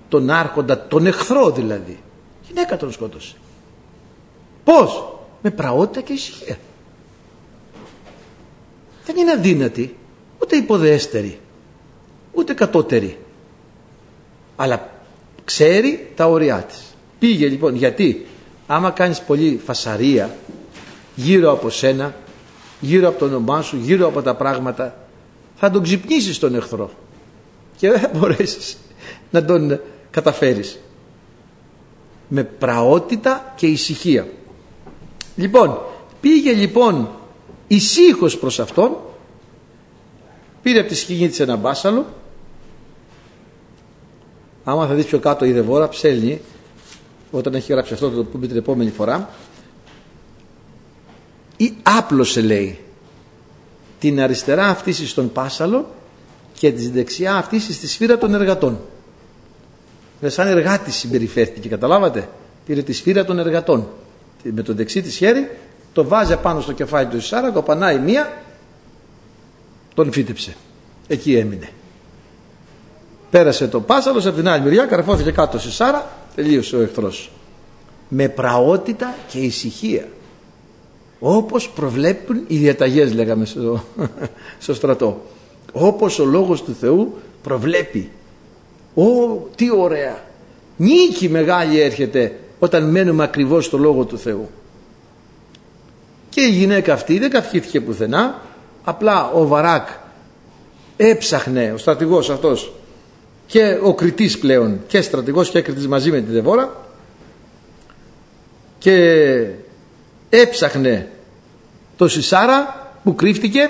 τον 0.10 0.30
άρχοντα, 0.30 0.88
τον 0.88 1.06
εχθρό 1.06 1.52
δηλαδή. 1.52 2.00
Γυναίκα 2.48 2.78
τον 2.78 2.92
σκότωσε. 2.92 3.36
Πώς; 4.70 5.14
Με 5.42 5.52
πραότητα 5.52 6.02
και 6.02 6.14
ησυχία. 6.14 6.58
Δεν 9.06 9.18
είναι 9.18 9.32
αδύνατη, 9.32 9.96
ούτε 10.42 10.56
υποδέστερη, 10.56 11.40
ούτε 12.34 12.54
κατώτερη 12.54 13.18
αλλά 14.56 14.90
ξέρει 15.46 16.12
τα 16.16 16.28
όρια 16.28 16.58
της. 16.58 16.96
Πήγε 17.20 17.48
λοιπόν 17.48 17.76
γιατί; 17.76 18.26
Άμα 18.68 18.92
κάνεις 18.92 19.22
πολύ 19.22 19.62
φασαρία 19.66 20.36
γύρω 21.16 21.52
από 21.52 21.70
σένα, 21.70 22.16
γύρω 22.80 23.08
από 23.08 23.20
το 23.20 23.26
όνομά 23.26 23.62
σου, 23.62 23.78
γύρω 23.78 24.08
από 24.08 24.22
τα 24.22 24.36
πράγματα 24.36 25.08
θα 25.56 25.72
τον 25.72 25.84
ξυπνήσεις 25.84 26.40
τον 26.40 26.56
εχθρό 26.56 26.92
και 27.78 27.90
δεν 27.90 28.00
θα 28.00 28.12
μπορέσεις 28.14 28.78
να 29.32 29.46
τον 29.46 29.82
καταφέρεις 30.12 30.80
με 32.28 32.44
πραότητα 32.44 33.54
και 33.56 33.68
ησυχία. 33.68 34.28
Λοιπόν, 35.40 35.82
πήγε 36.22 36.54
λοιπόν 36.54 37.10
ησύχος 37.68 38.38
προς 38.38 38.60
αυτόν, 38.60 38.98
πήρε 40.62 40.80
από 40.80 40.88
τη 40.88 40.96
σκηνή 40.96 41.30
της 41.30 41.40
ένα 41.40 41.56
μπάσαλο 41.56 42.06
Άμα 44.64 44.88
θα 44.88 44.94
δεις 44.94 45.06
πιο 45.06 45.20
κάτω 45.20 45.46
η 45.46 45.52
Δεβόρα 45.52 45.90
ψέλνει 45.90 46.42
όταν 47.32 47.54
έχει 47.54 47.72
γράψει 47.72 47.94
αυτό 47.94 48.10
το 48.10 48.24
πούμε 48.24 48.48
την 48.48 48.58
επόμενη 48.58 48.90
φορά 48.90 49.30
ή 51.58 51.74
άπλωσε 51.84 52.42
λέει 52.42 52.80
την 54.00 54.22
αριστερά 54.22 54.68
αυτής 54.68 55.10
στον 55.10 55.32
Πάσαλο 55.32 55.92
και 56.54 56.72
της 56.72 56.92
δεξιά 56.92 57.36
αυτής 57.36 57.64
στη 57.64 57.88
σφύρα 57.88 58.18
των 58.18 58.34
εργατών. 58.34 58.80
Με 60.22 60.30
σαν 60.30 60.48
εργάτη 60.48 60.92
συμπεριφέρθηκε, 60.92 61.70
καταλάβατε; 61.70 62.30
Πήρε 62.66 62.82
τη 62.82 62.94
σφύρα 62.94 63.26
των 63.26 63.40
εργατών. 63.40 63.88
Με 64.44 64.62
το 64.62 64.74
δεξί 64.74 65.02
της 65.02 65.16
χέρι 65.16 65.50
το 65.94 66.04
βάζει 66.04 66.38
πάνω 66.38 66.62
στο 66.62 66.74
κεφάλι 66.74 67.08
του 67.08 67.18
Ισάρα, 67.18 67.50
κοπανάει 67.50 68.00
μία, 68.00 68.42
τον 69.94 70.12
φύτεψε. 70.12 70.56
Εκεί 71.08 71.36
έμεινε. 71.36 71.70
Πέρασε 73.30 73.68
το 73.68 73.82
πάσαλος 73.82 74.26
από 74.26 74.36
την 74.36 74.48
άλλη 74.48 74.64
μεριά, 74.64 74.86
καρφώθηκε 74.86 75.32
κάτω 75.32 75.60
στη 75.60 75.72
Σάρα, 75.72 76.10
τελείωσε 76.36 76.76
ο 76.76 76.82
εχθρός. 76.82 77.32
Με 78.10 78.30
πραότητα 78.30 79.16
και 79.28 79.40
ησυχία. 79.40 80.08
Όπως 81.20 81.70
προβλέπουν 81.70 82.44
οι 82.48 82.58
διαταγές 82.58 83.14
λέγαμε 83.14 83.46
στο, 83.46 83.84
στο 84.60 84.74
στρατό. 84.74 85.22
Όπως 85.72 86.20
ο 86.20 86.26
Λόγος 86.26 86.64
του 86.64 86.76
Θεού 86.80 87.18
προβλέπει. 87.44 88.10
Ω, 88.94 89.04
τι 89.56 89.72
ωραία. 89.78 90.24
Νίκη 90.78 91.30
μεγάλη 91.30 91.80
έρχεται 91.80 92.40
όταν 92.60 92.84
μένουμε 92.84 93.24
ακριβώς 93.24 93.66
στο 93.66 93.78
Λόγο 93.78 94.06
του 94.06 94.18
Θεού. 94.18 94.50
Και 96.30 96.42
η 96.42 96.50
γυναίκα 96.50 96.94
αυτή 96.94 97.20
δεν 97.20 97.30
καυχήθηκε 97.30 97.82
πουθενά. 97.82 98.42
Απλά 98.84 99.30
ο 99.30 99.48
Βαράκ 99.48 99.88
έψαχνε, 100.98 101.72
ο 101.74 101.78
στρατηγός 101.78 102.30
αυτός, 102.30 102.74
και 103.50 103.78
ο 103.82 103.94
κριτής 103.94 104.40
πλέον 104.40 104.80
και 104.88 105.02
στρατηγός 105.02 105.50
και 105.50 105.62
κριτής 105.62 105.88
μαζί 105.88 106.12
με 106.12 106.22
τη 106.22 106.32
Δεβόρα 106.32 106.76
και 108.78 109.46
έψαχνε 110.30 111.10
το 111.98 112.08
Σισάρα 112.08 112.92
που 113.04 113.16
κρύφτηκε 113.16 113.70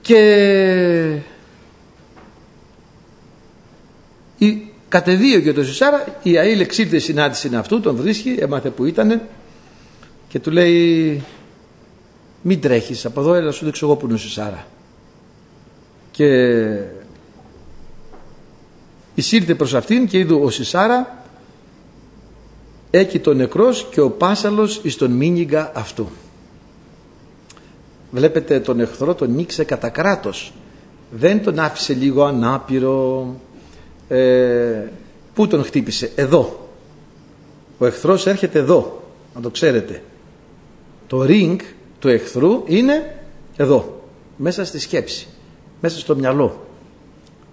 και 0.00 1.18
η, 4.96 5.00
κατεδίωκε 5.00 5.52
το 5.52 5.64
Σισάρα 5.64 6.04
η 6.22 6.38
Αήλ 6.38 6.60
εξήλθε 6.60 6.98
συνάντηση 6.98 7.50
αυτού 7.54 7.80
τον 7.80 7.96
βρίσκει 7.96 8.36
έμαθε 8.38 8.70
που 8.70 8.84
ήτανε 8.84 9.22
και 10.28 10.38
του 10.38 10.50
λέει 10.50 11.22
μην 12.42 12.60
τρέχεις 12.60 13.04
από 13.04 13.20
εδώ 13.20 13.34
έλα 13.34 13.50
σου 13.50 13.64
δείξω 13.64 13.86
εγώ 13.86 13.96
που 13.96 14.04
είναι 14.04 14.14
ο 14.14 14.18
Σισάρα 14.18 14.66
και 16.10 16.26
εισήλθε 19.14 19.54
προς 19.54 19.74
αυτήν 19.74 20.06
και 20.06 20.18
είδε 20.18 20.34
ο 20.34 20.50
Σισάρα 20.50 21.24
έκει 22.90 23.18
τον 23.18 23.36
νεκρός 23.36 23.86
και 23.90 24.00
ο 24.00 24.10
Πάσαλος 24.10 24.80
εις 24.82 24.96
τον 24.96 25.10
μήνυγκα 25.10 25.72
αυτού. 25.74 26.08
Βλέπετε 28.10 28.60
τον 28.60 28.80
εχθρό 28.80 29.14
τον 29.14 29.34
νίξε 29.34 29.64
κατά 29.64 29.88
κράτος. 29.88 30.52
Δεν 31.10 31.42
τον 31.42 31.58
άφησε 31.58 31.94
λίγο 31.94 32.24
ανάπηρο. 32.24 33.26
Ε, 34.08 34.82
πού 35.34 35.46
τον 35.46 35.64
χτύπησε; 35.64 36.10
Εδώ. 36.14 36.68
Ο 37.78 37.86
εχθρός 37.86 38.26
έρχεται 38.26 38.58
εδώ. 38.58 39.02
Να 39.34 39.40
το 39.40 39.50
ξέρετε. 39.50 40.02
Το 41.06 41.24
ring 41.28 41.56
του 41.98 42.08
εχθρού 42.08 42.62
είναι 42.66 43.16
εδώ. 43.56 44.00
Μέσα 44.36 44.64
στη 44.64 44.78
σκέψη. 44.78 45.26
Μέσα 45.80 45.98
στο 45.98 46.16
μυαλό. 46.16 46.66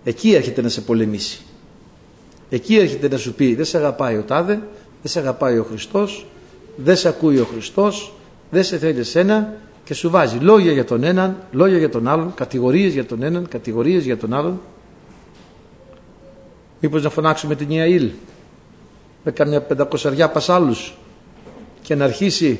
Εκεί 0.04 0.34
έρχεται 0.34 0.62
να 0.62 0.70
σε 0.70 0.82
πολεμήσει. 0.82 1.41
Εκεί 2.49 2.76
έρχεται 2.76 3.08
να 3.08 3.18
σου 3.18 3.34
πει 3.34 3.56
δεν 3.56 3.66
σε 3.66 3.78
αγαπάει 3.78 4.18
ο 4.18 4.22
τάδε, 4.22 4.54
δεν 5.01 5.12
σε 5.12 5.20
αγαπάει 5.20 5.58
ο 5.58 5.64
Χριστός, 5.64 6.26
δεν 6.76 6.95
σε 6.95 7.08
ακούει 7.08 7.39
ο 7.39 7.45
Χριστός, 7.45 8.14
δεν 8.51 8.64
σε 8.64 8.78
θέλει 8.78 8.99
εσένα 8.99 9.54
και 9.84 9.93
σου 9.93 10.10
βάζει 10.10 10.38
λόγια 10.38 10.72
για 10.72 10.86
τον 10.86 11.04
έναν, 11.04 11.38
λόγια 11.51 11.78
για 11.78 11.89
τον 11.89 12.08
άλλον, 12.08 12.34
κατηγορίες 12.34 12.93
για 12.93 13.06
τον 13.06 13.24
έναν, 13.24 13.47
κατηγορίες 13.47 14.04
για 14.04 14.18
τον 14.18 14.34
άλλον. 14.34 14.62
Μήπως 16.86 17.03
να 17.03 17.09
φωνάξουμε 17.09 17.55
την 17.55 17.69
Ιαήλ 17.69 18.11
με 19.23 19.31
καμιά 19.31 19.61
πεντακοσαριά 19.61 20.29
πασάλους. 20.29 20.97
Και 21.81 21.95
να 21.95 22.03
αρχίσει 22.03 22.59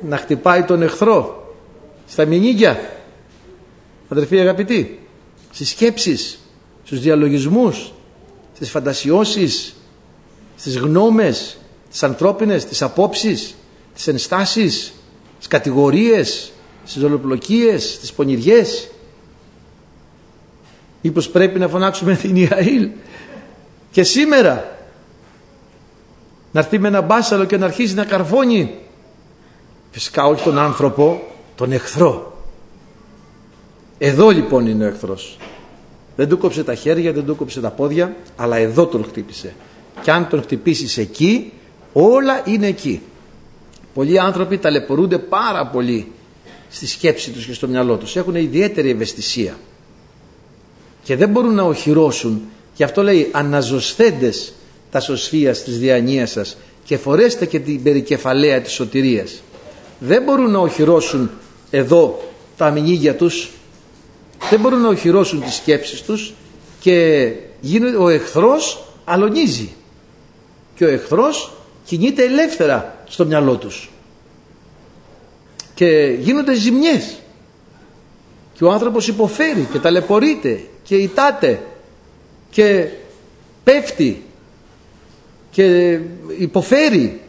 να 0.00 0.16
χτυπάει 0.16 0.62
τον 0.62 0.82
εχθρό. 0.82 1.46
Στα 2.06 2.24
μηνύκια 2.24 2.80
αδερφοί 4.08 4.40
αγαπητοί 4.40 5.00
στις 5.50 5.68
σκέψεις 5.68 6.38
στους 6.84 7.00
διαλογισμούς 7.00 7.92
στις 8.54 8.70
φαντασιώσεις, 8.70 9.74
στις 10.56 10.76
γνώμες, 10.78 11.58
τις 11.90 12.02
ανθρώπινες, 12.02 12.64
τις 12.64 12.82
απόψεις, 12.82 13.54
στις 13.92 14.06
ενστάσεις, 14.06 14.92
στις 15.34 15.46
κατηγορίες, 15.48 16.52
στις 16.84 17.02
ολοπλοκίες, 17.02 17.92
στις 17.92 18.12
πονηριές. 18.12 18.90
Μήπως 21.02 21.28
πρέπει 21.28 21.58
να 21.58 21.68
φωνάξουμε 21.68 22.14
την 22.14 22.36
Ιαήλ 22.36 22.88
και 23.92 24.02
σήμερα 24.02 24.76
να 26.52 26.60
έρθει 26.60 26.78
με 26.78 26.88
ένα 26.88 27.00
μπάσαλο 27.00 27.44
και 27.44 27.56
να 27.56 27.64
αρχίσει 27.64 27.94
να 27.94 28.04
καρφώνει. 28.04 28.74
Φυσικά 29.90 30.26
όχι 30.26 30.44
τον 30.44 30.58
άνθρωπο 30.58 31.22
τον 31.54 31.72
εχθρό. 31.72 32.36
Εδώ 33.98 34.30
λοιπόν 34.30 34.66
είναι 34.66 34.84
ο 34.84 34.88
εχθρός. 34.88 35.38
Δεν 36.16 36.28
του 36.28 36.38
κόψε 36.38 36.64
τα 36.64 36.74
χέρια 36.74 37.12
δεν 37.12 37.24
του 37.24 37.36
κόψε 37.36 37.60
τα 37.60 37.70
πόδια 37.70 38.16
αλλά 38.36 38.56
εδώ 38.56 38.86
τον 38.86 39.04
χτύπησε. 39.04 39.54
Και 40.02 40.10
αν 40.10 40.28
τον 40.28 40.42
χτυπήσεις 40.42 40.98
εκεί 40.98 41.52
όλα 41.92 42.42
είναι 42.44 42.66
εκεί. 42.66 43.02
Πολλοί 43.94 44.18
άνθρωποι 44.18 44.58
ταλαιπωρούνται 44.58 45.18
πάρα 45.18 45.66
πολύ 45.66 46.12
στη 46.70 46.86
σκέψη 46.86 47.30
τους 47.30 47.46
και 47.46 47.52
στο 47.52 47.68
μυαλό 47.68 47.96
τους. 47.96 48.16
Έχουν 48.16 48.34
ιδιαίτερη 48.34 48.90
ευαισθησία. 48.90 49.56
Και 51.02 51.16
δεν 51.16 51.28
μπορούν 51.28 51.54
να 51.54 51.62
οχυρώσουν 51.62 52.42
Γι' 52.76 52.82
αυτό 52.82 53.02
λέει 53.02 53.28
αναζωσθέντες 53.32 54.52
τα 54.90 55.00
σωσφίας 55.00 55.62
της 55.62 55.78
διανοίας 55.78 56.30
σας 56.30 56.56
και 56.84 56.96
φορέστε 56.96 57.46
και 57.46 57.60
την 57.60 57.82
περικεφαλαία 57.82 58.60
της 58.60 58.72
σωτηρίας. 58.72 59.42
Δεν 59.98 60.22
μπορούν 60.22 60.50
να 60.50 60.58
οχυρώσουν 60.58 61.30
εδώ 61.70 62.32
τα 62.56 62.70
μηνύγια 62.70 63.16
τους, 63.16 63.50
δεν 64.50 64.60
μπορούν 64.60 64.80
να 64.80 64.88
οχυρώσουν 64.88 65.42
τις 65.42 65.54
σκέψεις 65.54 66.02
τους 66.02 66.32
και 66.80 67.28
γίνεται, 67.60 67.96
ο 67.96 68.08
εχθρός 68.08 68.84
αλωνίζει 69.04 69.72
και 70.74 70.84
ο 70.84 70.88
εχθρός 70.88 71.52
κινείται 71.84 72.24
ελεύθερα 72.24 73.04
στο 73.08 73.26
μυαλό 73.26 73.56
τους. 73.56 73.90
Και 75.74 76.16
γίνονται 76.20 76.54
ζημιές. 76.54 77.16
Και 78.54 78.64
ο 78.64 78.70
άνθρωπος 78.70 79.08
υποφέρει 79.08 79.68
και 79.72 79.78
ταλαιπωρείται 79.78 80.60
και 80.82 80.96
ητάται 80.96 81.60
και 82.52 82.88
πέφτει 83.64 84.22
και 85.50 85.98
υποφέρει. 86.38 87.20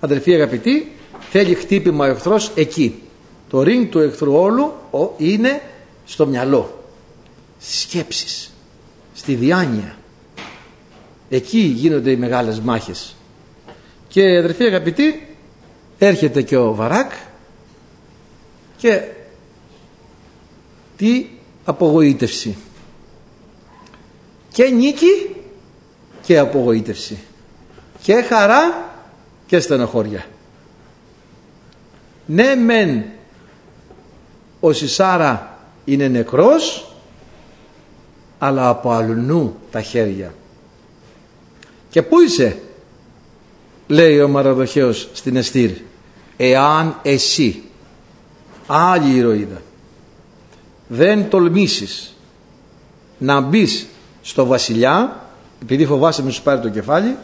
Αδελφοί 0.00 0.34
αγαπητοί 0.34 0.92
θέλει 1.30 1.54
χτύπημα 1.54 2.06
ο 2.06 2.08
εχθρός 2.08 2.52
εκεί. 2.54 3.02
Το 3.48 3.62
ρίγκ 3.62 3.88
του 3.88 3.98
εχθρού 3.98 4.34
όλου 4.34 4.72
είναι 5.16 5.62
στο 6.06 6.26
μυαλό. 6.26 6.84
Στις 7.60 7.80
σκέψεις 7.80 8.52
στη 9.14 9.34
διάνοια. 9.34 9.96
Εκεί 11.28 11.58
γίνονται 11.58 12.10
οι 12.10 12.16
μεγάλες 12.16 12.60
μάχες. 12.60 13.16
Και 14.08 14.38
αδελφοί 14.38 14.64
αγαπητοί 14.64 15.36
έρχεται 15.98 16.42
και 16.42 16.56
ο 16.56 16.74
Βαράκ 16.74 17.12
και 18.76 19.02
τι 20.96 21.26
απογοήτευση 21.64 22.56
και 24.54 24.64
νίκη 24.64 25.36
και 26.22 26.38
απογοήτευση. 26.38 27.18
Και 28.02 28.22
χαρά 28.22 28.92
και 29.46 29.60
στενοχώρια. 29.60 30.26
Ναι 32.26 32.54
μεν 32.54 33.04
ο 34.60 34.72
Σισάρα 34.72 35.58
είναι 35.84 36.08
νεκρός 36.08 36.92
αλλά 38.38 38.68
από 38.68 38.90
αλλού 38.90 39.56
τα 39.70 39.80
χέρια. 39.82 40.34
Και 41.90 42.02
πού 42.02 42.20
είσαι 42.20 42.58
λέει 43.86 44.20
ο 44.20 44.28
Μαραδοχέος 44.28 45.08
στην 45.12 45.36
Εστήρ 45.36 45.70
εάν 46.36 46.98
εσύ 47.02 47.62
άλλη 48.66 49.14
ηρωίδα 49.16 49.62
δεν 50.88 51.28
τολμήσεις 51.30 52.16
να 53.18 53.40
μπεις 53.40 53.86
στο 54.24 54.46
βασιλιά 54.46 55.26
επειδή 55.62 55.86
φοβάσαι 55.86 56.22
με 56.22 56.30
σου 56.30 56.42
πάρει 56.42 56.60
το 56.60 56.68
κεφάλι 56.68 57.16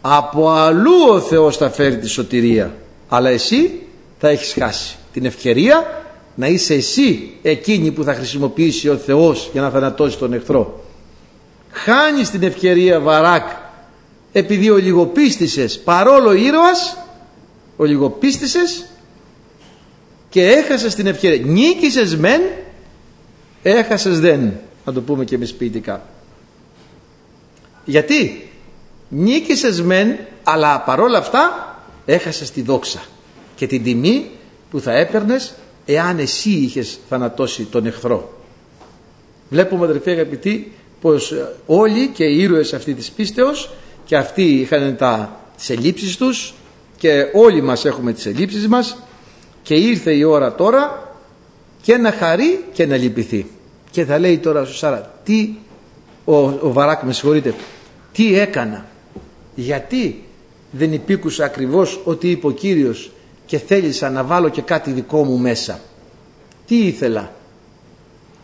από 0.00 0.50
αλλού 0.50 0.92
ο 1.08 1.20
Θεός 1.20 1.56
θα 1.56 1.70
φέρει 1.70 1.98
τη 1.98 2.08
σωτηρία. 2.08 2.74
Αλλά 3.08 3.28
εσύ 3.28 3.86
θα 4.18 4.28
έχεις 4.28 4.54
χάσει 4.58 4.96
την 5.12 5.24
ευκαιρία 5.24 6.04
να 6.34 6.46
είσαι 6.46 6.74
εσύ 6.74 7.32
εκείνη 7.42 7.90
που 7.90 8.04
θα 8.04 8.14
χρησιμοποιήσει 8.14 8.88
ο 8.88 8.96
Θεός 8.96 9.48
για 9.52 9.60
να 9.60 9.70
θανατώσει 9.70 10.18
τον 10.18 10.32
εχθρό. 10.32 10.84
Χάνεις 11.70 12.30
την 12.30 12.42
ευκαιρία 12.42 13.00
Βαράκ 13.00 13.48
επειδή 14.32 14.70
ο 14.70 14.76
λιγοπίστησες 14.76 15.78
παρόλο 15.78 16.32
ήρωας 16.32 16.96
ο 17.76 17.84
λιγοπίστησες 17.84 18.86
και 20.28 20.46
έχασες 20.46 20.94
την 20.94 21.06
ευκαιρία. 21.06 21.46
Νίκησες 21.46 22.16
μεν 22.16 22.40
έχασες 23.62 24.20
δεν 24.20 24.52
να 24.84 24.92
το 24.92 25.00
πούμε 25.00 25.24
και 25.24 25.34
εμείς 25.34 25.54
ποιητικά. 25.54 26.02
Γιατί; 27.84 28.50
Νίκησες 29.12 29.82
μεν 29.82 30.18
αλλά 30.42 30.80
παρόλα 30.80 31.18
αυτά 31.18 31.74
έχασες 32.06 32.50
τη 32.50 32.62
δόξα 32.62 33.02
και 33.54 33.66
την 33.66 33.82
τιμή 33.82 34.30
που 34.70 34.80
θα 34.80 34.92
έπαιρνες 34.92 35.54
εάν 35.86 36.18
εσύ 36.18 36.50
είχες 36.50 36.98
θανατώσει 37.08 37.64
τον 37.64 37.86
εχθρό. 37.86 38.38
Βλέπουμε 39.50 39.84
αδερφοί 39.84 40.10
αγαπητοί 40.10 40.72
πως 41.00 41.34
όλοι 41.66 42.08
και 42.08 42.24
οι 42.24 42.40
ήρωες 42.40 42.72
αυτής 42.72 42.94
της 42.94 43.10
πίστεως 43.10 43.70
και 44.04 44.16
αυτοί 44.16 44.42
είχαν 44.42 44.96
τα, 44.96 45.40
τις 45.56 45.70
ελλείψεις 45.70 46.16
τους 46.16 46.54
και 46.96 47.26
όλοι 47.34 47.62
μας 47.62 47.84
έχουμε 47.84 48.12
τις 48.12 48.26
ελλείψεις 48.26 48.68
μας 48.68 48.96
και 49.62 49.74
ήρθε 49.74 50.14
η 50.14 50.22
ώρα 50.22 50.54
τώρα 50.54 51.14
και 51.82 51.96
να 51.96 52.12
χαρεί 52.12 52.64
και 52.72 52.86
να 52.86 52.96
λυπηθεί 52.96 53.46
και 53.90 54.04
θα 54.04 54.18
λέει 54.18 54.38
τώρα 54.38 54.60
ο 54.60 54.64
Σάρα 54.64 55.14
τι 55.24 55.48
ο, 56.24 56.34
ο 56.36 56.72
Βαράκ 56.72 57.02
με 57.02 57.12
συγχωρείτε 57.12 57.54
τι 58.12 58.38
έκανα 58.38 58.84
γιατί 59.54 60.24
δεν 60.70 60.92
υπήκουσα 60.92 61.44
ακριβώς 61.44 62.00
ότι 62.04 62.30
είπε 62.30 62.46
ο 62.46 62.50
Κύριος 62.50 63.10
και 63.46 63.58
θέλησα 63.58 64.10
να 64.10 64.24
βάλω 64.24 64.48
και 64.48 64.62
κάτι 64.62 64.90
δικό 64.90 65.24
μου 65.24 65.38
μέσα. 65.38 65.80
Τι 66.66 66.86
ήθελα; 66.86 67.32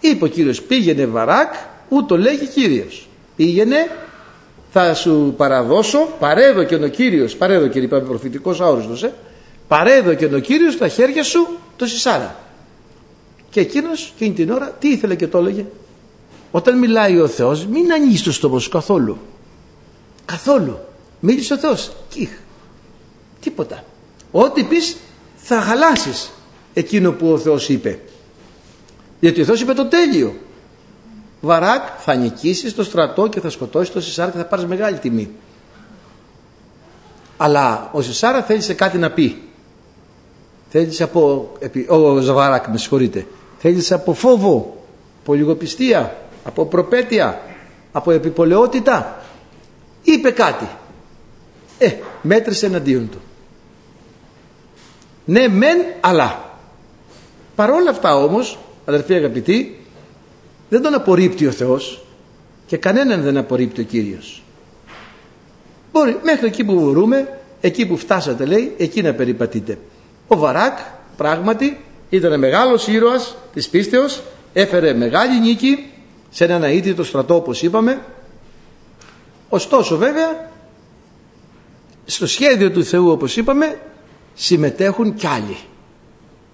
Είπε 0.01 0.25
ο 0.25 0.29
Κύριος 0.29 0.63
πήγαινε 0.63 1.07
Βαράκ 1.07 1.53
ούτω 1.89 2.17
λέγει 2.19 2.47
Κύριος. 2.47 3.09
Πήγαινε 3.37 3.77
θα 4.73 4.95
σου 4.95 5.35
παραδώσω 5.37 5.99
παρέδωκε 6.19 6.75
ο 6.75 6.89
Κύριος 6.89 7.37
παρέδωκε 7.37 7.79
είπαμε 7.79 8.03
προφητικός 8.03 8.61
αόριστος 8.61 9.03
ε, 9.03 9.13
παρέδωκε 9.69 10.25
ο 10.35 10.39
Κύριος 10.39 10.75
στα 10.75 10.89
χέρια 10.89 11.23
σου 11.23 11.49
το 11.77 11.87
Σισάρα 11.87 12.37
και 13.57 13.63
εκείνος 13.63 14.13
εκείνη 14.15 14.35
την 14.35 14.51
ώρα 14.51 14.71
τι 14.71 14.89
ήθελε 14.89 15.15
και 15.15 15.27
το 15.27 15.39
έλεγε; 15.39 15.65
Όταν 16.51 16.79
μιλάει 16.79 17.21
ο 17.21 17.29
Θεός, 17.29 17.67
μην 17.67 17.93
ανοίγει 17.93 18.23
το 18.23 18.33
στόμα 18.33 18.59
σου 18.59 18.71
καθόλου. 18.71 19.19
Καθόλου. 20.25 20.79
Μίλησε 21.21 21.55
ο 21.55 21.59
Θεός. 21.59 21.93
Κιχ. 22.09 22.31
Τίποτα. 23.41 23.85
Ό,τι 24.31 24.65
πεις 24.65 24.97
θα 25.37 25.61
χαλάσεις 25.61 26.31
εκείνο 26.75 27.13
που 27.13 27.33
ο 27.33 27.39
Θεός 27.39 27.69
είπε. 27.69 28.01
Γιατί 29.21 29.41
ο 29.41 29.45
Θεός 29.45 29.61
είπε 29.61 29.73
το 29.73 29.87
τέλειο. 29.87 30.35
Βαράκ 31.41 31.83
θα 31.99 32.15
νικήσεις 32.15 32.75
το 32.75 32.85
στρατό 32.85 33.27
και 33.27 33.41
θα 33.41 33.51
σκοτώσεις 33.51 33.93
το 33.93 34.01
Σισάρα 34.01 34.31
και 34.31 34.39
θα 34.39 34.45
πάρεις 34.45 34.65
μεγάλη 34.65 34.99
τιμή. 34.99 35.31
Αλλά 37.37 37.91
ο 37.93 38.03
Σισάρα 38.03 38.43
θέλησε 38.43 38.75
κάτι 38.75 38.99
να 38.99 39.11
πει. 39.11 39.43
Θέλησε 40.69 41.03
από. 41.03 41.53
Ο 41.89 42.21
Ζαβαράκ, 42.21 42.67
με 42.67 42.79
συγχωρείτε. 42.79 43.27
Θέλεις 43.69 43.93
από 43.93 44.13
φόβο, 44.13 44.85
από 45.23 45.35
λιγοπιστία, 45.35 46.17
από 46.45 46.65
προπέτεια, 46.65 47.41
από 47.93 48.11
επιπολαιότητα. 48.11 49.23
Είπε 50.03 50.31
κάτι. 50.31 50.69
Ε, 51.79 51.93
μέτρησε 52.23 52.67
εναντίον 52.67 53.09
του. 53.11 53.19
Ναι 55.25 55.49
μεν 55.49 55.79
αλλά. 56.01 56.59
Παρόλα 57.55 57.91
αυτά 57.91 58.17
όμως, 58.17 58.59
αδερφοί 58.85 59.15
αγαπητοί, 59.15 59.81
δεν 60.69 60.83
τον 60.83 60.95
απορρίπτει 60.95 61.47
ο 61.47 61.51
Θεός 61.53 62.05
και 62.67 62.77
κανέναν 62.77 63.23
δεν 63.23 63.37
απορρίπτει 63.37 63.81
ο 63.81 63.85
Κύριος. 63.85 64.43
Μπορεί 65.93 66.19
μέχρι 66.23 66.47
εκεί 66.47 66.65
που 66.65 66.75
μπορούμε, 66.75 67.41
εκεί 67.61 67.87
που 67.87 67.97
φτάσατε 67.97 68.45
λέει, 68.45 68.75
εκεί 68.79 69.03
να 69.03 69.15
περιπατείτε. 69.15 69.79
Ο 70.29 70.37
Βαράκ 70.37 70.79
πράγματι 71.17 71.81
ήταν 72.11 72.39
μεγάλος 72.39 72.87
ήρωας 72.87 73.37
της 73.55 73.69
πίστεως, 73.69 74.23
έφερε 74.53 74.95
μεγάλη 74.95 75.41
νίκη 75.41 75.91
σε 76.31 76.45
έναν 76.45 76.63
αίτητο 76.63 77.05
στρατό 77.05 77.35
όπως 77.35 77.63
είπαμε. 77.63 78.01
Ωστόσο 79.49 79.97
βέβαια 79.97 80.51
στο 82.05 82.27
σχέδιο 82.27 82.71
του 82.71 82.85
Θεού 82.85 83.11
όπως 83.11 83.37
είπαμε 83.37 83.79
συμμετέχουν 84.35 85.15
κι 85.15 85.27
άλλοι. 85.27 85.57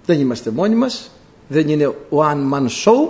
Δεν 0.07 0.21
είμαστε 0.21 0.51
μόνοι 0.51 0.75
μας, 0.75 1.11
δεν 1.49 1.69
είναι 1.69 1.95
one 2.11 2.53
man 2.53 2.67
show, 2.85 3.09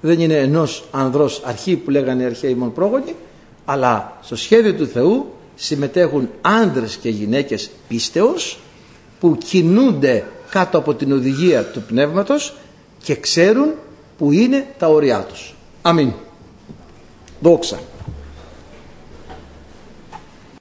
δεν 0.00 0.20
είναι 0.20 0.36
ενός 0.36 0.84
ανδρός 0.90 1.42
αρχή 1.44 1.76
που 1.76 1.90
λέγανε 1.90 2.24
αρχαίοι 2.24 2.54
μόνο 2.54 2.70
πρόγονοι, 2.70 3.14
αλλά 3.64 4.18
στο 4.22 4.36
σχέδιο 4.36 4.74
του 4.74 4.86
Θεού 4.86 5.32
συμμετέχουν 5.54 6.28
άνδρες 6.40 6.96
και 6.96 7.08
γυναίκες 7.08 7.70
πίστεως 7.88 8.58
που 9.20 9.36
κινούνται 9.44 10.24
κάτω 10.52 10.78
από 10.78 10.94
την 10.94 11.12
οδηγία 11.12 11.64
του 11.64 11.82
Πνεύματος 11.82 12.54
και 13.02 13.14
ξέρουν 13.16 13.68
που 14.18 14.32
είναι 14.32 14.66
τα 14.78 14.86
όρια 14.88 15.20
τους. 15.20 15.54
Αμήν. 15.82 16.12
Δόξα. 17.40 17.80